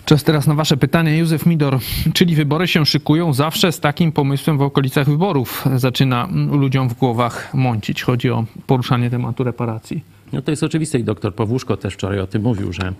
Czas 0.04 0.24
teraz 0.24 0.46
na 0.46 0.54
wasze 0.54 0.76
pytanie. 0.76 1.18
Józef 1.18 1.46
Midor, 1.46 1.78
czyli 2.14 2.34
wybory 2.34 2.68
się 2.68 2.86
szykują 2.86 3.32
zawsze 3.32 3.72
z 3.72 3.80
takim 3.80 4.12
pomysłem 4.12 4.58
w 4.58 4.62
okolicach 4.62 5.06
wyborów. 5.06 5.64
Zaczyna 5.76 6.28
ludziom 6.50 6.88
w 6.88 6.94
głowach 6.94 7.54
mącić. 7.54 8.02
Chodzi 8.02 8.30
o 8.30 8.44
poruszanie 8.66 9.10
tematu 9.10 9.44
reparacji. 9.44 10.04
No 10.32 10.42
to 10.42 10.50
jest 10.50 10.62
oczywiste 10.62 10.98
i 10.98 11.04
doktor 11.04 11.34
Pawłuszko 11.34 11.76
też 11.76 11.94
wczoraj 11.94 12.20
o 12.20 12.26
tym 12.26 12.42
mówił, 12.42 12.72
że 12.72 12.92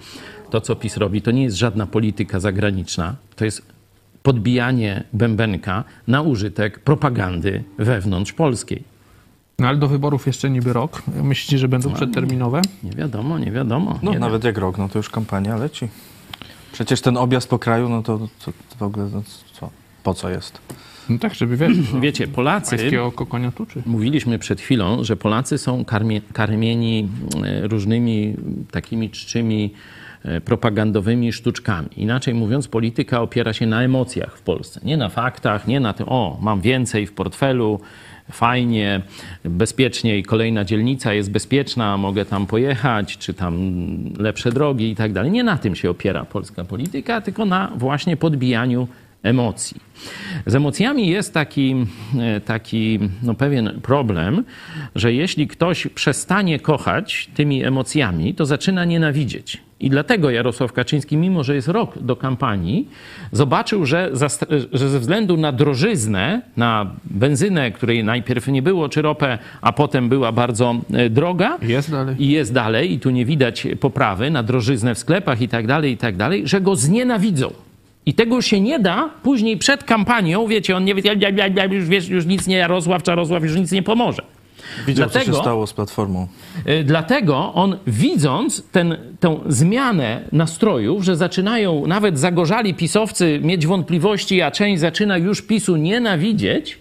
to, 0.51 0.61
co 0.61 0.77
PiS 0.77 0.97
robi, 0.97 1.23
to 1.23 1.31
nie 1.31 1.43
jest 1.43 1.57
żadna 1.57 1.87
polityka 1.87 2.41
zagraniczna, 2.41 3.17
to 3.37 3.45
jest 3.45 3.63
podbijanie 4.23 5.05
bębenka 5.13 5.85
na 6.07 6.23
użytek 6.23 6.79
propagandy 6.79 7.65
wewnątrz 7.79 8.33
polskiej. 8.33 8.83
No 9.61 9.69
ale 9.69 9.79
do 9.79 9.89
wyborów 9.89 10.27
jeszcze 10.27 10.51
niby 10.51 10.73
rok. 10.73 11.03
Myślicie, 11.23 11.59
że 11.59 11.69
będą 11.69 11.93
przedterminowe? 11.93 12.63
Nie 12.83 12.91
wiadomo, 12.91 13.39
nie 13.39 13.53
wiadomo. 13.53 13.99
No 14.03 14.13
nie 14.13 14.19
nawet 14.19 14.45
jak 14.45 14.59
rok, 14.59 14.79
no 14.79 14.89
to 14.89 14.99
już 14.99 15.11
kampania 15.11 15.57
leci. 15.57 15.89
Przecież 16.73 17.01
ten 17.01 17.17
objazd 17.17 17.49
po 17.49 17.59
kraju, 17.59 17.89
no 17.89 18.03
to, 18.03 18.19
to, 18.19 18.29
to 18.45 18.77
w 18.79 18.83
ogóle 18.83 19.07
no, 19.13 19.23
co, 19.53 19.71
po 20.03 20.15
co 20.15 20.31
jest? 20.31 20.59
No 21.11 21.19
tak, 21.19 21.35
żeby 21.35 21.57
wiesz, 21.57 21.73
Wiecie, 22.01 22.27
Polacy, 22.27 22.77
kokonia 23.15 23.51
tuczy. 23.51 23.83
mówiliśmy 23.87 24.39
przed 24.39 24.61
chwilą, 24.61 25.05
że 25.05 25.17
Polacy 25.17 25.59
są 25.59 25.85
karmie, 25.85 26.21
karmieni 26.21 27.09
e, 27.45 27.69
różnymi 27.69 28.37
takimi 28.71 29.11
czczymi 29.11 29.75
e, 30.25 30.41
propagandowymi 30.41 31.33
sztuczkami. 31.33 31.89
Inaczej 31.97 32.35
mówiąc, 32.35 32.69
polityka 32.69 33.21
opiera 33.21 33.53
się 33.53 33.67
na 33.67 33.83
emocjach 33.83 34.37
w 34.37 34.43
Polsce. 34.43 34.81
Nie 34.85 34.97
na 34.97 35.09
faktach, 35.09 35.67
nie 35.67 35.81
na 35.81 35.93
tym, 35.93 36.09
o, 36.09 36.39
mam 36.43 36.61
więcej 36.61 37.07
w 37.07 37.13
portfelu, 37.13 37.81
fajnie, 38.31 39.01
bezpiecznie 39.45 40.19
i 40.19 40.23
kolejna 40.23 40.65
dzielnica 40.65 41.13
jest 41.13 41.31
bezpieczna, 41.31 41.97
mogę 41.97 42.25
tam 42.25 42.47
pojechać, 42.47 43.19
czy 43.19 43.35
tam 43.35 43.55
lepsze 44.19 44.53
drogi 44.53 44.91
i 44.91 44.97
tak 44.97 45.13
dalej. 45.13 45.31
Nie 45.31 45.45
na 45.45 45.57
tym 45.57 45.75
się 45.75 45.91
opiera 45.91 46.25
polska 46.25 46.65
polityka, 46.65 47.21
tylko 47.21 47.45
na 47.45 47.73
właśnie 47.77 48.17
podbijaniu 48.17 48.89
emocji. 49.23 49.81
Z 50.47 50.55
emocjami 50.55 51.09
jest 51.09 51.35
taki, 51.35 51.75
e, 52.21 52.41
taki 52.41 52.99
no 53.23 53.35
pewien 53.35 53.81
problem, 53.83 54.45
że 54.95 55.13
jeśli 55.13 55.47
ktoś 55.49 55.87
przestanie 55.87 56.59
kochać 56.59 57.31
tymi 57.35 57.65
emocjami, 57.65 58.35
to 58.35 58.47
zaczyna 58.47 58.85
nienawidzieć. 58.85 59.59
I 59.81 59.91
dlatego 59.91 60.31
Jarosław 60.31 60.73
Kaczyński, 60.73 61.17
mimo 61.17 61.45
że 61.45 61.55
jest 61.55 61.69
rok 61.69 61.99
do 61.99 62.17
kampanii, 62.17 62.89
zobaczył, 63.33 63.87
że, 63.87 64.11
że 64.73 64.89
ze 64.89 64.99
względu 64.99 65.37
na 65.37 65.53
drożyznę, 65.53 66.43
na 66.57 66.91
benzynę, 67.05 67.71
której 67.71 68.05
najpierw 68.05 68.49
nie 68.49 68.63
było, 68.63 68.89
czy 68.89 69.03
ropę, 69.03 69.39
a 69.61 69.73
potem 69.73 70.09
była 70.09 70.33
bardzo 70.33 70.75
e, 70.93 71.11
droga, 71.11 71.59
Jest 71.63 71.91
dalej. 71.91 72.17
i 72.19 72.31
jest 72.31 72.53
dalej, 72.53 72.93
i 72.93 73.01
tu 73.01 73.11
nie 73.11 73.25
widać 73.25 73.67
poprawy 73.81 74.31
na 74.31 74.43
drożyznę 74.43 74.95
w 74.95 74.99
sklepach 74.99 75.41
i 75.43 75.49
tak 75.49 75.67
dalej, 75.67 75.93
i 75.93 75.97
tak 75.97 76.17
dalej, 76.17 76.49
że 76.49 76.61
go 76.61 76.77
znienawidzą. 76.77 77.53
I 78.07 78.15
tego 78.15 78.37
już 78.37 78.47
się 78.47 78.61
nie 78.61 78.79
da 78.79 79.11
później 79.23 79.57
przed 79.57 79.85
kampanią, 79.85 80.47
wiecie, 80.47 80.77
on 80.77 80.85
nie 80.85 80.95
wie, 80.95 81.03
już, 81.71 81.85
wiesz, 81.85 82.09
już 82.09 82.27
nic 82.27 82.47
nie, 82.47 82.57
Jarosław, 82.57 83.03
Czarosław, 83.03 83.43
już 83.43 83.57
nic 83.57 83.73
nie 83.73 83.83
pomoże. 83.83 84.23
Widział, 84.87 85.09
co 85.09 85.13
Dlatego- 85.13 85.37
się 85.37 85.43
stało 85.43 85.67
z 85.67 85.73
Platformą. 85.73 86.29
Y, 86.69 86.85
Dlatego 86.85 87.55
on 87.55 87.77
widząc 87.87 88.63
ten, 88.73 88.97
tę 89.21 89.41
zmianę 89.47 90.25
nastrojów, 90.33 91.05
że 91.05 91.17
zaczynają 91.17 91.87
nawet 91.87 92.19
zagorzali 92.19 92.75
pisowcy 92.75 93.41
mieć 93.43 93.67
wątpliwości, 93.67 94.43
a 94.43 94.51
część 94.51 94.81
zaczyna 94.81 95.19
już 95.19 95.43
PiSu 95.43 95.77
nienawidzieć, 95.77 96.79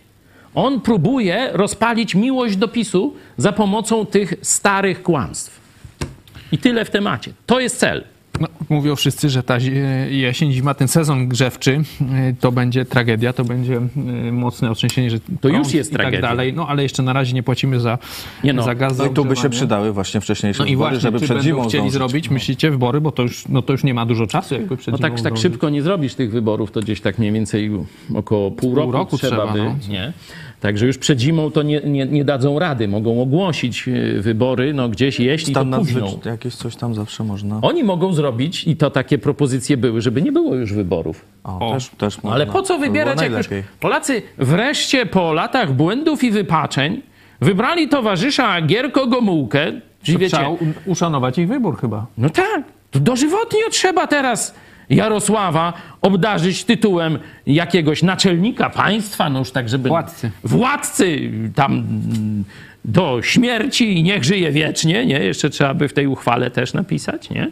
on 0.56 0.82
próbuje 0.82 1.50
rozpalić 1.54 2.16
miłość 2.16 2.56
do 2.56 2.68
PiSu 2.68 3.14
za 3.38 3.52
pomocą 3.52 4.06
tych 4.06 4.34
starych 4.42 5.04
kłamstw. 5.04 5.60
I 6.52 6.58
tyle 6.58 6.86
w 6.86 6.90
temacie. 6.90 7.32
To 7.46 7.60
jest 7.60 7.78
cel. 7.80 8.04
No, 8.40 8.48
mówią 8.70 8.96
wszyscy, 8.96 9.30
że 9.30 9.44
ta 9.44 9.58
jesień, 10.10 10.52
zima, 10.52 10.74
ten 10.74 10.88
sezon 10.88 11.28
grzewczy 11.28 11.72
y, 12.02 12.36
to 12.40 12.52
będzie 12.52 12.86
tragedia, 12.86 13.34
to 13.34 13.44
będzie 13.44 13.76
y, 14.28 14.32
mocne 14.32 14.72
otrzęsienie, 14.72 15.10
że 15.10 15.18
To 15.42 15.50
już 15.50 15.74
jest 15.74 15.90
i 15.90 15.94
tak 15.94 16.02
tragedia. 16.02 16.22
dalej. 16.30 16.54
No 16.54 16.68
ale 16.68 16.84
jeszcze 16.84 17.04
na 17.04 17.14
razie 17.14 17.34
nie 17.34 17.44
płacimy 17.44 17.80
za, 17.80 17.98
Nie 18.44 18.54
no. 18.54 18.64
za 18.64 18.76
gaz. 18.76 18.96
za 18.96 19.04
No 19.06 19.12
i 19.12 19.14
tu 19.14 19.26
by 19.26 19.36
się 19.36 19.50
przydały 19.50 19.94
właśnie 19.94 20.22
wcześniejsze 20.22 20.60
No 20.64 20.66
i 20.66 20.72
wybory, 20.72 20.90
właśnie, 20.90 21.00
żeby 21.02 21.20
czy 21.20 21.26
przed 21.26 21.42
zimą 21.42 21.62
chcieli 21.62 21.72
zdążyć. 21.90 21.94
zrobić, 21.94 22.30
myślicie, 22.30 22.72
wybory, 22.72 23.02
bo 23.02 23.12
to 23.12 23.24
już, 23.24 23.48
no 23.48 23.62
to 23.62 23.74
już 23.74 23.84
nie 23.84 23.94
ma 23.94 24.06
dużo 24.06 24.28
czasu, 24.28 24.54
jakby 24.56 24.78
przed 24.78 24.92
No 24.92 24.98
tak, 24.98 25.12
tak 25.12 25.20
zdążyć. 25.20 25.42
szybko 25.42 25.70
nie 25.70 25.82
zrobisz 25.82 26.16
tych 26.16 26.32
wyborów, 26.32 26.72
to 26.72 26.80
gdzieś 26.80 27.02
tak 27.02 27.20
mniej 27.20 27.32
więcej 27.32 27.72
około 28.16 28.52
pół 28.52 28.76
roku, 28.76 28.92
roku 28.92 29.18
trzeba, 29.18 29.36
trzeba, 29.38 29.54
by, 29.54 29.64
no. 29.64 29.76
nie? 29.90 30.14
Także 30.60 30.88
już 30.88 30.98
przed 30.98 31.20
zimą 31.20 31.52
to 31.52 31.64
nie, 31.64 31.82
nie, 31.82 32.06
nie 32.06 32.26
dadzą 32.26 32.60
rady. 32.60 32.88
Mogą 32.88 33.22
ogłosić 33.22 33.88
e, 33.88 34.22
wybory, 34.22 34.74
no 34.74 34.90
gdzieś 34.90 35.20
jeśli 35.20 35.54
to 35.54 35.60
Stan 35.62 35.80
późno. 35.80 36.00
nadzwyczajny, 36.02 36.32
jakieś 36.32 36.56
coś 36.56 36.76
tam 36.76 36.96
zawsze 36.96 37.24
można. 37.24 37.60
Oni 37.62 37.84
mogą 37.84 38.14
zrobić, 38.14 38.68
i 38.68 38.76
to 38.78 38.90
takie 38.90 39.18
propozycje 39.18 39.78
były, 39.78 40.02
żeby 40.02 40.22
nie 40.22 40.32
było 40.32 40.56
już 40.56 40.74
wyborów. 40.74 41.26
O, 41.44 41.74
Też, 41.74 41.90
też 41.90 42.24
można. 42.24 42.32
Ale 42.36 42.46
po 42.46 42.62
co 42.62 42.74
To 42.74 42.80
wybierać, 42.80 43.22
jak 43.22 43.32
już. 43.32 43.48
Polacy 43.80 44.22
wreszcie 44.38 45.06
po 45.06 45.34
latach 45.34 45.74
błędów 45.74 46.24
i 46.24 46.32
wypaczeń 46.32 47.02
wybrali 47.42 47.88
towarzysza 47.90 48.62
Gierko 48.62 49.08
Gomułkę, 49.08 49.66
czyli 50.04 50.16
To 50.18 50.20
wiecie, 50.22 50.38
Trzeba 50.38 50.50
uszanować 50.86 51.38
ich 51.38 51.48
wybór 51.48 51.78
chyba. 51.82 52.06
no 52.18 52.30
tak, 52.30 52.64
to 52.92 53.00
dożywotnio 53.00 53.70
trzeba 53.72 54.08
teraz 54.08 54.56
Jarosława 54.90 55.74
obdarzyć 56.02 56.64
tytułem 56.64 57.20
jakiegoś 57.48 58.04
naczelnika 58.04 58.70
państwa, 58.70 59.30
no 59.30 59.40
już 59.40 59.52
tak, 59.52 59.70
żeby... 59.70 59.90
Władcy. 59.90 60.32
Władcy 60.44 61.32
tam 61.56 61.74
mm, 61.74 62.44
do 62.86 63.22
śmierci 63.22 63.98
i 63.98 64.04
niech 64.04 64.24
żyje 64.24 64.52
wiecznie, 64.52 65.06
nie? 65.06 65.20
Jeszcze 65.20 65.50
trzeba 65.50 65.74
by 65.74 65.88
w 65.88 65.94
tej 65.94 66.08
uchwale 66.08 66.52
też 66.52 66.74
napisać, 66.74 67.30
nie? 67.30 67.52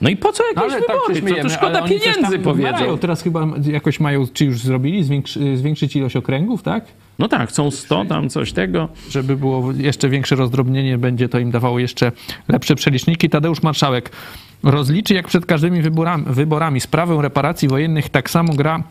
No 0.00 0.08
i 0.08 0.16
po 0.16 0.32
co 0.32 0.44
jakieś 0.46 0.62
Ale 0.62 0.72
tak 0.72 0.80
wybory? 0.80 1.14
co 1.14 1.20
śmiejemy, 1.20 1.50
to 1.50 1.56
szkoda 1.56 1.82
pieniędzy, 1.82 2.38
powiedzą. 2.38 2.72
mają. 2.72 2.98
Teraz 2.98 3.22
chyba 3.22 3.46
jakoś 3.66 4.00
mają, 4.00 4.26
czy 4.32 4.44
już 4.44 4.58
zrobili, 4.58 5.04
zwiększy, 5.04 5.56
zwiększyć 5.56 5.96
ilość 5.96 6.16
okręgów, 6.16 6.62
tak? 6.62 6.84
No 7.18 7.28
tak, 7.28 7.48
chcą 7.48 7.70
100 7.70 8.04
tam 8.04 8.28
coś 8.28 8.52
tego. 8.52 8.88
Żeby 9.10 9.36
było 9.36 9.72
jeszcze 9.72 10.08
większe 10.08 10.36
rozdrobnienie, 10.36 10.98
będzie 10.98 11.28
to 11.28 11.38
im 11.38 11.50
dawało 11.50 11.78
jeszcze 11.78 12.12
lepsze 12.48 12.74
przeliczniki. 12.74 13.30
Tadeusz 13.30 13.62
Marszałek 13.62 14.10
rozliczy 14.62 15.14
jak 15.14 15.26
przed 15.28 15.46
każdymi 15.46 15.82
wyborami, 15.82 16.24
wyborami 16.28 16.80
sprawę 16.80 17.22
reparacji 17.22 17.68
wojennych, 17.68 18.08
tak 18.08 18.30
samo 18.30 18.52
gra 18.52 18.82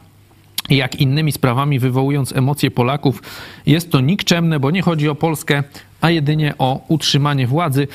jak 0.69 0.95
innymi 1.01 1.31
sprawami, 1.31 1.79
wywołując 1.79 2.35
emocje 2.35 2.71
Polaków. 2.71 3.21
Jest 3.65 3.91
to 3.91 4.01
nikczemne, 4.01 4.59
bo 4.59 4.71
nie 4.71 4.81
chodzi 4.81 5.09
o 5.09 5.15
Polskę, 5.15 5.63
a 6.01 6.09
jedynie 6.09 6.53
o 6.57 6.85
utrzymanie 6.87 7.47
władzy. 7.47 7.87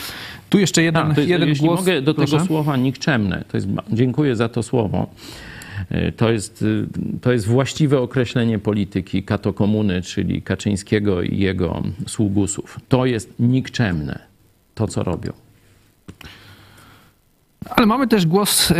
Tu 0.50 0.58
jeszcze 0.58 0.82
jeden, 0.82 1.10
A, 1.10 1.14
to, 1.14 1.20
jeden 1.20 1.48
jeśli 1.48 1.66
głos. 1.66 1.80
mogę 1.80 2.02
do 2.02 2.14
proszę. 2.14 2.32
tego 2.32 2.46
słowa 2.46 2.76
nikczemne, 2.76 3.44
to 3.48 3.56
jest, 3.56 3.68
dziękuję 3.92 4.36
za 4.36 4.48
to 4.48 4.62
słowo. 4.62 5.06
Y, 5.92 6.12
To 6.12 6.30
jest, 6.32 6.62
y, 6.62 6.86
to 7.20 7.32
jest 7.32 7.46
właściwe 7.46 8.00
określenie 8.00 8.58
polityki 8.58 9.22
katokomuny, 9.22 10.02
czyli 10.02 10.42
Kaczyńskiego 10.42 11.22
i 11.22 11.38
jego 11.38 11.82
sługusów. 12.06 12.80
To 12.88 13.06
jest 13.06 13.34
nikczemne, 13.38 14.18
to 14.74 14.88
co 14.88 15.02
robią. 15.02 15.32
Ale 17.70 17.86
mamy 17.86 18.08
też 18.08 18.26
głos 18.26 18.70
y, 18.70 18.74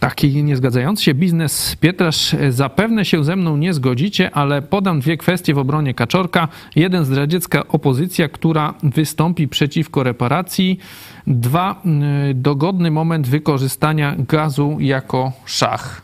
taki 0.00 0.44
niezgadzający 0.44 1.04
się. 1.04 1.14
Biznes 1.14 1.76
Pietrasz, 1.80 2.34
y, 2.34 2.52
zapewne 2.52 3.04
się 3.04 3.24
ze 3.24 3.36
mną 3.36 3.56
nie 3.56 3.74
zgodzicie, 3.74 4.30
ale 4.30 4.62
podam 4.62 5.00
dwie 5.00 5.16
kwestie 5.16 5.54
w 5.54 5.58
obronie 5.58 5.94
Kaczorka. 5.94 6.48
Jeden, 6.76 7.04
zdradziecka 7.04 7.68
opozycja, 7.68 8.28
która 8.28 8.74
wystąpi 8.82 9.48
przeciwko 9.48 10.02
reparacji. 10.02 10.78
Dwa, 11.26 11.82
y, 12.30 12.34
dogodny 12.34 12.90
moment 12.90 13.28
wykorzystania 13.28 14.16
gazu 14.28 14.76
jako 14.80 15.32
szach. 15.44 16.02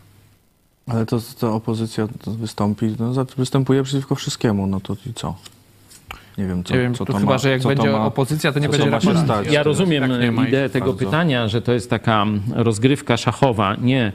Ale 0.87 1.07
to, 1.07 1.21
to 1.41 1.55
opozycja 1.55 2.09
wystąpi, 2.27 2.95
no, 2.99 3.25
występuje 3.37 3.83
przeciwko 3.83 4.15
wszystkiemu, 4.15 4.67
no 4.67 4.81
to 4.81 4.97
i 5.07 5.15
co? 5.15 5.35
Nie 6.39 6.47
wiem, 6.47 6.65
co, 6.65 6.75
Nie 6.75 6.81
wiem, 6.81 6.95
co 6.95 7.05
to 7.05 7.13
to 7.13 7.19
chyba, 7.19 7.33
ma, 7.33 7.39
że 7.39 7.51
jak 7.51 7.63
będzie 7.63 7.91
ma- 7.91 8.05
opozycja, 8.05 8.53
to 8.53 8.59
nie 8.59 8.69
co 8.69 8.87
będzie 8.87 9.17
stać? 9.17 9.53
Ja 9.53 9.63
rozumiem 9.63 10.05
tak 10.37 10.49
ideę 10.49 10.69
tego 10.69 10.87
bardzo. 10.87 11.05
pytania, 11.05 11.49
że 11.49 11.63
to 11.63 11.73
jest 11.73 11.91
taka 11.91 12.27
rozgrywka 12.55 13.17
szachowa. 13.17 13.77
Nie 13.81 14.13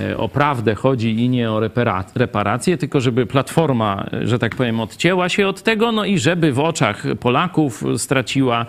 e, 0.00 0.16
o 0.16 0.28
prawdę 0.28 0.74
chodzi 0.74 1.24
i 1.24 1.28
nie 1.28 1.50
o 1.50 1.60
repara- 1.60 2.04
reparacje, 2.14 2.78
tylko 2.78 3.00
żeby 3.00 3.26
platforma, 3.26 4.06
e, 4.12 4.26
że 4.26 4.38
tak 4.38 4.56
powiem, 4.56 4.80
odcięła 4.80 5.28
się 5.28 5.48
od 5.48 5.62
tego, 5.62 5.92
no 5.92 6.04
i 6.04 6.18
żeby 6.18 6.52
w 6.52 6.60
oczach 6.60 7.02
Polaków 7.20 7.84
straciła, 7.96 8.66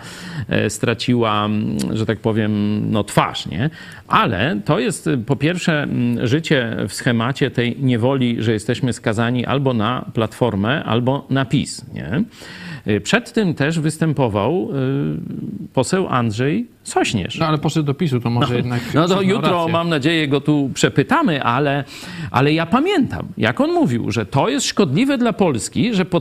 e, 0.48 0.70
straciła 0.70 1.44
mm, 1.44 1.78
że 1.96 2.06
tak 2.06 2.18
powiem, 2.18 2.82
no 2.90 3.04
twarz, 3.04 3.46
nie? 3.46 3.70
Ale 4.08 4.60
to 4.64 4.78
jest 4.78 5.08
po 5.26 5.36
pierwsze 5.36 5.82
mm, 5.82 6.26
życie 6.26 6.76
w 6.88 6.92
schemacie 6.94 7.50
tej 7.50 7.76
niewoli, 7.80 8.42
że 8.42 8.52
jesteśmy 8.52 8.92
skazani 8.92 9.46
albo 9.46 9.74
na 9.74 10.04
platformę, 10.14 10.84
albo 10.84 11.26
na 11.30 11.44
PiS, 11.44 11.84
nie? 11.94 12.22
Y, 12.86 13.00
Przed 13.00 13.32
tym 13.32 13.54
też 13.54 13.80
występował 13.80 14.68
y, 14.70 15.68
poseł 15.72 16.08
Andrzej 16.08 16.66
Sośnierz. 16.82 17.38
No 17.38 17.46
ale 17.46 17.58
poszedł 17.58 17.86
do 17.86 17.94
PiSu, 17.94 18.20
to 18.20 18.30
może 18.30 18.56
jednak... 18.56 18.80
No 18.94 19.08
to 19.08 19.22
jutro, 19.22 19.58
rację. 19.58 19.72
mam 19.72 19.88
nadzieję, 19.88 20.28
go 20.28 20.40
tu 20.40 20.70
przepytamy, 20.74 21.42
ale, 21.42 21.84
ale 22.30 22.52
ja 22.52 22.66
pamiętam, 22.66 23.26
jak 23.38 23.60
on 23.60 23.72
mówił, 23.72 24.10
że 24.10 24.26
to 24.26 24.48
jest 24.48 24.66
szkodliwe 24.66 25.18
dla 25.18 25.32
Polski, 25.32 25.94
że 25.94 26.04
po, 26.04 26.20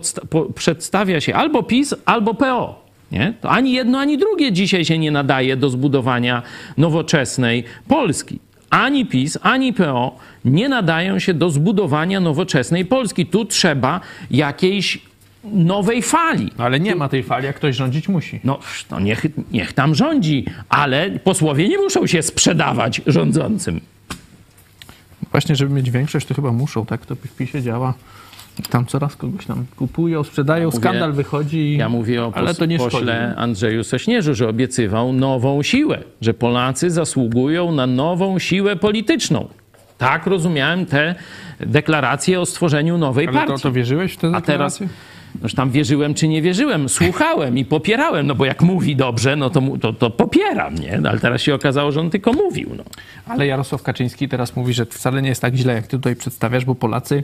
przedstawia 0.55 1.22
się 1.22 1.36
albo 1.36 1.64
PiS, 1.64 1.95
albo 2.05 2.34
PO. 2.34 2.86
Nie? 3.12 3.34
To 3.41 3.49
ani 3.49 3.74
jedno, 3.74 3.99
ani 3.99 4.18
drugie 4.18 4.51
dzisiaj 4.51 4.86
się 4.86 4.97
nie 4.97 5.12
nadaje 5.12 5.57
do 5.57 5.70
zbudowania 5.70 6.41
nowoczesnej 6.78 7.64
Polski. 7.88 8.39
Ani 8.70 9.05
PiS, 9.05 9.38
ani 9.41 9.74
PO 9.74 10.16
nie 10.45 10.70
nadają 10.70 11.20
się 11.20 11.34
do 11.34 11.49
zbudowania 11.49 12.20
nowoczesnej 12.20 12.86
Polski. 12.86 13.26
Tu 13.26 13.45
trzeba 13.45 13.99
jakiejś 14.32 15.11
nowej 15.44 16.02
fali. 16.02 16.52
No, 16.58 16.64
ale 16.64 16.80
nie 16.80 16.96
ma 16.96 17.10
tej 17.10 17.24
fali, 17.24 17.46
jak 17.46 17.56
ktoś 17.56 17.76
rządzić 17.76 18.08
musi. 18.10 18.39
No, 18.44 18.60
no 18.92 19.00
niech, 19.00 19.26
niech 19.52 19.74
tam 19.74 19.96
rządzi, 19.96 20.46
ale 20.70 21.10
posłowie 21.12 21.70
nie 21.70 21.78
muszą 21.78 22.08
się 22.08 22.22
sprzedawać 22.22 23.02
rządzącym. 23.08 23.82
Właśnie, 25.32 25.56
żeby 25.56 25.74
mieć 25.76 25.92
większość, 25.92 26.28
to 26.28 26.34
chyba 26.34 26.52
muszą, 26.52 26.86
tak? 26.86 27.06
To 27.06 27.16
w 27.16 27.36
PiSie 27.36 27.62
działa. 27.62 27.94
Tam 28.70 28.86
coraz 28.86 29.16
kogoś 29.16 29.46
tam 29.46 29.66
kupują, 29.76 30.24
sprzedają, 30.24 30.66
Mówię- 30.68 30.78
skandal 30.80 31.14
wychodzi. 31.14 31.78
Ja 31.78 31.89
mówię 31.89 32.24
o 32.24 32.32
ale 32.36 32.56
to 32.56 32.66
nie 32.66 32.78
pośle 32.78 33.00
szkodzi. 33.00 33.39
Andrzeju 33.39 33.84
Sośnierzu, 33.84 34.36
że 34.36 34.50
obiecywał 34.50 35.14
nową 35.14 35.64
siłę, 35.64 36.04
że 36.22 36.34
Polacy 36.34 36.89
zasługują 36.92 37.72
na 37.72 37.88
nową 37.88 38.39
siłę 38.39 38.76
polityczną. 38.76 39.48
Tak 39.98 40.28
rozumiałem 40.28 40.86
te 40.86 41.16
deklaracje 41.60 42.42
o 42.42 42.46
stworzeniu 42.46 42.98
nowej 42.98 43.28
Ale 43.28 43.39
to, 43.42 43.48
partii. 43.48 43.64
to 43.64 43.72
wierzyłeś 43.72 44.14
w 44.14 44.18
te 44.18 44.28
A 44.28 44.42
teraz, 44.42 44.74
deklaracje? 44.80 44.88
Noż 45.41 45.53
tam 45.53 45.71
wierzyłem 45.71 46.13
czy 46.13 46.27
nie 46.27 46.41
wierzyłem, 46.41 46.89
słuchałem 46.89 47.57
i 47.57 47.65
popierałem, 47.65 48.27
no 48.27 48.36
bo 48.36 48.45
jak 48.45 48.61
mówi 48.61 48.95
dobrze, 48.95 49.36
no 49.36 49.49
to, 49.49 49.61
to, 49.82 49.93
to 49.93 50.09
popieram, 50.09 50.75
nie? 50.75 50.99
No, 51.01 51.09
ale 51.09 51.19
teraz 51.19 51.41
się 51.41 51.55
okazało, 51.55 51.91
że 51.91 51.99
on 51.99 52.09
tylko 52.09 52.34
mówił, 52.34 52.69
no. 52.77 52.84
Ale 53.27 53.47
Jarosław 53.47 53.84
Kaczyński 53.84 54.29
teraz 54.29 54.55
mówi, 54.55 54.73
że 54.73 54.86
wcale 54.86 55.21
nie 55.21 55.29
jest 55.29 55.41
tak 55.41 55.55
źle, 55.55 55.73
jak 55.73 55.88
ty 55.88 55.97
tutaj 55.97 56.15
przedstawiasz, 56.15 56.65
bo 56.65 56.75
Polacy 56.75 57.23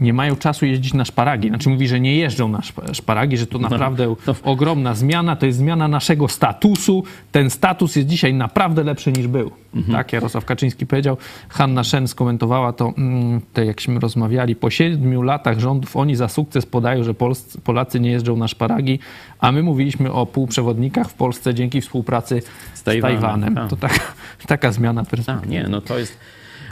nie 0.00 0.12
mają 0.12 0.36
czasu 0.36 0.66
jeździć 0.66 0.94
na 0.94 1.04
szparagi. 1.04 1.48
Znaczy 1.48 1.68
mówi, 1.68 1.88
że 1.88 2.00
nie 2.00 2.16
jeżdżą 2.16 2.48
na 2.48 2.58
szp- 2.58 2.94
szparagi, 2.94 3.36
że 3.36 3.46
to 3.46 3.58
naprawdę 3.58 4.14
ogromna 4.42 4.94
zmiana, 4.94 5.36
to 5.36 5.46
jest 5.46 5.58
zmiana 5.58 5.88
naszego 5.88 6.28
statusu. 6.28 7.04
Ten 7.32 7.50
status 7.50 7.96
jest 7.96 8.08
dzisiaj 8.08 8.34
naprawdę 8.34 8.84
lepszy 8.84 9.12
niż 9.12 9.26
był. 9.26 9.50
Tak 9.92 10.12
Jarosław 10.12 10.44
Kaczyński 10.44 10.86
powiedział. 10.86 11.16
Hanna 11.48 11.84
Szen 11.84 12.08
skomentowała 12.08 12.72
to, 12.72 12.92
mm, 12.98 13.40
te, 13.52 13.66
jakśmy 13.66 14.00
rozmawiali, 14.00 14.56
po 14.56 14.70
siedmiu 14.70 15.22
latach 15.22 15.58
rządów 15.58 15.96
oni 15.96 16.16
za 16.16 16.28
sukces 16.28 16.66
podają, 16.66 17.04
że 17.04 17.14
Polscy, 17.14 17.60
Polacy 17.60 18.00
nie 18.00 18.10
jeżdżą 18.10 18.36
na 18.36 18.48
szparagi, 18.48 18.98
a 19.38 19.52
my 19.52 19.62
mówiliśmy 19.62 20.12
o 20.12 20.26
półprzewodnikach 20.26 21.08
w 21.08 21.14
Polsce 21.14 21.54
dzięki 21.54 21.80
współpracy 21.80 22.42
z, 22.74 22.82
Tajwanem, 22.82 23.20
Tajwanem. 23.20 23.54
tak. 23.54 23.70
To 23.70 23.76
tak, 23.76 24.14
taka 24.46 24.72
zmiana 24.72 25.04
perspektywy. 25.04 25.48
A, 25.56 25.62
nie, 25.62 25.68
no 25.68 25.80
to 25.80 25.98
jest... 25.98 26.18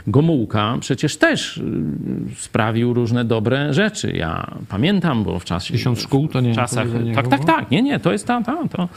Gomułka 0.07 0.77
przecież 0.79 1.17
też 1.17 1.57
y, 1.57 1.63
sprawił 2.35 2.93
różne 2.93 3.25
dobre 3.25 3.73
rzeczy. 3.73 4.11
Ja 4.11 4.57
pamiętam, 4.69 5.23
bo 5.23 5.39
w 5.39 5.45
czasie... 5.45 5.73
Tysiąc 5.73 5.99
szkół 5.99 6.27
to 6.27 6.41
nie 6.41 6.53
w 6.53 6.55
czasach, 6.55 6.87
powiedzenie 6.87 7.15
Tak, 7.15 7.27
tak, 7.27 7.45
tak. 7.45 7.71
Nie, 7.71 7.81
nie, 7.81 7.99
to 7.99 8.11
jest 8.11 8.27
ta, 8.27 8.41
ta, 8.41 8.67
to, 8.67 8.89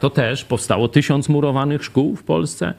to 0.00 0.10
też 0.10 0.44
powstało 0.44 0.88
tysiąc 0.88 1.28
murowanych 1.28 1.84
szkół 1.84 2.16
w 2.16 2.22
Polsce. 2.22 2.74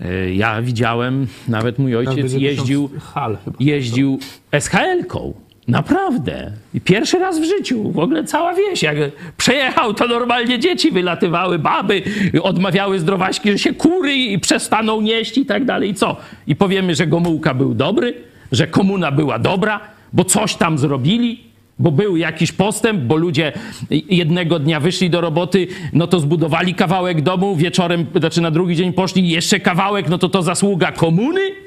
Y, 0.00 0.34
Ja 0.34 0.62
widziałem, 0.62 1.26
nawet 1.48 1.78
mój 1.78 1.96
ojciec 1.96 2.32
jeździł, 2.32 2.90
hal 3.00 3.38
jeździł 3.60 4.18
SHL-ką. 4.52 5.45
Naprawdę. 5.68 6.52
Pierwszy 6.84 7.18
raz 7.18 7.40
w 7.40 7.44
życiu. 7.44 7.92
W 7.92 7.98
ogóle 7.98 8.24
cała 8.24 8.54
wieś. 8.54 8.82
Jak 8.82 8.96
przejechał, 9.36 9.94
to 9.94 10.06
normalnie 10.06 10.58
dzieci 10.58 10.90
wylatywały, 10.90 11.58
baby 11.58 12.02
odmawiały 12.42 12.98
zdrowaśki, 12.98 13.52
że 13.52 13.58
się 13.58 13.74
kury 13.74 14.14
i 14.14 14.38
przestaną 14.38 15.00
nieść 15.00 15.38
i 15.38 15.46
tak 15.46 15.64
dalej. 15.64 15.90
I 15.90 15.94
co? 15.94 16.16
I 16.46 16.56
powiemy, 16.56 16.94
że 16.94 17.06
Gomułka 17.06 17.54
był 17.54 17.74
dobry, 17.74 18.14
że 18.52 18.66
komuna 18.66 19.12
była 19.12 19.38
dobra, 19.38 19.80
bo 20.12 20.24
coś 20.24 20.54
tam 20.54 20.78
zrobili, 20.78 21.40
bo 21.78 21.92
był 21.92 22.16
jakiś 22.16 22.52
postęp, 22.52 23.00
bo 23.00 23.16
ludzie 23.16 23.52
jednego 23.90 24.58
dnia 24.58 24.80
wyszli 24.80 25.10
do 25.10 25.20
roboty, 25.20 25.66
no 25.92 26.06
to 26.06 26.20
zbudowali 26.20 26.74
kawałek 26.74 27.22
domu, 27.22 27.56
wieczorem, 27.56 28.06
znaczy 28.16 28.40
na 28.40 28.50
drugi 28.50 28.76
dzień 28.76 28.92
poszli 28.92 29.28
jeszcze 29.28 29.60
kawałek, 29.60 30.08
no 30.08 30.18
to 30.18 30.28
to 30.28 30.42
zasługa 30.42 30.92
komuny? 30.92 31.65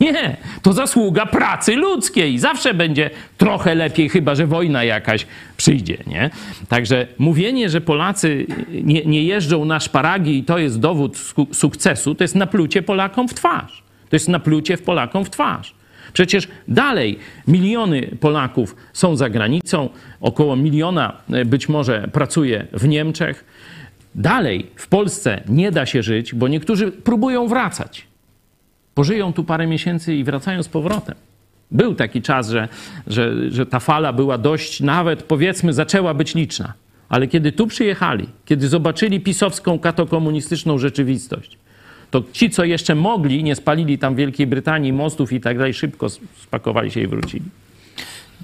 Nie, 0.00 0.36
to 0.62 0.72
zasługa 0.72 1.26
pracy 1.26 1.76
ludzkiej. 1.76 2.38
Zawsze 2.38 2.74
będzie 2.74 3.10
trochę 3.38 3.74
lepiej, 3.74 4.08
chyba 4.08 4.34
że 4.34 4.46
wojna 4.46 4.84
jakaś 4.84 5.26
przyjdzie, 5.56 5.98
nie? 6.06 6.30
Także 6.68 7.06
mówienie, 7.18 7.70
że 7.70 7.80
Polacy 7.80 8.46
nie, 8.68 9.04
nie 9.04 9.24
jeżdżą 9.24 9.64
na 9.64 9.80
szparagi 9.80 10.38
i 10.38 10.44
to 10.44 10.58
jest 10.58 10.80
dowód 10.80 11.18
sukcesu, 11.52 12.14
to 12.14 12.24
jest 12.24 12.34
naplucie 12.34 12.82
Polakom 12.82 13.28
w 13.28 13.34
twarz. 13.34 13.82
To 14.10 14.16
jest 14.16 14.28
naplucie 14.28 14.76
w 14.76 14.82
Polakom 14.82 15.24
w 15.24 15.30
twarz. 15.30 15.74
Przecież 16.12 16.48
dalej 16.68 17.18
miliony 17.48 18.16
Polaków 18.20 18.76
są 18.92 19.16
za 19.16 19.30
granicą, 19.30 19.88
około 20.20 20.56
miliona 20.56 21.16
e, 21.30 21.44
być 21.44 21.68
może 21.68 22.08
pracuje 22.12 22.66
w 22.72 22.88
Niemczech. 22.88 23.44
Dalej 24.14 24.66
w 24.76 24.88
Polsce 24.88 25.40
nie 25.48 25.70
da 25.70 25.86
się 25.86 26.02
żyć, 26.02 26.34
bo 26.34 26.48
niektórzy 26.48 26.92
próbują 26.92 27.48
wracać 27.48 28.06
pożyją 28.94 29.32
tu 29.32 29.44
parę 29.44 29.66
miesięcy 29.66 30.14
i 30.14 30.24
wracają 30.24 30.62
z 30.62 30.68
powrotem. 30.68 31.14
Był 31.70 31.94
taki 31.94 32.22
czas, 32.22 32.48
że, 32.48 32.68
że, 33.06 33.50
że 33.50 33.66
ta 33.66 33.80
fala 33.80 34.12
była 34.12 34.38
dość, 34.38 34.80
nawet 34.80 35.22
powiedzmy, 35.22 35.72
zaczęła 35.72 36.14
być 36.14 36.34
liczna. 36.34 36.72
Ale 37.08 37.26
kiedy 37.26 37.52
tu 37.52 37.66
przyjechali, 37.66 38.26
kiedy 38.44 38.68
zobaczyli 38.68 39.20
pisowską 39.20 39.78
katokomunistyczną 39.78 40.78
rzeczywistość, 40.78 41.58
to 42.10 42.22
ci, 42.32 42.50
co 42.50 42.64
jeszcze 42.64 42.94
mogli, 42.94 43.44
nie 43.44 43.56
spalili 43.56 43.98
tam 43.98 44.14
Wielkiej 44.14 44.46
Brytanii 44.46 44.92
mostów 44.92 45.32
i 45.32 45.40
tak 45.40 45.58
dalej, 45.58 45.74
szybko 45.74 46.08
spakowali 46.42 46.90
się 46.90 47.00
i 47.00 47.06
wrócili. 47.06 47.44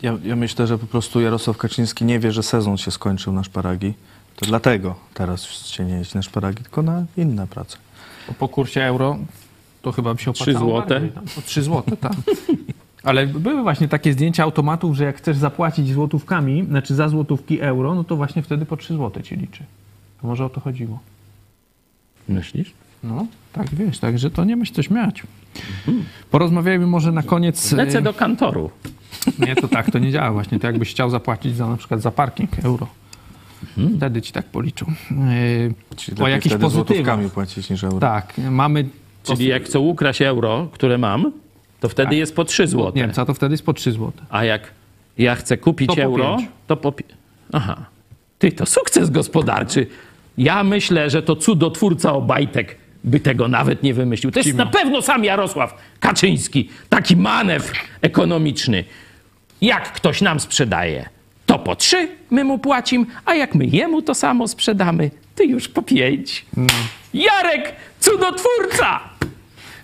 Ja, 0.03 0.19
ja 0.25 0.37
myślę, 0.37 0.67
że 0.67 0.79
po 0.79 0.87
prostu 0.87 1.21
Jarosław 1.21 1.57
Kaczyński 1.57 2.05
nie 2.05 2.19
wie, 2.19 2.33
że 2.33 2.43
sezon 2.43 2.77
się 2.77 2.91
skończył 2.91 3.33
na 3.33 3.45
szparagi. 3.45 3.95
To 4.37 4.47
dlatego 4.47 4.95
teraz 5.15 5.67
się 5.67 5.85
nie 5.85 5.95
jeździ 5.95 6.17
na 6.17 6.23
szparagi, 6.23 6.63
tylko 6.63 6.83
na 6.83 7.05
inne 7.17 7.47
prace. 7.47 7.77
Po 8.39 8.49
kursie 8.49 8.83
euro 8.83 9.19
to 9.83 9.93
chyba 9.93 10.15
by 10.15 10.21
się 10.21 10.31
opłacało 10.31 10.59
złote. 10.59 10.89
bardziej 10.89 11.11
tam. 11.11 11.25
O 11.39 11.43
3 11.43 11.63
złote, 11.63 11.97
tak. 11.97 12.13
Ale 13.03 13.27
były 13.27 13.63
właśnie 13.63 13.89
takie 13.89 14.13
zdjęcia 14.13 14.43
automatów, 14.43 14.97
że 14.97 15.05
jak 15.05 15.17
chcesz 15.17 15.37
zapłacić 15.37 15.93
złotówkami, 15.93 16.65
znaczy 16.65 16.95
za 16.95 17.09
złotówki 17.09 17.61
euro, 17.61 17.95
no 17.95 18.05
to 18.05 18.17
właśnie 18.17 18.43
wtedy 18.43 18.67
po 18.67 18.77
3 18.77 18.95
złote 18.95 19.23
ci 19.23 19.37
liczy. 19.37 19.65
To 20.21 20.27
może 20.27 20.45
o 20.45 20.49
to 20.49 20.61
chodziło. 20.61 20.99
Myślisz? 22.29 22.73
No, 23.05 23.27
tak 23.53 23.75
wiesz, 23.75 23.99
także 23.99 24.31
to 24.31 24.45
nie 24.45 24.57
myśl 24.57 24.73
coś 24.73 24.91
miać. 24.91 25.23
Porozmawiajmy 26.31 26.87
może 26.87 27.13
na 27.13 27.23
koniec... 27.23 27.73
Lecę 27.73 27.99
y, 27.99 28.03
do 28.03 28.15
kantoru. 28.15 28.71
Nie, 29.39 29.57
to 29.57 29.69
tak, 29.69 29.91
to 29.91 29.99
nie 29.99 30.13
działa 30.13 30.33
właśnie. 30.33 30.61
To 30.61 30.67
jakbyś 30.67 30.91
chciał 30.91 31.11
zapłacić 31.11 31.57
za 31.57 31.67
na 31.67 31.77
przykład 31.77 32.01
za 32.01 32.11
parking 32.11 32.65
euro. 32.65 32.87
Wtedy 33.97 34.23
ci 34.23 34.33
tak 34.33 34.47
policzą. 34.47 34.87
Yy, 35.11 35.75
Czyli 35.97 36.23
o 36.23 36.29
jakichś 36.29 36.55
pozytywach. 36.57 36.73
złotówkami 36.73 37.31
płacić 37.31 37.71
niż 37.71 37.85
euro. 37.85 37.99
Tak, 37.99 38.35
mamy... 38.51 38.85
Czyli 39.23 39.47
jak 39.47 39.65
chcę 39.65 39.79
ukraść 39.81 40.23
euro, 40.23 40.69
które 40.73 40.99
mam, 40.99 41.33
to 41.81 41.89
wtedy 41.89 42.17
jest 42.17 42.37
po 42.37 42.45
3 42.45 42.67
złote. 42.67 42.99
Niemca 42.99 43.25
to 43.27 43.35
wtedy 43.35 43.53
jest 43.55 43.65
po 43.67 43.73
3 43.73 43.93
złote. 43.93 44.23
A 44.31 44.45
jak 44.45 44.71
ja 45.19 45.35
chcę 45.35 45.57
kupić 45.57 45.91
To 45.97 46.03
euro, 46.03 46.37
pięć. 46.37 46.51
to 46.67 46.77
po. 46.77 46.93
Aha. 47.53 47.77
Ty, 48.39 48.53
to 48.53 48.67
sukces 48.67 49.11
gospodarczy. 49.11 49.87
Ja 50.39 50.65
myślę, 50.65 51.11
że 51.11 51.23
to 51.23 51.37
cudotwórca 51.37 52.13
Obajtek 52.13 52.77
by 53.05 53.21
tego 53.21 53.49
nawet 53.49 53.83
nie 53.83 53.95
wymyślił. 53.95 54.31
To 54.33 54.39
jest 54.41 54.55
na 54.55 54.67
pewno 54.67 55.03
sam 55.03 55.25
Jarosław 55.25 55.75
Kaczyński. 56.01 56.69
Taki 56.89 57.17
manewr 57.17 57.77
ekonomiczny. 58.03 58.85
Jak 59.61 59.93
ktoś 59.93 60.21
nam 60.21 60.41
sprzedaje, 60.41 61.09
to 61.47 61.59
po 61.59 61.77
trzy 61.77 62.09
my 62.31 62.45
mu 62.45 62.59
płacimy, 62.59 63.07
a 63.25 63.35
jak 63.35 63.55
my 63.55 63.67
jemu 63.67 64.03
to 64.03 64.15
samo 64.15 64.49
sprzedamy, 64.49 65.11
to 65.37 65.43
już 65.43 65.69
po 65.69 65.83
pięć. 65.83 66.47
Jarek, 67.15 67.73
cudotwórca! 68.01 69.01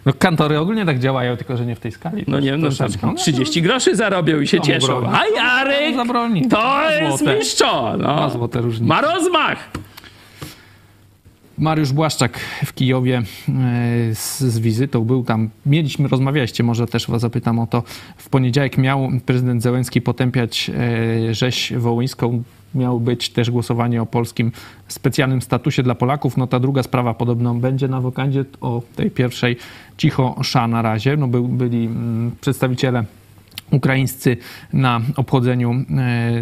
No 0.07 0.13
kantory 0.13 0.59
ogólnie 0.59 0.87
tak 0.87 0.99
działają, 0.99 1.37
tylko 1.37 1.57
że 1.57 1.67
nie 1.67 1.75
w 1.77 1.81
tej 1.81 1.93
skali. 1.93 2.25
No 2.29 2.41
nie, 2.41 2.57
no 2.57 2.69
Troszeczkę. 2.69 2.99
tam 3.01 3.17
30 3.17 3.63
groszy 3.63 3.97
zarobią 3.97 4.41
i 4.41 4.47
się 4.47 4.57
Komu 4.57 4.67
cieszą. 4.67 4.87
broni? 5.01 5.09
A 5.17 5.37
Jarek, 5.37 5.97
zabroni? 5.97 6.49
to 6.49 6.91
jest 6.91 7.19
złote. 7.19 7.39
mistrzo. 7.39 7.97
No. 7.99 8.31
złote 8.31 8.61
różnice. 8.61 8.85
Ma 8.89 9.01
rozmach. 9.01 9.71
Mariusz 11.59 11.93
Błaszczak 11.93 12.39
w 12.65 12.75
Kijowie 12.75 13.17
e, 13.19 13.23
z, 14.15 14.39
z 14.41 14.59
wizytą 14.59 15.05
był 15.05 15.25
tam. 15.25 15.51
Mieliśmy, 15.67 16.09
rozmawialiście, 16.09 16.65
może 16.65 16.87
też 16.87 17.07
was 17.11 17.21
zapytam 17.21 17.59
o 17.59 17.67
to. 17.67 17.83
W 18.17 18.29
poniedziałek 18.29 18.79
miał 18.79 19.09
prezydent 19.27 19.63
Zełenski 19.63 20.01
potępiać 20.01 20.71
e, 21.31 21.35
rzeź 21.35 21.73
wołyńską. 21.77 22.43
Miało 22.77 23.01
być 23.01 23.31
też 23.31 23.51
głosowanie 23.51 24.03
o 24.03 24.07
polskim 24.07 24.53
specjalnym 24.89 25.43
statusie 25.43 25.83
dla 25.83 25.95
Polaków. 25.95 26.37
No 26.37 26.47
ta 26.47 26.61
druga 26.61 26.83
sprawa 26.83 27.15
podobno 27.15 27.55
będzie 27.55 27.89
na 27.89 28.01
wokandzie. 28.01 28.45
O 28.61 28.83
tej 28.97 29.11
pierwszej 29.11 29.57
cicho 29.97 30.37
sza 30.43 30.69
na 30.69 30.83
razie. 30.83 31.17
No 31.17 31.29
był, 31.29 31.49
byli 31.49 31.87
mm, 31.87 32.33
przedstawiciele 32.41 33.05
ukraińscy 33.71 34.37
na 34.73 35.01
obchodzeniu 35.17 35.73
e, 35.73 36.33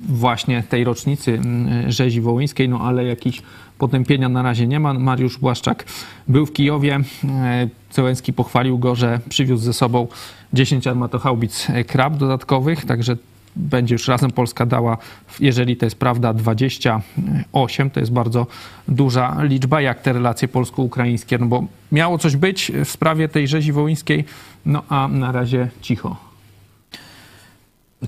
właśnie 0.00 0.62
tej 0.68 0.84
rocznicy 0.84 1.32
mm, 1.32 1.92
rzezi 1.92 2.20
wołyńskiej, 2.20 2.68
no 2.68 2.80
ale 2.80 3.04
jakichś 3.04 3.42
potępienia 3.78 4.28
na 4.28 4.42
razie 4.42 4.66
nie 4.66 4.80
ma. 4.80 4.94
Mariusz 4.94 5.38
Błaszczak 5.38 5.84
był 6.28 6.46
w 6.46 6.52
Kijowie. 6.52 7.00
E, 7.24 7.68
Zełenski 7.90 8.32
pochwalił 8.32 8.78
go, 8.78 8.94
że 8.94 9.20
przywiózł 9.28 9.64
ze 9.64 9.72
sobą 9.72 10.06
10 10.52 10.86
armatochaubic 10.86 11.70
e, 11.70 11.84
krab 11.84 12.16
dodatkowych, 12.16 12.84
także 12.84 13.16
będzie 13.56 13.94
już 13.94 14.08
razem 14.08 14.30
Polska 14.30 14.66
dała, 14.66 14.98
jeżeli 15.40 15.76
to 15.76 15.86
jest 15.86 15.96
prawda, 15.96 16.34
28. 16.34 17.90
To 17.90 18.00
jest 18.00 18.12
bardzo 18.12 18.46
duża 18.88 19.36
liczba. 19.42 19.80
Jak 19.80 20.02
te 20.02 20.12
relacje 20.12 20.48
polsko-ukraińskie? 20.48 21.38
No 21.38 21.46
bo 21.46 21.64
miało 21.92 22.18
coś 22.18 22.36
być 22.36 22.72
w 22.84 22.90
sprawie 22.90 23.28
tej 23.28 23.48
rzezi 23.48 23.72
wołyńskiej, 23.72 24.24
no 24.66 24.82
a 24.88 25.08
na 25.08 25.32
razie 25.32 25.68
cicho. 25.80 26.16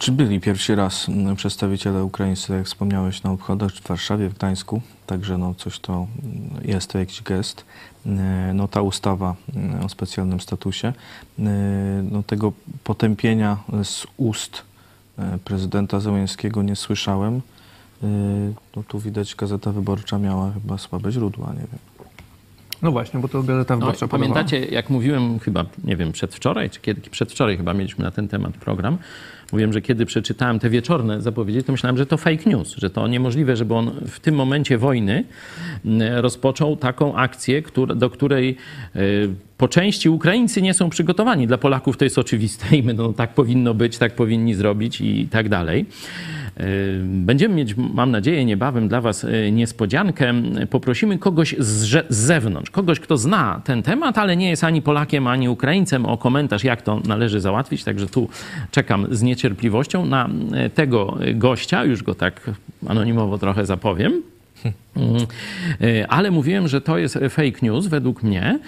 Czy 0.01 0.13
byli 0.13 0.41
pierwszy 0.41 0.77
raz 0.77 1.07
przedstawiciele 1.37 2.05
ukraińscy, 2.05 2.53
jak 2.53 2.67
wspomniałeś, 2.67 3.23
na 3.23 3.31
obchodach 3.31 3.73
w 3.73 3.89
Warszawie, 3.89 4.29
w 4.29 4.35
Gdańsku, 4.35 4.83
także 5.07 5.39
no 5.39 5.55
coś 5.55 5.79
to 5.79 6.07
jest 6.65 6.91
to 6.91 6.99
jakiś 6.99 7.23
gest. 7.23 7.65
No 8.55 8.69
ta 8.69 8.83
ustawa 8.83 9.35
o 9.85 9.89
specjalnym 9.89 10.41
statusie, 10.41 10.93
no 12.11 12.23
tego 12.23 12.53
potępienia 12.85 13.57
z 13.85 14.07
ust 14.17 14.63
prezydenta 15.45 16.01
Zełenskiego 16.01 16.62
nie 16.62 16.77
słyszałem. 16.77 17.41
No 18.77 18.83
tu 18.89 18.99
widać 18.99 19.35
Gazeta 19.35 19.73
Wyborcza 19.73 20.19
miała 20.19 20.53
chyba 20.53 20.79
słabe 20.79 21.12
źródła, 21.12 21.53
nie 21.53 21.59
wiem. 21.59 21.94
No 22.85 22.93
właśnie, 22.93 23.20
bo 23.20 23.28
to 23.28 23.43
Gazeta 23.43 23.74
No, 23.74 23.80
Wyborcza 23.80 24.09
pamiętacie, 24.09 24.64
jak 24.64 24.91
mówiłem 24.91 25.39
chyba, 25.39 25.64
nie 25.85 25.97
wiem, 25.97 26.12
przedwczoraj, 26.12 26.70
czy 26.70 26.80
kiedy, 26.80 27.01
przedwczoraj 27.11 27.57
chyba 27.57 27.74
mieliśmy 27.74 28.05
na 28.05 28.11
ten 28.11 28.28
temat 28.28 28.53
program, 28.53 28.99
mówiłem, 29.53 29.72
że 29.72 29.82
kiedy 29.82 30.07
przeczytałem 30.07 30.59
te 30.59 30.70
wieczorne 30.70 31.22
zapowiedzi, 31.22 31.62
to 31.62 31.72
myślałem, 31.72 31.97
że 31.97 32.07
to 32.07 32.16
fake 32.16 32.51
news, 32.51 32.76
że 32.76 32.91
to 32.91 33.09
niemożliwe, 33.09 33.57
żeby 33.57 33.74
on 33.74 33.91
w 34.07 34.20
tym 34.20 34.35
momencie 34.35 34.78
wojny 34.78 35.24
rozpoczął 36.16 36.76
taką 36.76 37.16
akcję, 37.16 37.62
do 37.97 38.11
której 38.11 38.57
y, 38.97 39.30
po 39.59 39.68
części 39.68 40.09
Ukraińcy 40.09 40.62
nie 40.62 40.74
są 40.74 40.91
przygotowani. 40.91 41.47
Dla 41.47 41.59
Polaków 41.59 41.97
to 41.97 42.05
jest 42.05 42.18
oczywiste 42.18 42.76
i 42.76 42.82
będą 42.82 43.14
tak 43.14 43.35
powinno 43.35 43.74
być, 43.74 43.99
tak 43.99 44.14
powinni 44.14 44.55
zrobić 44.55 45.01
i 45.01 45.28
tak 45.28 45.49
dalej. 45.49 45.87
Y, 46.61 47.01
Będziemy 47.05 47.55
mieć, 47.55 47.77
mam 47.77 48.11
nadzieję, 48.11 48.45
niebawem 48.45 48.89
dla 48.89 49.01
Was 49.01 49.25
y, 49.25 49.51
niespodziankę. 49.53 50.35
Poprosimy 50.71 51.19
kogoś 51.19 51.55
z, 51.59 52.07
z 52.09 52.17
zewnątrz, 52.17 52.71
kogoś, 52.71 53.01
kto 53.01 53.17
zna 53.17 53.61
ten 53.65 53.83
temat, 53.83 54.19
ale 54.19 54.37
nie 54.37 54.51
jest 54.51 54.65
ani 54.65 54.83
Polakiem, 54.83 55.27
ani 55.27 55.49
Ukraińcem, 55.49 56.07
o 56.07 56.19
komentarz, 56.19 56.65
jak 56.65 56.83
to 56.83 57.01
należy 57.07 57.41
załatwić. 57.41 57.85
Także 57.85 58.07
tu 58.07 58.29
czekam 58.71 59.07
z 59.11 59.23
niecierpliwością 59.23 60.07
na 60.07 60.29
y, 60.67 60.71
tego 60.71 61.17
gościa, 61.35 61.85
już 61.85 62.03
go 62.03 62.15
tak 62.15 62.51
anonimowo 62.87 63.39
trochę 63.39 63.67
zapowiem. 63.67 64.34
Mm, 64.97 65.27
y, 65.83 66.09
Ale 66.09 66.31
mówiłem, 66.31 66.69
że 66.69 66.81
to 66.81 66.99
jest 66.99 67.19
fake 67.31 67.59
news 67.62 67.87
według 67.87 68.23
mnie, 68.23 68.59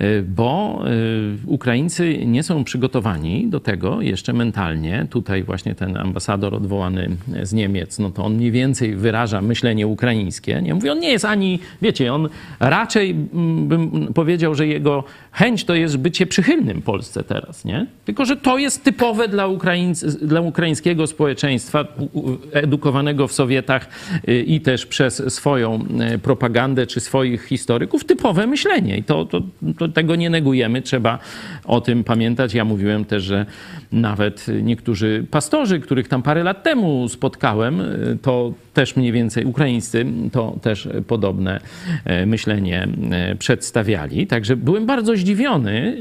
y, 0.00 0.24
bo 0.28 0.82
y, 0.86 1.36
Ukraińcy 1.46 2.26
nie 2.26 2.42
są 2.42 2.64
przygotowani 2.64 3.46
do 3.48 3.60
tego 3.60 4.00
jeszcze 4.00 4.32
mentalnie. 4.32 5.06
Tutaj 5.10 5.42
właśnie 5.42 5.74
ten 5.74 5.96
ambasador 5.96 6.54
odwołany 6.54 7.08
z 7.42 7.52
Niemiec, 7.52 7.98
no 7.98 8.10
to 8.10 8.24
on 8.24 8.34
mniej 8.34 8.50
więcej 8.50 8.96
wyraża 8.96 9.42
myślenie 9.42 9.86
ukraińskie. 9.86 10.62
Nie 10.62 10.74
mówię, 10.74 10.92
on 10.92 11.00
nie 11.00 11.10
jest 11.10 11.24
ani, 11.24 11.58
wiecie, 11.82 12.14
on 12.14 12.28
raczej 12.60 13.10
mm, 13.10 13.68
bym 13.68 14.12
powiedział, 14.14 14.54
że 14.54 14.66
jego 14.66 15.04
chęć 15.32 15.64
to 15.64 15.74
jest 15.74 15.96
bycie 15.96 16.26
przychylnym 16.26 16.82
Polsce 16.82 17.24
teraz, 17.24 17.64
nie? 17.64 17.86
Tylko, 18.04 18.24
że 18.24 18.36
to 18.36 18.58
jest 18.58 18.84
typowe 18.84 19.28
dla, 19.28 19.46
Ukraińc, 19.46 20.04
dla 20.04 20.40
ukraińskiego 20.40 21.06
społeczeństwa 21.06 21.84
edukowanego 22.52 23.28
w 23.28 23.32
Sowietach 23.32 23.88
i 24.46 24.60
też 24.60 24.86
przez 24.86 25.22
swoją 25.46 25.84
y, 26.14 26.18
propagandę 26.18 26.86
czy 26.86 27.00
swoich 27.00 27.44
historyków 27.44 28.04
typowe 28.04 28.46
myślenie. 28.46 28.98
I 28.98 29.02
to, 29.02 29.24
to, 29.24 29.42
to 29.78 29.88
tego 29.88 30.16
nie 30.16 30.30
negujemy, 30.30 30.82
trzeba 30.82 31.18
o 31.64 31.80
tym 31.80 32.04
pamiętać. 32.04 32.54
Ja 32.54 32.64
mówiłem 32.64 33.04
też, 33.04 33.22
że 33.22 33.46
nawet 33.92 34.46
niektórzy 34.62 35.26
pastorzy, 35.30 35.80
których 35.80 36.08
tam 36.08 36.22
parę 36.22 36.42
lat 36.42 36.62
temu 36.62 37.08
spotkałem, 37.08 37.80
y, 37.80 38.18
to 38.22 38.52
też 38.76 38.96
mniej 38.96 39.12
więcej 39.12 39.44
ukraińscy, 39.44 40.06
to 40.32 40.56
też 40.62 40.88
podobne 41.06 41.60
e, 42.04 42.26
myślenie 42.26 42.88
e, 43.10 43.34
przedstawiali. 43.34 44.26
Także 44.26 44.56
byłem 44.56 44.86
bardzo 44.86 45.16
zdziwiony, 45.16 45.96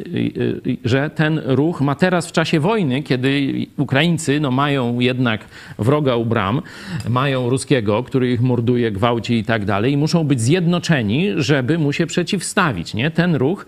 y, 0.67 0.78
że 0.86 1.09
ten 1.09 1.41
ruch 1.45 1.82
ma 1.82 1.95
teraz 1.95 2.28
w 2.28 2.32
czasie 2.32 2.59
wojny, 2.59 3.03
kiedy 3.03 3.53
Ukraińcy 3.78 4.39
no, 4.39 4.51
mają 4.51 4.99
jednak 4.99 5.45
wroga 5.80 6.15
u 6.15 6.26
bram, 6.26 6.61
mają 7.09 7.49
ruskiego, 7.49 8.03
który 8.03 8.32
ich 8.32 8.41
morduje, 8.41 8.91
gwałci 8.91 9.34
i 9.34 9.43
tak 9.43 9.65
dalej, 9.65 9.93
i 9.93 9.97
muszą 9.97 10.23
być 10.23 10.41
zjednoczeni, 10.41 11.30
żeby 11.38 11.78
mu 11.78 11.93
się 11.93 12.07
przeciwstawić. 12.07 12.93
Nie? 12.93 13.11
Ten 13.11 13.36
ruch, 13.36 13.65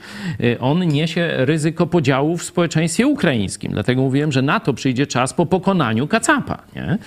on 0.59 0.87
niesie 0.87 1.31
ryzyko 1.37 1.87
podziału 1.87 2.37
w 2.37 2.43
społeczeństwie 2.43 3.07
ukraińskim. 3.07 3.71
Dlatego 3.71 4.01
mówiłem, 4.01 4.31
że 4.31 4.41
na 4.41 4.59
to 4.59 4.73
przyjdzie 4.73 5.07
czas 5.07 5.33
po 5.33 5.45
pokonaniu 5.45 6.07
Kacapa. 6.07 6.63
Nie? 6.75 6.97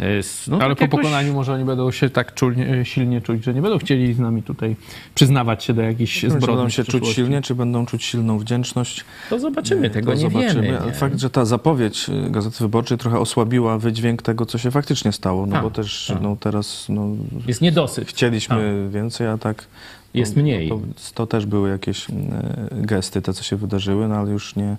Y, 0.00 0.22
No, 0.48 0.58
Ale 0.58 0.68
tak 0.68 0.78
po 0.78 0.84
jakoś- 0.84 1.00
pokonaniu 1.00 1.34
może 1.34 1.52
oni 1.54 1.64
będą 1.64 1.90
się 1.90 2.10
tak 2.10 2.34
czulnie, 2.34 2.84
silnie 2.84 3.20
czuć, 3.20 3.44
że 3.44 3.54
nie 3.54 3.62
będą 3.62 3.78
chcieli 3.78 4.14
z 4.14 4.18
nami 4.18 4.42
tutaj 4.42 4.76
przyznawać 5.14 5.64
się 5.64 5.74
do 5.74 5.82
jakichś 5.82 6.20
Czy 6.20 6.30
zbrodni. 6.30 6.46
będą 6.46 6.66
w 6.68 6.72
się 6.72 6.84
czuć 6.84 7.08
silnie, 7.08 7.42
czy 7.42 7.54
będą 7.54 7.86
czuć 7.86 8.04
silną 8.04 8.38
wdzięczność? 8.38 9.04
To 9.30 9.38
zobaczymy, 9.38 9.90
tego 9.90 10.06
to 10.12 10.14
nie 10.18 10.20
zobaczymy. 10.30 10.62
wiemy. 10.62 10.78
Ale 10.80 10.86
nie? 10.86 10.92
fakt, 10.92 11.18
że 11.18 11.30
ta 11.30 11.44
zapowiedź 11.44 12.08
y, 12.08 12.30
Gazety 12.30 12.56
Wyborczej 12.60 12.98
trochę 12.98 13.18
osłabiła 13.18 13.78
wydźwięk 13.78 14.22
tego, 14.22 14.46
co 14.46 14.58
się 14.58 14.70
faktycznie 14.70 15.12
stało, 15.12 15.46
no 15.46 15.52
Tak, 15.52 15.62
bo 15.62 15.70
też 15.70 16.06
tak. 16.12 16.22
no, 16.22 16.36
teraz 16.40 16.86
no, 16.88 17.08
Jest 17.46 17.60
niedosyt. 17.60 18.08
chcieliśmy 18.08 18.88
więcej, 18.90 19.26
a 19.26 19.38
tak 19.38 19.64
Jest 20.14 20.36
no, 20.36 20.42
mniej. 20.42 20.68
To, 20.68 20.80
to 21.14 21.26
też 21.26 21.46
były 21.46 21.70
jakieś 21.70 22.10
mm, 22.10 22.32
gesty, 22.72 23.22
te, 23.22 23.32
co 23.32 23.42
się 23.42 23.56
wydarzyły, 23.56 24.08
no 24.08 24.14
ale 24.14 24.30
już 24.30 24.56
nie, 24.56 24.76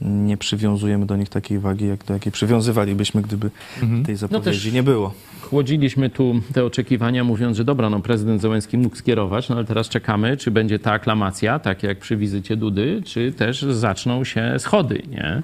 nie 0.00 0.36
przywiązujemy 0.36 1.06
do 1.06 1.16
nich 1.16 1.28
takiej 1.28 1.58
wagi, 1.58 1.86
jak 1.86 2.04
do 2.04 2.14
jakiej 2.14 2.32
przywiązywalibyśmy, 2.32 3.22
gdyby 3.22 3.50
Mhm. 3.82 4.04
tej 4.04 4.16
zapowiedzi 4.16 4.68
No 4.68 4.74
nie 4.74 4.82
było. 4.82 5.14
Chłodziliśmy 5.40 6.10
tu 6.10 6.40
te 6.54 6.64
oczekiwania, 6.64 7.24
mówiąc, 7.24 7.56
że 7.56 7.64
dobra, 7.64 7.90
no 7.90 8.00
prezydent 8.00 8.42
Zełenski 8.42 8.78
mógł 8.78 8.96
skierować, 8.96 9.48
no 9.48 9.56
ale 9.56 9.64
teraz 9.64 9.88
czekamy, 9.88 10.36
czy 10.36 10.50
będzie 10.50 10.78
ta 10.78 10.92
aklamacja, 10.92 11.58
tak 11.58 11.82
jak 11.82 11.98
przy 11.98 12.16
wizycie 12.16 12.56
Dudy, 12.56 13.02
czy 13.04 13.32
też 13.32 13.62
zaczną 13.62 14.24
się 14.24 14.54
schody, 14.58 15.02
nie? 15.10 15.42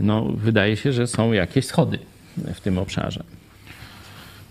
No, 0.00 0.24
wydaje 0.34 0.76
się, 0.76 0.92
że 0.92 1.06
są 1.06 1.32
jakieś 1.32 1.66
schody 1.66 1.98
w 2.54 2.60
tym 2.60 2.78
obszarze. 2.78 3.24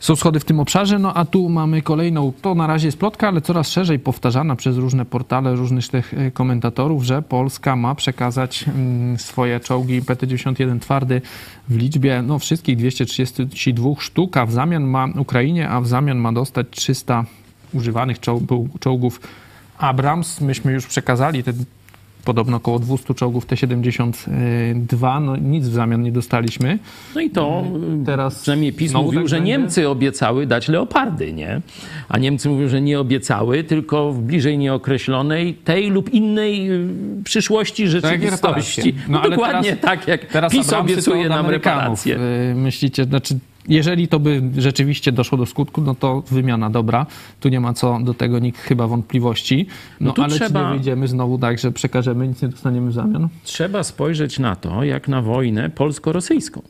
Są 0.02 0.16
schody 0.16 0.40
w 0.40 0.46
tym 0.46 0.60
obszarze, 0.60 1.00
no 1.00 1.14
a 1.14 1.26
tu 1.26 1.50
mamy 1.50 1.82
kolejną, 1.82 2.34
to 2.42 2.56
na 2.56 2.68
razie 2.68 2.88
jest 2.88 2.98
plotka, 2.98 3.28
ale 3.28 3.42
coraz 3.42 3.70
szerzej 3.70 4.00
powtarzana 4.00 4.56
przez 4.56 4.78
różne 4.78 5.06
portale, 5.06 5.56
różnych 5.56 5.88
tych 5.88 6.14
e, 6.14 6.32
komentatorów, 6.32 7.04
że 7.04 7.22
Polska 7.22 7.76
ma 7.76 7.96
przekazać 7.96 8.66
mm, 8.68 9.20
swoje 9.20 9.60
czołgi 9.60 10.02
PT-91 10.02 10.80
twardy 10.80 11.22
w 11.70 11.76
liczbie 11.76 12.22
no, 12.22 12.40
wszystkich 12.40 12.78
232 12.78 13.90
sztuk, 14.00 14.38
a 14.38 14.46
w 14.46 14.52
zamian 14.52 14.84
ma 14.84 15.08
Ukrainie, 15.18 15.70
a 15.70 15.82
w 15.82 15.88
zamian 15.88 16.18
ma 16.18 16.32
dostać 16.34 16.68
300 16.72 17.26
używanych 17.74 18.20
czoł- 18.20 18.68
czołgów 18.80 19.22
Abrams. 19.78 20.42
Myśmy 20.42 20.72
już 20.72 20.88
przekazali 20.88 21.44
te 21.44 21.54
podobno 22.26 22.58
około 22.58 22.80
200 22.80 23.14
czołgów 23.14 23.46
T-72, 23.46 25.22
no 25.22 25.36
nic 25.38 25.68
w 25.68 25.74
zamian 25.74 26.02
nie 26.04 26.12
dostaliśmy. 26.12 26.80
No 27.16 27.22
i 27.22 27.30
to 27.30 27.64
Teraz 28.06 28.42
przynajmniej 28.42 28.74
PiS 28.74 28.94
mówił, 28.94 29.20
tak 29.20 29.30
że 29.30 29.36
będzie? 29.36 29.52
Niemcy 29.52 29.90
obiecały 29.90 30.46
dać 30.46 30.68
leopardy, 30.68 31.34
nie? 31.34 31.62
A 32.10 32.18
Niemcy 32.18 32.50
mówią, 32.50 32.68
że 32.68 32.82
nie 32.82 33.00
obiecały, 33.00 33.64
tylko 33.64 34.12
w 34.14 34.22
bliżej 34.22 34.58
nieokreślonej 34.58 35.54
tej 35.54 35.90
lub 35.90 36.14
innej 36.14 36.72
y, 36.72 36.88
przyszłości 37.24 37.88
rzeczywistości. 37.88 38.32
reparacje. 38.32 38.94
No, 39.08 39.22
ale 39.22 39.30
dokładnie 39.30 39.76
teraz- 39.76 39.82
tak, 39.82 40.08
jak 40.08 40.26
Teraz 40.26 40.52
PiS 40.52 40.68
Abramsy 40.74 40.94
obiecuje 40.94 41.30
nam 41.30 41.50
reparacje. 41.50 42.20
Yy, 42.48 42.56
Myślicie, 42.56 43.04
znaczy, 43.04 43.40
jeżeli 43.68 44.08
to 44.08 44.20
by 44.20 44.42
rzeczywiście 44.58 45.12
doszło 45.12 45.38
do 45.38 45.46
skutku, 45.46 45.82
no 45.82 45.96
to 45.96 46.22
wymiana 46.32 46.70
dobra. 46.70 47.06
Tu 47.40 47.50
nie 47.50 47.60
ma 47.60 47.74
co 47.74 48.00
do 48.04 48.14
tego 48.14 48.40
nikt 48.40 48.60
chyba 48.62 48.88
wątpliwości. 48.88 49.68
No, 50.00 50.14
No 50.18 50.24
ale 50.24 50.34
czy 50.34 50.40
trzeba- 50.40 50.68
nie 50.72 50.76
wyjdziemy 50.76 51.08
znowu 51.08 51.38
tak, 51.38 51.60
że 51.60 51.72
przekażemy, 51.72 52.28
nic 52.28 52.42
nie 52.42 52.48
dostaniemy 52.48 52.90
w 52.90 52.94
zamian? 52.94 53.30
trzeba 53.44 53.84
spojrzeć 53.84 54.40
na 54.40 54.56
to 54.56 54.84
jak 54.84 55.08
na 55.08 55.22
wojnę 55.22 55.70
polsko-rosyjską. 55.70 56.62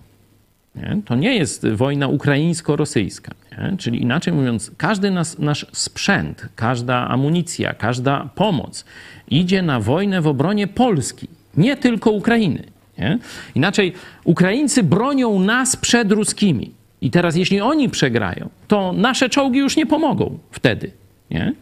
Nie? 0.76 0.98
To 1.06 1.16
nie 1.16 1.36
jest 1.36 1.68
wojna 1.68 2.08
ukraińsko-rosyjska. 2.08 3.32
Nie? 3.52 3.78
Czyli 3.78 4.02
inaczej 4.02 4.34
mówiąc, 4.34 4.72
każdy 4.78 5.12
nas, 5.12 5.40
nasz 5.40 5.66
sprzęt, 5.72 6.50
każda 6.56 7.08
amunicja, 7.08 7.74
każda 7.74 8.30
pomoc 8.36 8.86
idzie 9.28 9.62
na 9.62 9.80
wojnę 9.80 10.22
w 10.22 10.28
obronie 10.28 10.68
Polski, 10.68 11.28
nie 11.58 11.78
tylko 11.78 12.12
Ukrainy. 12.12 12.64
Nie? 12.98 13.20
Inaczej 13.56 13.94
Ukraińcy 14.24 14.84
bronią 14.84 15.40
nas 15.40 15.76
przed 15.76 16.12
ruskimi. 16.12 16.72
I 17.02 17.12
teraz, 17.12 17.36
jeśli 17.36 17.62
oni 17.62 17.90
przegrają, 17.90 18.50
to 18.68 18.94
nasze 18.94 19.30
czołgi 19.30 19.60
już 19.60 19.78
nie 19.78 19.86
pomogą 19.86 20.40
wtedy. 20.52 20.92
Nie? 21.32 21.54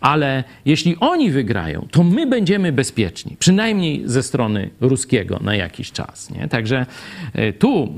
Ale 0.00 0.44
jeśli 0.64 0.96
oni 1.00 1.30
wygrają, 1.30 1.86
to 1.90 2.02
my 2.02 2.26
będziemy 2.26 2.72
bezpieczni, 2.72 3.36
przynajmniej 3.38 4.02
ze 4.04 4.22
strony 4.22 4.70
ruskiego 4.80 5.38
na 5.42 5.54
jakiś 5.54 5.92
czas. 5.92 6.30
Nie? 6.30 6.48
Także 6.48 6.86
e, 7.34 7.52
tu 7.52 7.82
e, 7.84 7.88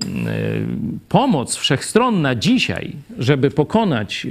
pomoc 1.08 1.56
wszechstronna 1.56 2.34
dzisiaj, 2.34 2.92
żeby 3.18 3.50
pokonać 3.50 4.26
e, 4.26 4.28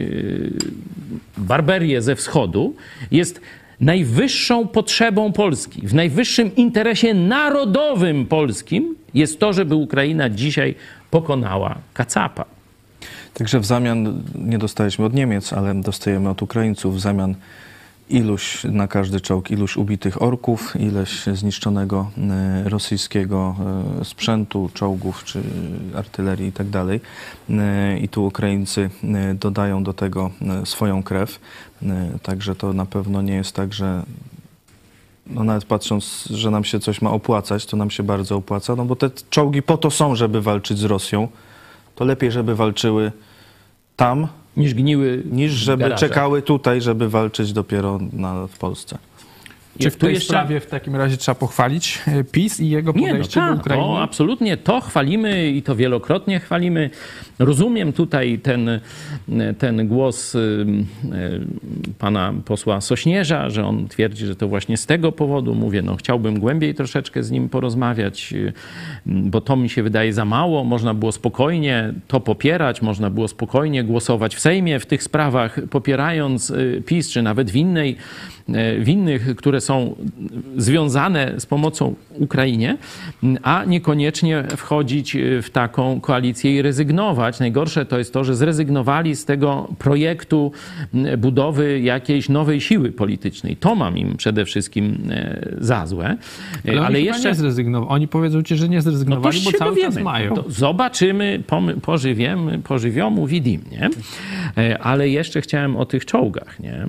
barbarię 1.37 2.01
ze 2.01 2.15
wschodu, 2.15 2.75
jest 3.11 3.41
najwyższą 3.79 4.67
potrzebą 4.67 5.31
Polski. 5.31 5.87
W 5.87 5.93
najwyższym 5.93 6.55
interesie 6.55 7.13
narodowym 7.13 8.25
polskim 8.25 8.95
jest 9.13 9.39
to, 9.39 9.53
żeby 9.53 9.75
Ukraina 9.75 10.29
dzisiaj 10.29 10.75
pokonała 11.11 11.75
Kacapa. 11.93 12.45
Także 13.33 13.59
w 13.59 13.65
zamian 13.65 14.23
nie 14.35 14.57
dostaliśmy 14.57 15.05
od 15.05 15.13
Niemiec, 15.13 15.53
ale 15.53 15.75
dostajemy 15.75 16.29
od 16.29 16.41
Ukraińców 16.41 16.95
w 16.95 16.99
zamian 16.99 17.35
iluś 18.11 18.63
na 18.63 18.87
każdy 18.87 19.21
czołg, 19.21 19.51
iluś 19.51 19.77
ubitych 19.77 20.21
orków, 20.21 20.75
ileś 20.79 21.23
zniszczonego 21.33 22.11
e, 22.17 22.69
rosyjskiego 22.69 23.55
e, 24.01 24.05
sprzętu, 24.05 24.69
czołgów 24.73 25.23
czy 25.23 25.41
artylerii 25.95 26.47
i 26.47 26.51
tak. 26.51 26.67
E, 27.49 27.97
I 27.97 28.09
tu 28.09 28.25
Ukraińcy 28.25 28.89
dodają 29.35 29.83
do 29.83 29.93
tego 29.93 30.31
swoją 30.65 31.03
krew. 31.03 31.39
Także 32.23 32.55
to 32.55 32.73
na 32.73 32.85
pewno 32.85 33.21
nie 33.21 33.35
jest 33.35 33.55
tak, 33.55 33.73
że 33.73 34.03
no 35.27 35.43
nawet 35.43 35.65
patrząc, 35.65 36.27
że 36.31 36.51
nam 36.51 36.63
się 36.63 36.79
coś 36.79 37.01
ma 37.01 37.11
opłacać, 37.11 37.65
to 37.65 37.77
nam 37.77 37.89
się 37.91 38.03
bardzo 38.03 38.35
opłaca, 38.35 38.75
no 38.75 38.85
bo 38.85 38.95
te 38.95 39.09
czołgi 39.29 39.61
po 39.61 39.77
to 39.77 39.91
są, 39.91 40.15
żeby 40.15 40.41
walczyć 40.41 40.77
z 40.77 40.83
Rosją. 40.83 41.27
To 41.95 42.05
lepiej, 42.05 42.31
żeby 42.31 42.55
walczyły 42.55 43.11
tam, 43.95 44.27
Niż 44.57 44.73
gniły 44.73 45.23
niż 45.31 45.51
żeby 45.51 45.83
garażach. 45.83 46.09
czekały 46.09 46.41
tutaj, 46.41 46.81
żeby 46.81 47.09
walczyć 47.09 47.53
dopiero 47.53 47.99
na, 48.13 48.47
w 48.47 48.57
Polsce. 48.57 48.97
Czy 49.79 49.89
w 49.89 49.95
tej 49.95 50.13
jeszcze- 50.13 50.27
sprawie 50.27 50.59
w 50.59 50.65
takim 50.65 50.95
razie 50.95 51.17
trzeba 51.17 51.35
pochwalić 51.35 51.99
e, 52.07 52.23
PiS 52.23 52.59
i 52.59 52.69
jego 52.69 52.91
Nie, 52.91 53.01
no 53.01 53.07
podejście 53.07 53.39
do 53.39 53.47
tak, 53.47 53.59
Ukrainy? 53.59 53.97
absolutnie 53.97 54.57
to 54.57 54.81
chwalimy 54.81 55.49
i 55.49 55.61
to 55.61 55.75
wielokrotnie 55.75 56.39
chwalimy. 56.39 56.89
Rozumiem 57.39 57.93
tutaj 57.93 58.39
ten, 58.39 58.79
ten 59.57 59.87
głos 59.87 60.35
y, 60.35 60.65
pana 61.99 62.33
posła 62.45 62.81
Sośnierza, 62.81 63.49
że 63.49 63.65
on 63.65 63.87
twierdzi, 63.87 64.25
że 64.25 64.35
to 64.35 64.47
właśnie 64.47 64.77
z 64.77 64.85
tego 64.85 65.11
powodu, 65.11 65.55
mówię, 65.55 65.81
no 65.81 65.95
chciałbym 65.95 66.39
głębiej 66.39 66.75
troszeczkę 66.75 67.23
z 67.23 67.31
nim 67.31 67.49
porozmawiać, 67.49 68.33
bo 69.05 69.41
to 69.41 69.55
mi 69.55 69.69
się 69.69 69.83
wydaje 69.83 70.13
za 70.13 70.25
mało. 70.25 70.63
Można 70.63 70.93
było 70.93 71.11
spokojnie 71.11 71.93
to 72.07 72.19
popierać, 72.19 72.81
można 72.81 73.09
było 73.09 73.27
spokojnie 73.27 73.83
głosować 73.83 74.35
w 74.35 74.39
Sejmie 74.39 74.79
w 74.79 74.85
tych 74.85 75.03
sprawach, 75.03 75.59
popierając 75.69 76.53
PiS, 76.85 77.09
czy 77.09 77.21
nawet 77.21 77.51
w 77.51 77.55
innej 77.55 77.97
w 78.79 78.85
innych, 78.87 79.35
które 79.35 79.60
są 79.61 79.95
związane 80.57 81.33
z 81.37 81.45
pomocą 81.45 81.95
Ukrainie, 82.19 82.77
a 83.43 83.65
niekoniecznie 83.65 84.43
wchodzić 84.57 85.17
w 85.41 85.49
taką 85.49 86.01
koalicję 86.01 86.55
i 86.55 86.61
rezygnować. 86.61 87.39
Najgorsze 87.39 87.85
to 87.85 87.97
jest 87.97 88.13
to, 88.13 88.23
że 88.23 88.35
zrezygnowali 88.35 89.15
z 89.15 89.25
tego 89.25 89.67
projektu 89.77 90.51
budowy 91.17 91.79
jakiejś 91.79 92.29
nowej 92.29 92.61
siły 92.61 92.91
politycznej. 92.91 93.55
To 93.55 93.75
mam 93.75 93.97
im 93.97 94.17
przede 94.17 94.45
wszystkim 94.45 94.97
e, 95.09 95.49
za 95.57 95.85
złe. 95.85 96.17
Ale, 96.67 96.81
Ale, 96.81 96.97
oni 96.97 97.05
jeszcze 97.05 97.29
nie 97.29 97.35
zrezygnowali. 97.35 97.91
Oni 97.91 98.07
powiedzą 98.07 98.43
ci, 98.43 98.55
że 98.55 98.69
nie 98.69 98.75
no 98.75 98.81
zrezygnowali, 98.81 99.39
bo 99.45 99.51
się 99.51 99.57
cały 99.57 99.81
czas 99.81 99.97
mają. 99.97 100.35
To 100.35 100.43
zobaczymy, 100.47 101.43
pożywiemy, 101.81 102.59
pożywiomu 102.59 103.27
widim, 103.27 103.61
nie? 103.71 103.89
E, 104.57 104.79
Ale 104.79 105.09
jeszcze 105.09 105.41
chciałem 105.41 105.77
o 105.77 105.85
tych 105.85 106.05
czołgach, 106.05 106.59
nie? 106.59 106.87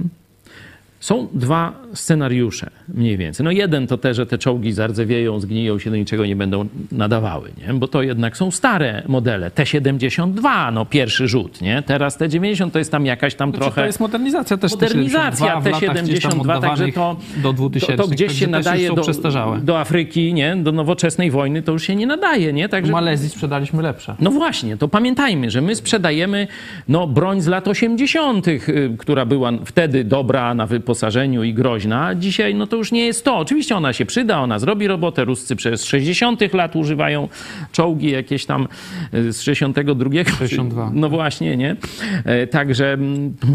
Są 1.02 1.28
dwa 1.32 1.72
scenariusze 1.94 2.70
mniej 2.88 3.16
więcej. 3.16 3.44
No 3.44 3.50
jeden 3.50 3.86
to 3.86 3.98
te, 3.98 4.14
że 4.14 4.26
te 4.26 4.38
czołgi 4.38 4.72
zardzewieją, 4.72 5.40
zgniją 5.40 5.78
się, 5.78 5.90
do 5.90 5.96
niczego 5.96 6.26
nie 6.26 6.36
będą 6.36 6.68
nadawały, 6.92 7.50
nie? 7.58 7.74
Bo 7.74 7.88
to 7.88 8.02
jednak 8.02 8.36
są 8.36 8.50
stare 8.50 9.02
modele. 9.08 9.50
T-72, 9.50 10.72
no 10.72 10.86
pierwszy 10.86 11.28
rzut, 11.28 11.60
nie? 11.60 11.82
Teraz 11.86 12.16
T-90 12.16 12.70
to 12.70 12.78
jest 12.78 12.92
tam 12.92 13.06
jakaś 13.06 13.34
tam 13.34 13.50
Znaczy, 13.50 13.60
trochę... 13.60 13.80
To 13.80 13.86
jest 13.86 14.00
modernizacja 14.00 14.56
też 14.56 14.72
Modernizacja 14.72 15.60
T-72, 15.60 15.62
w 15.62 15.66
latach 15.66 16.02
gdzieś 16.04 16.22
tam 16.22 16.32
T-72, 16.32 16.60
także 16.60 16.92
to, 16.92 17.16
do 17.42 17.52
2000. 17.52 17.96
to, 17.96 18.02
to 18.02 18.08
gdzieś 18.08 18.32
się 18.32 18.48
także 18.48 18.70
też 18.70 18.88
nadaje 18.90 19.56
do, 19.58 19.60
do 19.62 19.80
Afryki, 19.80 20.34
nie? 20.34 20.56
Do 20.56 20.72
nowoczesnej 20.72 21.30
wojny, 21.30 21.62
to 21.62 21.72
już 21.72 21.82
się 21.82 21.96
nie 21.96 22.06
nadaje, 22.06 22.52
nie? 22.52 22.68
W 22.68 22.70
Także 22.70 22.92
Malezji 22.92 23.28
sprzedaliśmy 23.28 23.82
lepsze. 23.82 24.14
no 24.20 24.30
właśnie, 24.30 24.76
to 24.76 24.88
pamiętajmy, 24.88 25.50
że 25.50 25.60
my 25.60 25.76
sprzedajemy 25.76 26.46
no, 26.88 27.06
broń 27.06 27.40
z 27.40 27.46
lat 27.46 27.68
80., 27.68 28.48
y, 28.48 28.60
która 28.98 29.26
była 29.26 29.52
wtedy 29.64 30.04
dobra 30.04 30.54
na 30.54 30.66
wyposażeniu 30.92 31.42
i 31.44 31.54
groźna, 31.54 32.14
dzisiaj 32.14 32.54
no 32.54 32.66
to 32.66 32.76
już 32.76 32.92
nie 32.92 33.06
jest 33.06 33.24
to. 33.24 33.36
Oczywiście 33.36 33.76
ona 33.76 33.92
się 33.92 34.06
przyda, 34.06 34.40
ona 34.40 34.58
zrobi 34.58 34.86
robotę. 34.86 35.24
Ruscy 35.24 35.56
przez 35.56 35.84
60 35.84 36.54
lat 36.54 36.76
używają 36.76 37.28
czołgi 37.72 38.10
jakieś 38.10 38.46
tam 38.46 38.68
y, 39.14 39.32
z 39.32 39.42
62. 39.42 40.10
62. 40.38 40.90
No 40.94 41.08
właśnie, 41.08 41.56
nie? 41.56 41.76
E, 42.24 42.46
Także 42.46 42.98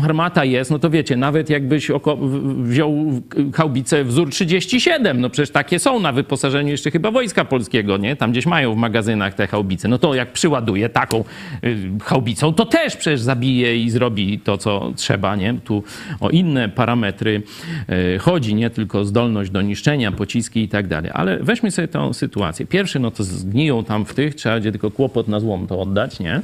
armata 0.04 0.46
jest, 0.46 0.72
no 0.72 0.80
to 0.80 0.90
wiecie, 0.90 1.16
nawet 1.18 1.50
jakbyś 1.50 1.92
oko- 1.92 2.18
wziął 2.64 3.22
haubicę 3.54 4.04
wzór 4.04 4.30
37, 4.30 5.22
no 5.22 5.30
przecież 5.30 5.50
takie 5.52 5.80
są 5.80 6.00
na 6.00 6.12
wyposażeniu 6.12 6.70
jeszcze 6.70 6.92
chyba 6.92 7.12
Wojska 7.12 7.46
Polskiego, 7.46 7.98
nie? 7.98 8.16
Tam 8.16 8.32
gdzieś 8.32 8.46
mają 8.46 8.74
w 8.74 8.78
magazynach 8.78 9.34
te 9.34 9.48
haubice. 9.48 9.88
No 9.88 9.98
to 9.98 10.16
jak 10.16 10.34
przyładuje 10.34 10.90
taką 10.90 11.24
y, 11.64 11.78
haubicą, 12.04 12.54
to 12.54 12.66
też 12.66 12.96
przecież 12.98 13.22
zabije 13.22 13.78
i 13.84 13.90
zrobi 13.90 14.40
to, 14.40 14.58
co 14.58 14.92
trzeba, 14.96 15.36
nie? 15.36 15.54
Tu 15.64 15.84
o 16.20 16.30
inne 16.30 16.70
parametry 16.70 17.27
y, 17.36 18.20
chodzi, 18.20 18.56
nie 18.56 18.70
tylko 18.70 19.06
zdolność 19.06 19.52
do 19.52 19.62
niszczenia, 19.62 20.12
pociski 20.12 20.64
i 20.64 20.70
tak 20.70 20.88
dalej. 20.88 21.12
Ale 21.14 21.40
weźmy 21.40 21.72
sobie 21.72 21.88
tę 21.88 22.14
sytuację. 22.14 22.66
Pierwszy, 22.66 23.00
no 23.00 23.12
to 23.12 23.24
zgniją 23.24 23.84
tam 23.84 24.06
w 24.06 24.14
tych, 24.14 24.36
trzeba 24.36 24.56
będzie 24.56 24.72
tylko 24.72 24.92
kłopot 24.92 25.28
na 25.28 25.40
złom 25.40 25.68
to 25.68 25.82
oddać, 25.82 26.20
nie? 26.20 26.42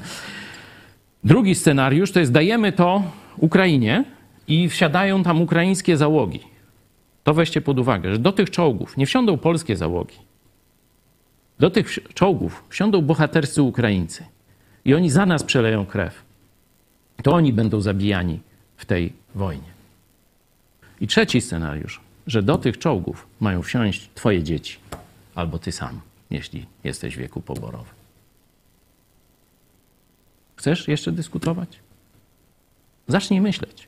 Drugi 1.24 1.56
scenariusz 1.56 2.12
to 2.12 2.20
jest 2.20 2.32
dajemy 2.32 2.72
to 2.72 3.04
Ukrainie 3.38 4.04
i 4.48 4.70
wsiadają 4.70 5.24
tam 5.24 5.42
ukraińskie 5.42 5.98
załogi. 5.98 6.40
To 7.24 7.34
weźcie 7.34 7.62
pod 7.62 7.80
uwagę, 7.80 8.12
że 8.12 8.20
do 8.20 8.32
tych 8.32 8.50
czołgów 8.50 8.98
nie 8.98 9.06
wsiądą 9.06 9.38
polskie 9.38 9.76
załogi. 9.76 10.16
Do 11.60 11.70
tych 11.70 12.00
czołgów 12.14 12.64
wsiądą 12.70 13.02
bohaterscy 13.02 13.62
Ukraińcy. 13.62 14.26
I 14.86 14.94
oni 14.94 15.10
za 15.10 15.26
nas 15.26 15.44
przeleją 15.44 15.86
krew. 15.86 16.24
To 17.24 17.32
oni 17.32 17.54
będą 17.54 17.82
zabijani 17.82 18.40
w 18.78 18.86
tej 18.86 19.14
wojnie. 19.36 19.72
I 21.04 21.08
trzeci 21.08 21.41
scenariusz, 21.41 21.99
że 22.28 22.43
do 22.43 22.58
tych 22.58 22.78
czołgów 22.78 23.28
mają 23.39 23.62
wsiąść 23.62 24.10
twoje 24.16 24.43
dzieci 24.43 24.78
albo 25.36 25.60
ty 25.60 25.72
sam, 25.72 26.01
jeśli 26.30 26.66
jesteś 26.84 27.16
w 27.16 27.20
wieku 27.20 27.41
poborowym. 27.41 27.93
Chcesz 30.56 30.88
jeszcze 30.88 31.12
dyskutować? 31.12 31.80
Zacznij 33.08 33.41
myśleć. 33.41 33.88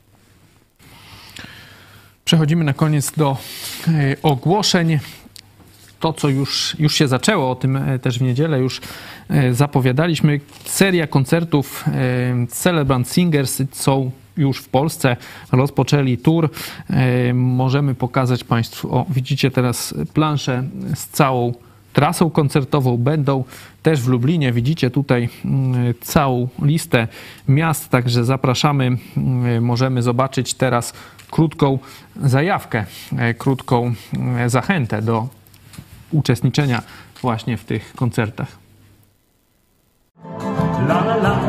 Przechodzimy 2.24 2.64
na 2.64 2.72
koniec 2.72 3.12
do 3.12 3.36
e, 3.88 4.16
ogłoszeń. 4.22 4.98
To, 6.00 6.12
co 6.12 6.28
już, 6.28 6.76
już 6.78 6.94
się 6.94 7.08
zaczęło, 7.08 7.50
o 7.50 7.54
tym 7.54 7.76
e, 7.76 7.98
też 7.98 8.18
w 8.18 8.22
niedzielę 8.22 8.58
już 8.58 8.80
e, 9.28 9.54
zapowiadaliśmy. 9.54 10.40
Seria 10.64 11.06
koncertów 11.06 11.84
Celebrant 12.50 13.08
Singers 13.08 13.62
są 13.72 14.10
już 14.36 14.58
w 14.58 14.68
Polsce. 14.68 15.16
Rozpoczęli 15.52 16.18
tour. 16.18 16.50
E, 16.90 17.34
Możemy 17.34 17.94
pokazać 17.94 18.44
Państwu, 18.44 18.96
o, 18.96 19.06
widzicie 19.10 19.50
teraz 19.50 19.94
planszę 20.14 20.64
z 20.94 21.06
całą 21.06 21.52
trasą 21.92 22.30
koncertową. 22.30 22.96
Będą 22.96 23.44
też 23.82 24.00
w 24.00 24.08
Lublinie. 24.08 24.52
Widzicie 24.52 24.90
tutaj 24.90 25.28
mm, 25.44 25.94
całą 26.00 26.48
listę 26.62 27.08
miast, 27.48 27.88
także 27.88 28.24
zapraszamy. 28.24 28.96
Mm, 29.16 29.64
Możemy 29.64 30.02
zobaczyć 30.02 30.54
teraz 30.54 30.92
krótką 31.30 31.78
zajawkę, 32.22 32.84
e, 33.18 33.34
krótką 33.34 33.94
mm, 34.14 34.50
zachętę 34.50 35.02
do 35.02 35.28
uczestniczenia 36.10 36.82
właśnie 37.22 37.56
w 37.56 37.64
tych 37.64 37.92
koncertach. 37.96 38.58
La 40.88 41.00
la 41.00 41.16
la 41.16 41.45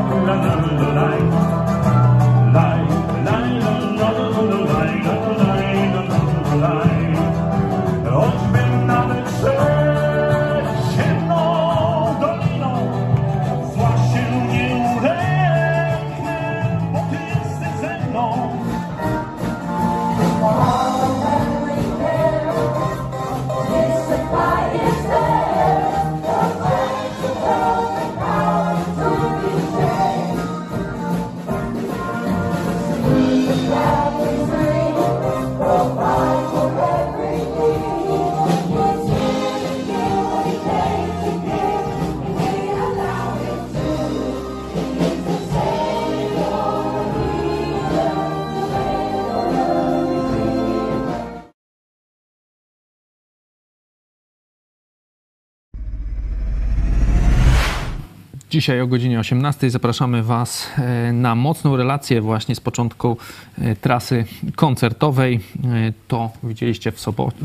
Dzisiaj 58.57 58.81
o 58.81 58.87
godzinie 58.87 59.19
18 59.19 59.69
zapraszamy 59.69 60.23
Was 60.23 60.67
e, 60.77 61.13
na 61.13 61.35
mocną 61.35 61.77
relację 61.77 62.21
właśnie 62.21 62.55
z 62.55 62.59
początku 62.59 63.17
e, 63.61 63.75
trasy 63.75 64.25
koncertowej. 64.55 65.39
E, 65.65 65.93
To 66.07 66.31
widzieliście 66.43 66.91
w 66.91 66.99
Sopocie, 66.99 67.37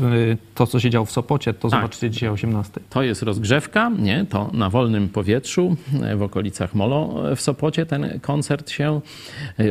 to 0.55 0.67
co 0.67 0.79
się 0.79 0.89
działo 0.89 1.05
w 1.05 1.11
Sopocie, 1.11 1.53
to 1.53 1.69
Tak. 1.69 1.79
zobaczycie 1.81 2.09
dzisiaj 2.09 2.29
o 2.29 2.31
18. 2.31 2.81
To 2.89 3.03
jest 3.03 3.21
rozgrzewka, 3.23 3.91
nie? 3.99 4.25
To 4.29 4.49
na 4.53 4.69
wolnym 4.69 5.09
powietrzu 5.09 5.75
w 6.15 6.21
okolicach 6.21 6.75
Molo 6.75 7.23
w 7.35 7.41
Sopocie 7.41 7.85
ten 7.85 8.19
koncert 8.21 8.69
się 8.69 9.01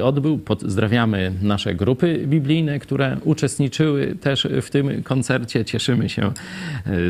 odbył. 0.02 0.38
Pozdrawiamy 0.38 1.32
nasze 1.42 1.74
grupy 1.74 2.24
biblijne, 2.26 2.78
które 2.78 3.16
uczestniczyły 3.24 4.14
też 4.20 4.48
w 4.62 4.70
tym 4.70 5.02
koncercie. 5.02 5.64
Cieszymy 5.64 6.08
się 6.08 6.32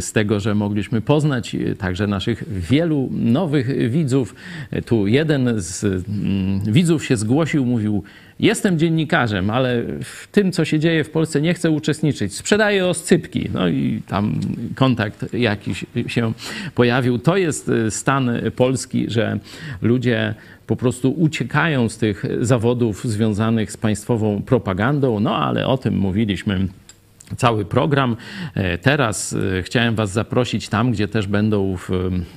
z 0.01 0.13
tego, 0.13 0.41
że 0.41 0.55
mogliśmy 0.55 1.01
poznać 1.01 1.57
także 1.79 2.07
naszych 2.07 2.45
wielu 2.61 3.09
nowych 3.13 3.91
widzów. 3.91 4.22
E, 4.71 4.83
Tu 4.83 5.07
jeden 5.07 5.55
z 5.57 5.85
mm, 5.85 6.73
widzów 6.73 7.05
się 7.05 7.17
zgłosił, 7.17 7.67
mówił: 7.67 8.03
Jestem 8.41 8.79
dziennikarzem, 8.79 9.51
ale 9.51 9.83
w 10.03 10.29
tym, 10.33 10.53
co 10.53 10.65
się 10.65 10.79
dzieje 10.79 11.05
w 11.05 11.11
Polsce, 11.11 11.41
nie 11.41 11.55
chcę 11.55 11.71
uczestniczyć. 11.71 12.35
Sprzedaję 12.35 12.87
oscypki. 12.87 13.51
No 13.55 13.69
i 13.69 14.03
tam 14.07 14.41
kontakt 14.75 15.33
jakiś 15.33 15.85
się 16.07 16.33
pojawił. 16.75 17.19
To 17.19 17.37
jest 17.37 17.69
y, 17.69 17.91
stan 17.91 18.31
Polski, 18.57 19.11
że 19.11 19.39
ludzie 19.83 20.35
po 20.67 20.77
prostu 20.77 21.11
uciekają 21.11 21.89
z 21.89 21.99
tych 21.99 22.25
zawodów 22.41 23.05
związanych 23.05 23.73
z 23.73 23.77
państwową 23.77 24.43
propagandą. 24.43 25.21
No 25.21 25.37
ale 25.37 25.67
o 25.67 25.79
tym 25.79 25.99
mówiliśmy 25.99 26.69
cały 27.37 27.65
program. 27.65 28.17
E, 28.55 28.79
Teraz 28.79 29.37
e, 29.59 29.63
chciałem 29.63 29.95
Was 29.95 30.13
zaprosić 30.13 30.69
tam, 30.69 30.93
gdzie 30.93 31.09
też 31.09 31.27
będą 31.27 31.77
w, 31.77 31.89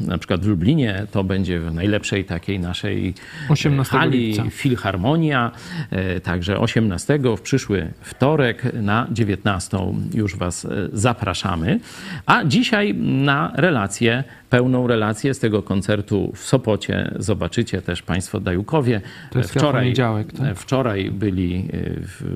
na 0.02 0.18
przykład 0.18 0.42
w 0.46 0.48
Lublinie, 0.48 1.08
to 1.12 1.24
będzie 1.24 1.60
w 1.60 1.74
najlepszej 1.74 2.26
takiej 2.26 2.60
naszej 2.60 3.14
e, 3.50 3.54
18 3.54 3.98
hali 3.98 4.20
lipca. 4.28 4.44
Filharmonia, 4.50 5.52
e, 5.92 6.20
także 6.20 6.60
18 6.60 7.20
w 7.38 7.42
przyszły 7.42 7.92
wtorek 8.02 8.74
na 8.74 9.08
19 9.12 9.78
już 10.14 10.36
Was 10.36 10.66
e, 10.66 10.70
zapraszamy. 10.94 11.80
A 12.26 12.44
dzisiaj 12.44 12.94
na 12.96 13.52
relację, 13.56 14.24
pełną 14.50 14.88
relację 14.88 15.34
z 15.34 15.40
tego 15.40 15.64
koncertu 15.64 16.32
w 16.36 16.40
Sopocie 16.40 17.12
zobaczycie 17.20 17.82
też 17.82 18.02
Państwo 18.02 18.40
Dajukowie. 18.40 19.02
To 19.32 19.40
jest 19.40 19.54
chyba 19.54 19.72
poniedziałek, 19.72 20.32
tak? 20.34 20.48
e, 20.48 20.56
Wczoraj 20.56 21.12
byli 21.12 21.70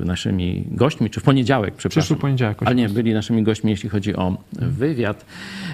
e, 0.02 0.06
naszymi 0.06 0.64
gośćmi, 0.72 1.10
czy 1.10 1.20
w 1.20 1.24
poniedziałek, 1.24 1.76
przepraszam. 1.76 2.02
Przyszły 2.02 2.18
poniedziałek, 2.18 2.49
Ale 2.66 2.76
nie, 2.76 2.90
byli 2.90 3.14
naszymi 3.14 3.44
gośćmi, 3.44 3.72
jeśli 3.72 3.90
chodzi 3.90 4.16
o 4.16 4.38
wywiad. 4.54 5.26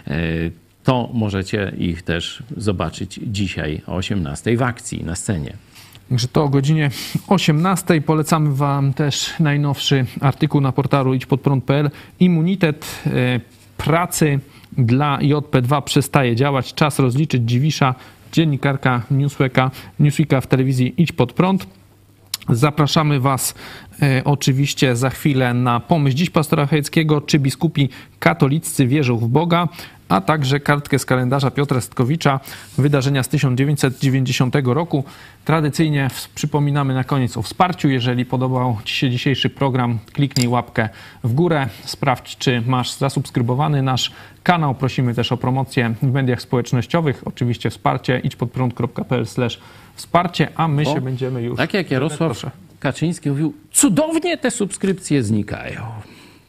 E, 0.08 0.16
To 0.86 1.10
możecie 1.14 1.72
ich 1.78 2.02
też 2.02 2.44
zobaczyć 2.58 3.20
dzisiaj 3.24 3.82
o 3.88 3.96
18 3.96 4.58
w 4.58 4.62
akcji 4.62 5.04
na 5.04 5.16
scenie. 5.16 5.54
Także 6.10 6.28
to 6.28 6.44
o 6.44 6.50
godzinie 6.50 6.90
18 7.28 8.02
polecamy 8.02 8.56
Wam 8.56 8.94
też 8.94 9.34
najnowszy 9.40 10.06
artykuł 10.22 10.62
na 10.62 10.72
portalu 10.72 11.14
idźpodprąd.pl. 11.14 11.90
Immunitet 12.20 12.86
e, 13.06 13.40
pracy 13.78 14.40
dla 14.78 15.20
JP2 15.20 15.82
przestaje 15.82 16.36
działać. 16.36 16.74
Czas 16.74 17.00
rozliczyć 17.00 17.44
Dziwisza, 17.50 17.96
dziennikarka 18.32 19.02
Newsweeka, 19.12 19.72
Newsweeka 20.00 20.42
w 20.42 20.48
telewizji 20.48 20.94
Idź 20.98 21.12
Pod 21.12 21.34
Prąd. 21.34 21.68
Zapraszamy 22.50 23.20
Was 23.20 23.56
e, 24.02 24.22
oczywiście 24.26 24.96
za 24.96 25.10
chwilę 25.10 25.54
na 25.54 25.80
pomysł 25.80 26.18
dziś 26.18 26.30
pastora 26.30 26.66
Chojeckiego, 26.66 27.22
czy 27.22 27.40
biskupi 27.40 27.90
katoliccy 28.20 28.88
wierzą 28.88 29.18
w 29.18 29.28
Boga, 29.28 29.68
a 30.10 30.22
także 30.22 30.60
kartkę 30.60 31.00
z 31.00 31.06
kalendarza 31.06 31.52
Piotra 31.52 31.82
Stkowicza, 31.82 32.40
wydarzenia 32.78 33.24
z 33.24 33.28
1990 33.28 34.56
roku. 34.64 35.04
Tradycyjnie 35.46 36.08
przypominamy 36.36 36.94
na 36.94 37.04
koniec 37.04 37.38
o 37.38 37.42
wsparciu. 37.42 37.90
Jeżeli 37.90 38.26
podobał 38.26 38.78
Ci 38.84 38.96
się 38.96 39.10
dzisiejszy 39.10 39.50
program, 39.50 40.00
kliknij 40.14 40.48
łapkę 40.48 40.90
w 41.24 41.34
górę, 41.34 41.68
sprawdź, 41.86 42.38
czy 42.38 42.64
masz 42.68 42.98
zasubskrybowany 42.98 43.82
nasz 43.82 44.12
kanał. 44.44 44.76
Prosimy 44.76 45.14
też 45.14 45.32
o 45.32 45.38
promocję 45.38 45.94
w 46.02 46.12
mediach 46.12 46.42
społecznościowych. 46.42 47.22
Oczywiście 47.26 47.70
wsparcie 47.70 48.20
idźpodprąd.pl 48.20 49.26
wsparcie, 49.96 50.48
a 50.56 50.68
my 50.68 50.86
się 50.86 51.02
będziemy 51.02 51.42
już... 51.42 51.58
Tak 51.58 51.74
jak 51.74 51.92
Jarosław 51.92 52.32
Proszę. 52.32 52.52
Kaczyński 52.80 53.30
mówił, 53.30 53.54
cudownie 53.72 54.38
te 54.38 54.52
subskrypcje 54.52 55.24
znikają. 55.24 55.82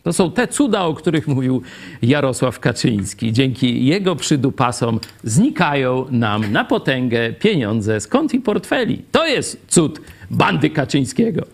To 0.02 0.12
są 0.12 0.30
te 0.30 0.48
cuda, 0.48 0.84
o 0.84 0.94
których 0.94 1.28
mówił 1.28 1.62
Jarosław 2.02 2.60
Kaczyński. 2.60 3.32
Dzięki 3.32 3.86
jego 3.86 4.16
przydupasom 4.16 5.00
znikają 5.24 6.06
nam 6.10 6.52
na 6.52 6.64
potęgę 6.64 7.32
pieniądze 7.32 8.00
z 8.00 8.06
kont 8.06 8.34
i 8.34 8.40
portfeli. 8.40 9.02
To 9.12 9.26
jest 9.26 9.64
cud 9.68 10.00
bandy 10.30 10.70
Kaczyńskiego. 10.70 11.46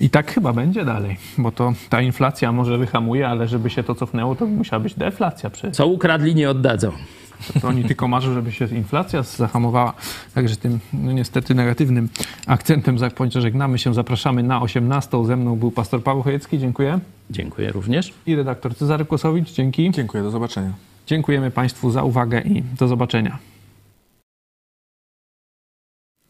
I 0.00 0.10
tak 0.10 0.32
chyba 0.32 0.52
będzie 0.52 0.84
dalej, 0.84 1.16
bo 1.38 1.52
to 1.52 1.72
ta 1.88 2.02
inflacja 2.02 2.52
może 2.52 2.78
wyhamuje, 2.78 3.28
ale 3.28 3.48
żeby 3.48 3.70
się 3.70 3.82
to 3.82 3.94
cofnęło, 3.94 4.34
to 4.34 4.46
musiała 4.46 4.80
być 4.80 4.94
deflacja 4.94 5.50
przecież. 5.50 5.76
Co 5.76 5.86
ukradli, 5.86 6.34
nie 6.34 6.50
oddadzą. 6.50 6.92
To 7.60 7.68
oni 7.68 7.84
tylko 7.84 8.08
marzą, 8.08 8.34
żeby 8.34 8.52
się 8.52 8.64
inflacja 8.64 9.22
zahamowała. 9.22 9.92
Także 10.34 10.56
tym 10.56 10.78
no 10.92 11.12
niestety 11.12 11.54
negatywnym 11.54 12.08
akcentem 12.46 12.98
zakończę. 12.98 13.40
Żegnamy 13.40 13.78
się, 13.78 13.94
zapraszamy 13.94 14.42
na 14.42 14.62
18. 14.62 15.24
Ze 15.26 15.36
mną 15.36 15.56
był 15.56 15.70
pastor 15.70 16.02
Paweł 16.02 16.22
Chojecki, 16.22 16.58
dziękuję. 16.58 16.98
Dziękuję 17.30 17.72
również. 17.72 18.12
I 18.26 18.34
redaktor 18.34 18.76
Cezary 18.76 19.04
Kłosowicz, 19.04 19.52
dzięki. 19.52 19.90
Dziękuję, 19.90 20.22
do 20.22 20.30
zobaczenia. 20.30 20.72
Dziękujemy 21.06 21.50
Państwu 21.50 21.90
za 21.90 22.02
uwagę 22.02 22.40
i 22.40 22.62
do 22.62 22.88
zobaczenia. 22.88 23.38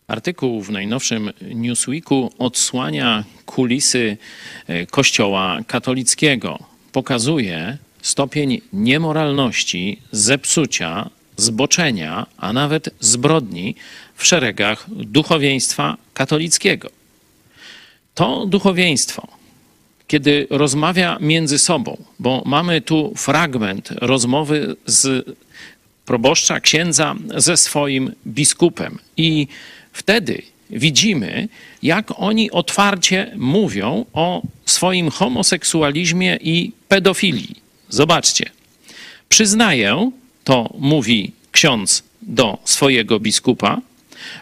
Artykuł 0.08 0.62
w 0.62 0.70
najnowszym 0.70 1.30
Newsweeku 1.54 2.30
odsłania 2.38 3.24
kulisy 3.46 4.16
e, 4.66 4.86
Kościoła 4.86 5.58
katolickiego. 5.66 6.58
Pokazuje 6.92 7.78
stopień 8.06 8.60
niemoralności, 8.72 9.98
zepsucia, 10.12 11.10
zboczenia, 11.36 12.26
a 12.36 12.52
nawet 12.52 12.88
zbrodni 13.00 13.74
w 14.16 14.26
szeregach 14.26 14.86
duchowieństwa 14.88 15.96
katolickiego. 16.14 16.90
To 18.14 18.46
duchowieństwo, 18.46 19.28
kiedy 20.06 20.46
rozmawia 20.50 21.18
między 21.20 21.58
sobą, 21.58 21.96
bo 22.18 22.42
mamy 22.46 22.80
tu 22.80 23.12
fragment 23.16 23.88
rozmowy 24.00 24.76
z 24.86 25.26
proboszcza, 26.04 26.60
księdza 26.60 27.14
ze 27.36 27.56
swoim 27.56 28.12
biskupem. 28.26 28.98
I 29.16 29.46
wtedy 29.92 30.42
widzimy, 30.70 31.48
jak 31.82 32.12
oni 32.16 32.50
otwarcie 32.50 33.32
mówią 33.36 34.04
o 34.12 34.42
swoim 34.66 35.10
homoseksualizmie 35.10 36.38
i 36.40 36.72
pedofilii. 36.88 37.65
Zobaczcie. 37.88 38.50
Przyznaję, 39.28 40.10
to 40.44 40.74
mówi 40.78 41.32
ksiądz 41.52 42.02
do 42.22 42.58
swojego 42.64 43.20
biskupa, 43.20 43.80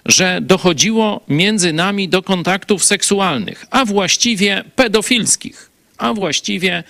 że 0.06 0.38
dochodziło 0.42 1.20
między 1.28 1.72
nami 1.72 2.08
do 2.08 2.22
kontaktów 2.22 2.84
seksualnych, 2.84 3.66
a 3.70 3.84
właściwie 3.84 4.64
pedofilskich. 4.76 5.70
A 5.98 6.14
właściwie 6.14 6.84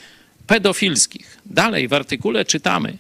pedofilskich. 0.47 1.39
Dalej 1.47 1.89
w 1.89 1.93
artykule 1.93 2.45
czytamy, 2.45 2.99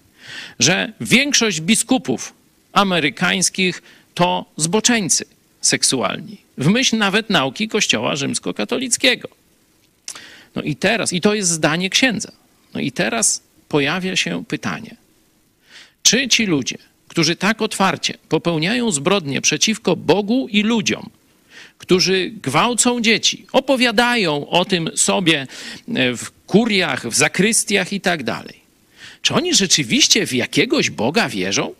że 0.58 0.92
większość 1.00 1.60
biskupów 1.60 2.32
amerykańskich 2.72 3.82
to 4.14 4.44
zboczeńcy 4.56 5.24
seksualni, 5.60 6.36
w 6.58 6.66
myśl 6.66 6.98
nawet 6.98 7.30
nauki 7.30 7.68
Kościoła 7.68 8.16
rzymskokatolickiego. 8.16 9.28
No 10.54 10.62
i 10.62 10.76
teraz, 10.76 11.12
i 11.12 11.20
to 11.20 11.34
jest 11.34 11.50
zdanie 11.50 11.90
księdza, 11.90 12.32
no 12.74 12.80
i 12.80 12.92
teraz 12.92 13.42
pojawia 13.68 14.16
się 14.16 14.44
pytanie, 14.44 14.96
czy 16.02 16.28
ci 16.28 16.46
ludzie, 16.46 16.78
którzy 17.08 17.36
tak 17.36 17.62
otwarcie 17.62 18.14
popełniają 18.28 18.90
zbrodnie 18.90 19.40
przeciwko 19.40 19.96
Bogu 19.96 20.48
i 20.48 20.62
ludziom, 20.62 21.10
którzy 21.78 22.32
gwałcą 22.42 23.00
dzieci, 23.00 23.46
opowiadają 23.52 24.48
o 24.48 24.64
tym 24.64 24.90
sobie 24.94 25.46
e, 25.94 26.16
w 26.16 26.30
kuriach, 26.46 27.08
w 27.08 27.14
zakrystiach 27.14 27.92
i 27.92 28.00
tak 28.00 28.22
dalej, 28.22 28.60
czy 29.22 29.34
oni 29.34 29.54
rzeczywiście 29.54 30.26
w 30.26 30.32
jakiegoś 30.32 30.90
Boga 30.90 31.28
wierzą? 31.28 31.74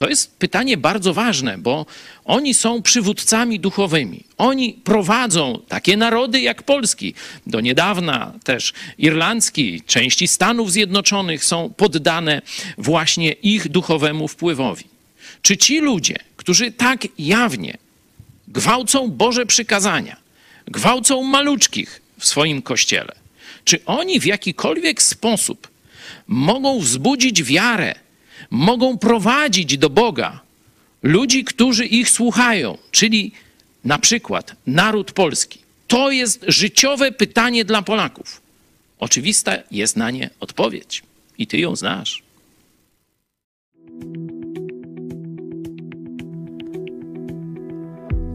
To 0.00 0.08
jest 0.08 0.36
pytanie 0.38 0.76
bardzo 0.76 1.14
ważne, 1.14 1.58
bo 1.58 1.86
oni 2.24 2.54
są 2.54 2.82
przywódcami 2.82 3.60
duchowymi. 3.60 4.24
Oni 4.38 4.72
prowadzą 4.72 5.62
takie 5.68 5.96
narody 5.96 6.40
jak 6.40 6.62
Polski. 6.62 7.14
Do 7.46 7.60
niedawna 7.60 8.32
też 8.44 8.72
irlandzki, 8.98 9.82
części 9.86 10.28
Stanów 10.28 10.72
Zjednoczonych 10.72 11.44
są 11.44 11.74
poddane 11.76 12.42
właśnie 12.78 13.32
ich 13.32 13.68
duchowemu 13.68 14.28
wpływowi. 14.28 14.84
Czy 15.42 15.56
ci 15.56 15.80
ludzie, 15.80 16.16
którzy 16.36 16.72
tak 16.72 17.08
jawnie 17.18 17.78
gwałcą 18.48 19.08
Boże 19.08 19.46
przykazania, 19.46 20.16
gwałcą 20.66 21.22
maluczkich 21.22 22.02
w 22.18 22.26
swoim 22.26 22.62
kościele, 22.62 23.12
czy 23.64 23.84
oni 23.84 24.20
w 24.20 24.26
jakikolwiek 24.26 25.02
sposób 25.02 25.68
mogą 26.26 26.80
wzbudzić 26.80 27.42
wiarę 27.42 27.94
mogą 28.50 28.98
prowadzić 28.98 29.78
do 29.78 29.90
Boga 29.90 30.40
ludzi, 31.02 31.44
którzy 31.44 31.86
ich 31.86 32.10
słuchają, 32.10 32.78
czyli 32.90 33.32
na 33.84 33.98
przykład 33.98 34.56
naród 34.66 35.12
polski. 35.12 35.58
To 35.86 36.10
jest 36.10 36.44
życiowe 36.48 37.12
pytanie 37.12 37.64
dla 37.64 37.82
Polaków. 37.82 38.40
Oczywista 38.98 39.52
jest 39.70 39.96
na 39.96 40.10
nie 40.10 40.30
odpowiedź 40.40 41.02
i 41.38 41.46
ty 41.46 41.58
ją 41.58 41.76
znasz. 41.76 42.22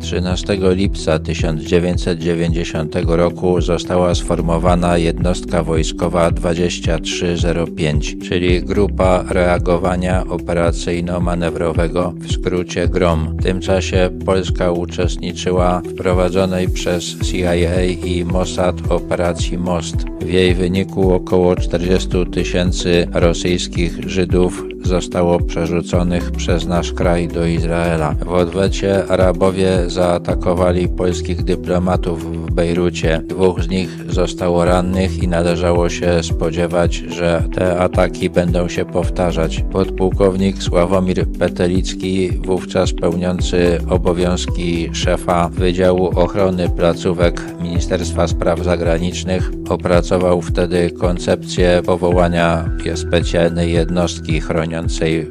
13 0.06 0.58
lipca 0.76 1.20
1990 1.20 2.95
roku 3.08 3.62
została 3.62 4.16
sformowana 4.16 4.97
jednostka 4.97 5.64
wojskowa 5.64 6.32
2305, 6.32 8.16
czyli 8.30 8.64
Grupa 8.64 9.24
Reagowania 9.30 10.24
Operacyjno-Manewrowego, 10.24 12.14
w 12.20 12.32
skrócie 12.32 12.88
GROM. 12.88 13.38
W 13.39 13.43
tym 13.43 13.62
czasie 13.62 14.10
Polska 14.26 14.72
uczestniczyła 14.72 15.82
w 15.82 15.93
prowadzonej 15.95 16.70
przez 16.70 17.20
CIA 17.20 17.84
i 17.84 18.26
Mossad 18.26 18.76
operacji 18.89 19.58
Most. 19.58 19.95
W 20.22 20.30
jej 20.30 20.56
wyniku 20.56 21.14
około 21.14 21.56
40 21.56 22.10
tysięcy 22.32 23.08
rosyjskich 23.14 24.10
Żydów 24.10 24.74
zostało 24.86 25.39
przerzuconych 25.39 26.31
przez 26.31 26.65
nasz 26.67 26.93
kraj 26.93 27.27
do 27.27 27.45
Izraela. 27.45 28.15
W 28.25 28.33
odwecie 28.33 29.07
Arabowie 29.07 29.77
zaatakowali 29.88 30.88
polskich 30.88 31.43
dyplomatów 31.43 32.47
w 32.47 32.51
Bejrucie. 32.51 33.21
Dwóch 33.25 33.63
z 33.63 33.69
nich 33.69 33.89
zostało 34.09 34.65
rannych 34.65 35.23
i 35.23 35.27
należało 35.27 35.89
się 35.89 36.23
spodziewać, 36.23 36.95
że 36.95 37.43
te 37.55 37.77
ataki 37.79 38.29
będą 38.29 38.67
się 38.67 38.86
powtarzać. 38.86 39.65
Podpułkownik 39.71 40.63
Sławomir 40.63 41.27
Petelicki, 41.39 42.31
wówczas 42.31 42.93
pełniący 42.93 43.79
obowiązki 43.89 44.89
szefa 44.93 45.49
Wydziału 45.49 46.19
Ochrony 46.19 46.69
Placówek 46.69 47.41
Ministerstwa 47.61 48.27
Spraw 48.27 48.63
Zagranicznych, 48.63 49.51
opracował 49.69 50.41
wtedy 50.41 50.91
koncepcję 50.91 51.81
powołania 51.86 52.69
specjalnej 52.95 53.73
jednostki 53.73 54.41
chroniącej 54.41 54.74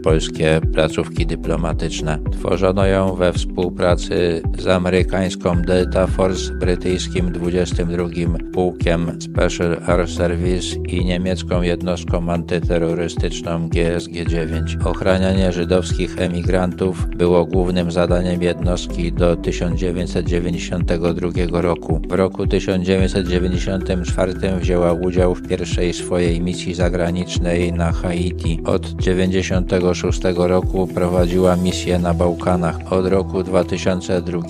polskie 0.03 0.61
placówki 0.73 1.27
dyplomatyczne. 1.27 2.19
Tworzono 2.33 2.87
ją 2.87 3.15
we 3.15 3.33
współpracy 3.33 4.43
z 4.59 4.67
amerykańską 4.67 5.63
Delta 5.63 6.07
Force, 6.07 6.53
brytyjskim 6.53 7.33
22 7.33 8.05
Pułkiem 8.53 9.21
Special 9.21 9.77
Air 9.87 10.09
Service 10.09 10.77
i 10.89 11.05
niemiecką 11.05 11.63
jednostką 11.63 12.33
antyterrorystyczną 12.33 13.69
GSG-9. 13.69 14.87
Ochranianie 14.87 15.53
żydowskich 15.53 16.19
emigrantów 16.19 17.07
było 17.17 17.45
głównym 17.45 17.91
zadaniem 17.91 18.43
jednostki 18.43 19.13
do 19.13 19.37
1992 19.37 21.63
roku. 21.63 22.01
W 22.09 22.13
roku 22.13 22.47
1994 22.47 24.35
wzięła 24.61 24.93
udział 24.93 25.35
w 25.35 25.49
pierwszej 25.49 25.93
swojej 25.93 26.41
misji 26.41 26.75
zagranicznej 26.75 27.73
na 27.73 27.93
Haiti. 27.93 28.61
Od 28.65 28.97
1996 29.35 30.21
roku 30.37 30.87
prowadziła 30.87 31.57
misję 31.57 31.99
na 31.99 32.15
Bałkanach. 32.15 32.93
Od 32.93 33.07
roku 33.07 33.43
2002 33.43 34.41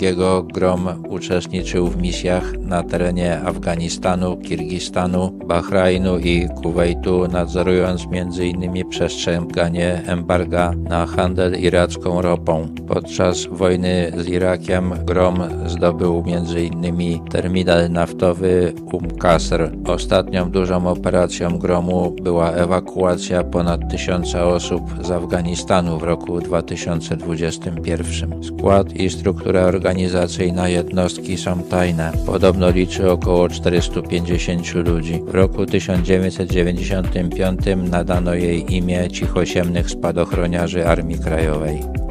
Grom 0.53 0.89
uczestniczył 1.09 1.87
w 1.87 1.97
misjach 1.97 2.53
na 2.59 2.83
terenie 2.83 3.41
Afganistanu, 3.41 4.37
Kirgistanu, 4.37 5.31
Bahrajnu 5.45 6.19
i 6.19 6.47
Kuwejtu, 6.63 7.27
nadzorując 7.27 8.05
m.in. 8.11 8.89
przestrzeganie 8.89 10.01
embarga 10.05 10.73
na 10.89 11.05
handel 11.05 11.59
iracką 11.59 12.21
ropą. 12.21 12.67
Podczas 12.87 13.47
wojny 13.51 14.11
z 14.17 14.27
Irakiem 14.27 14.93
Grom 15.05 15.39
zdobył 15.67 16.23
m.in. 16.27 17.19
terminal 17.29 17.91
naftowy 17.91 18.73
Um 18.93 19.11
Qasr. 19.11 19.71
Ostatnią 19.87 20.51
dużą 20.51 20.87
operacją 20.87 21.57
Gromu 21.57 22.15
była 22.21 22.51
ewakuacja 22.51 23.43
ponad 23.43 23.91
tysiąca 23.91 24.45
osób 24.75 25.05
z 25.05 25.11
Afganistanu 25.11 25.99
w 25.99 26.03
roku 26.03 26.41
2021. 26.41 28.43
Skład 28.43 28.93
i 28.93 29.09
struktura 29.09 29.61
organizacyjna 29.61 30.69
jednostki 30.69 31.37
są 31.37 31.63
tajne. 31.63 32.11
Podobno 32.25 32.69
liczy 32.69 33.11
około 33.11 33.49
450 33.49 34.73
ludzi. 34.73 35.21
W 35.27 35.35
roku 35.35 35.65
1995 35.65 37.59
nadano 37.89 38.33
jej 38.33 38.75
imię 38.75 39.11
cichosiemnych 39.11 39.89
spadochroniarzy 39.89 40.87
Armii 40.87 41.19
Krajowej. 41.19 42.04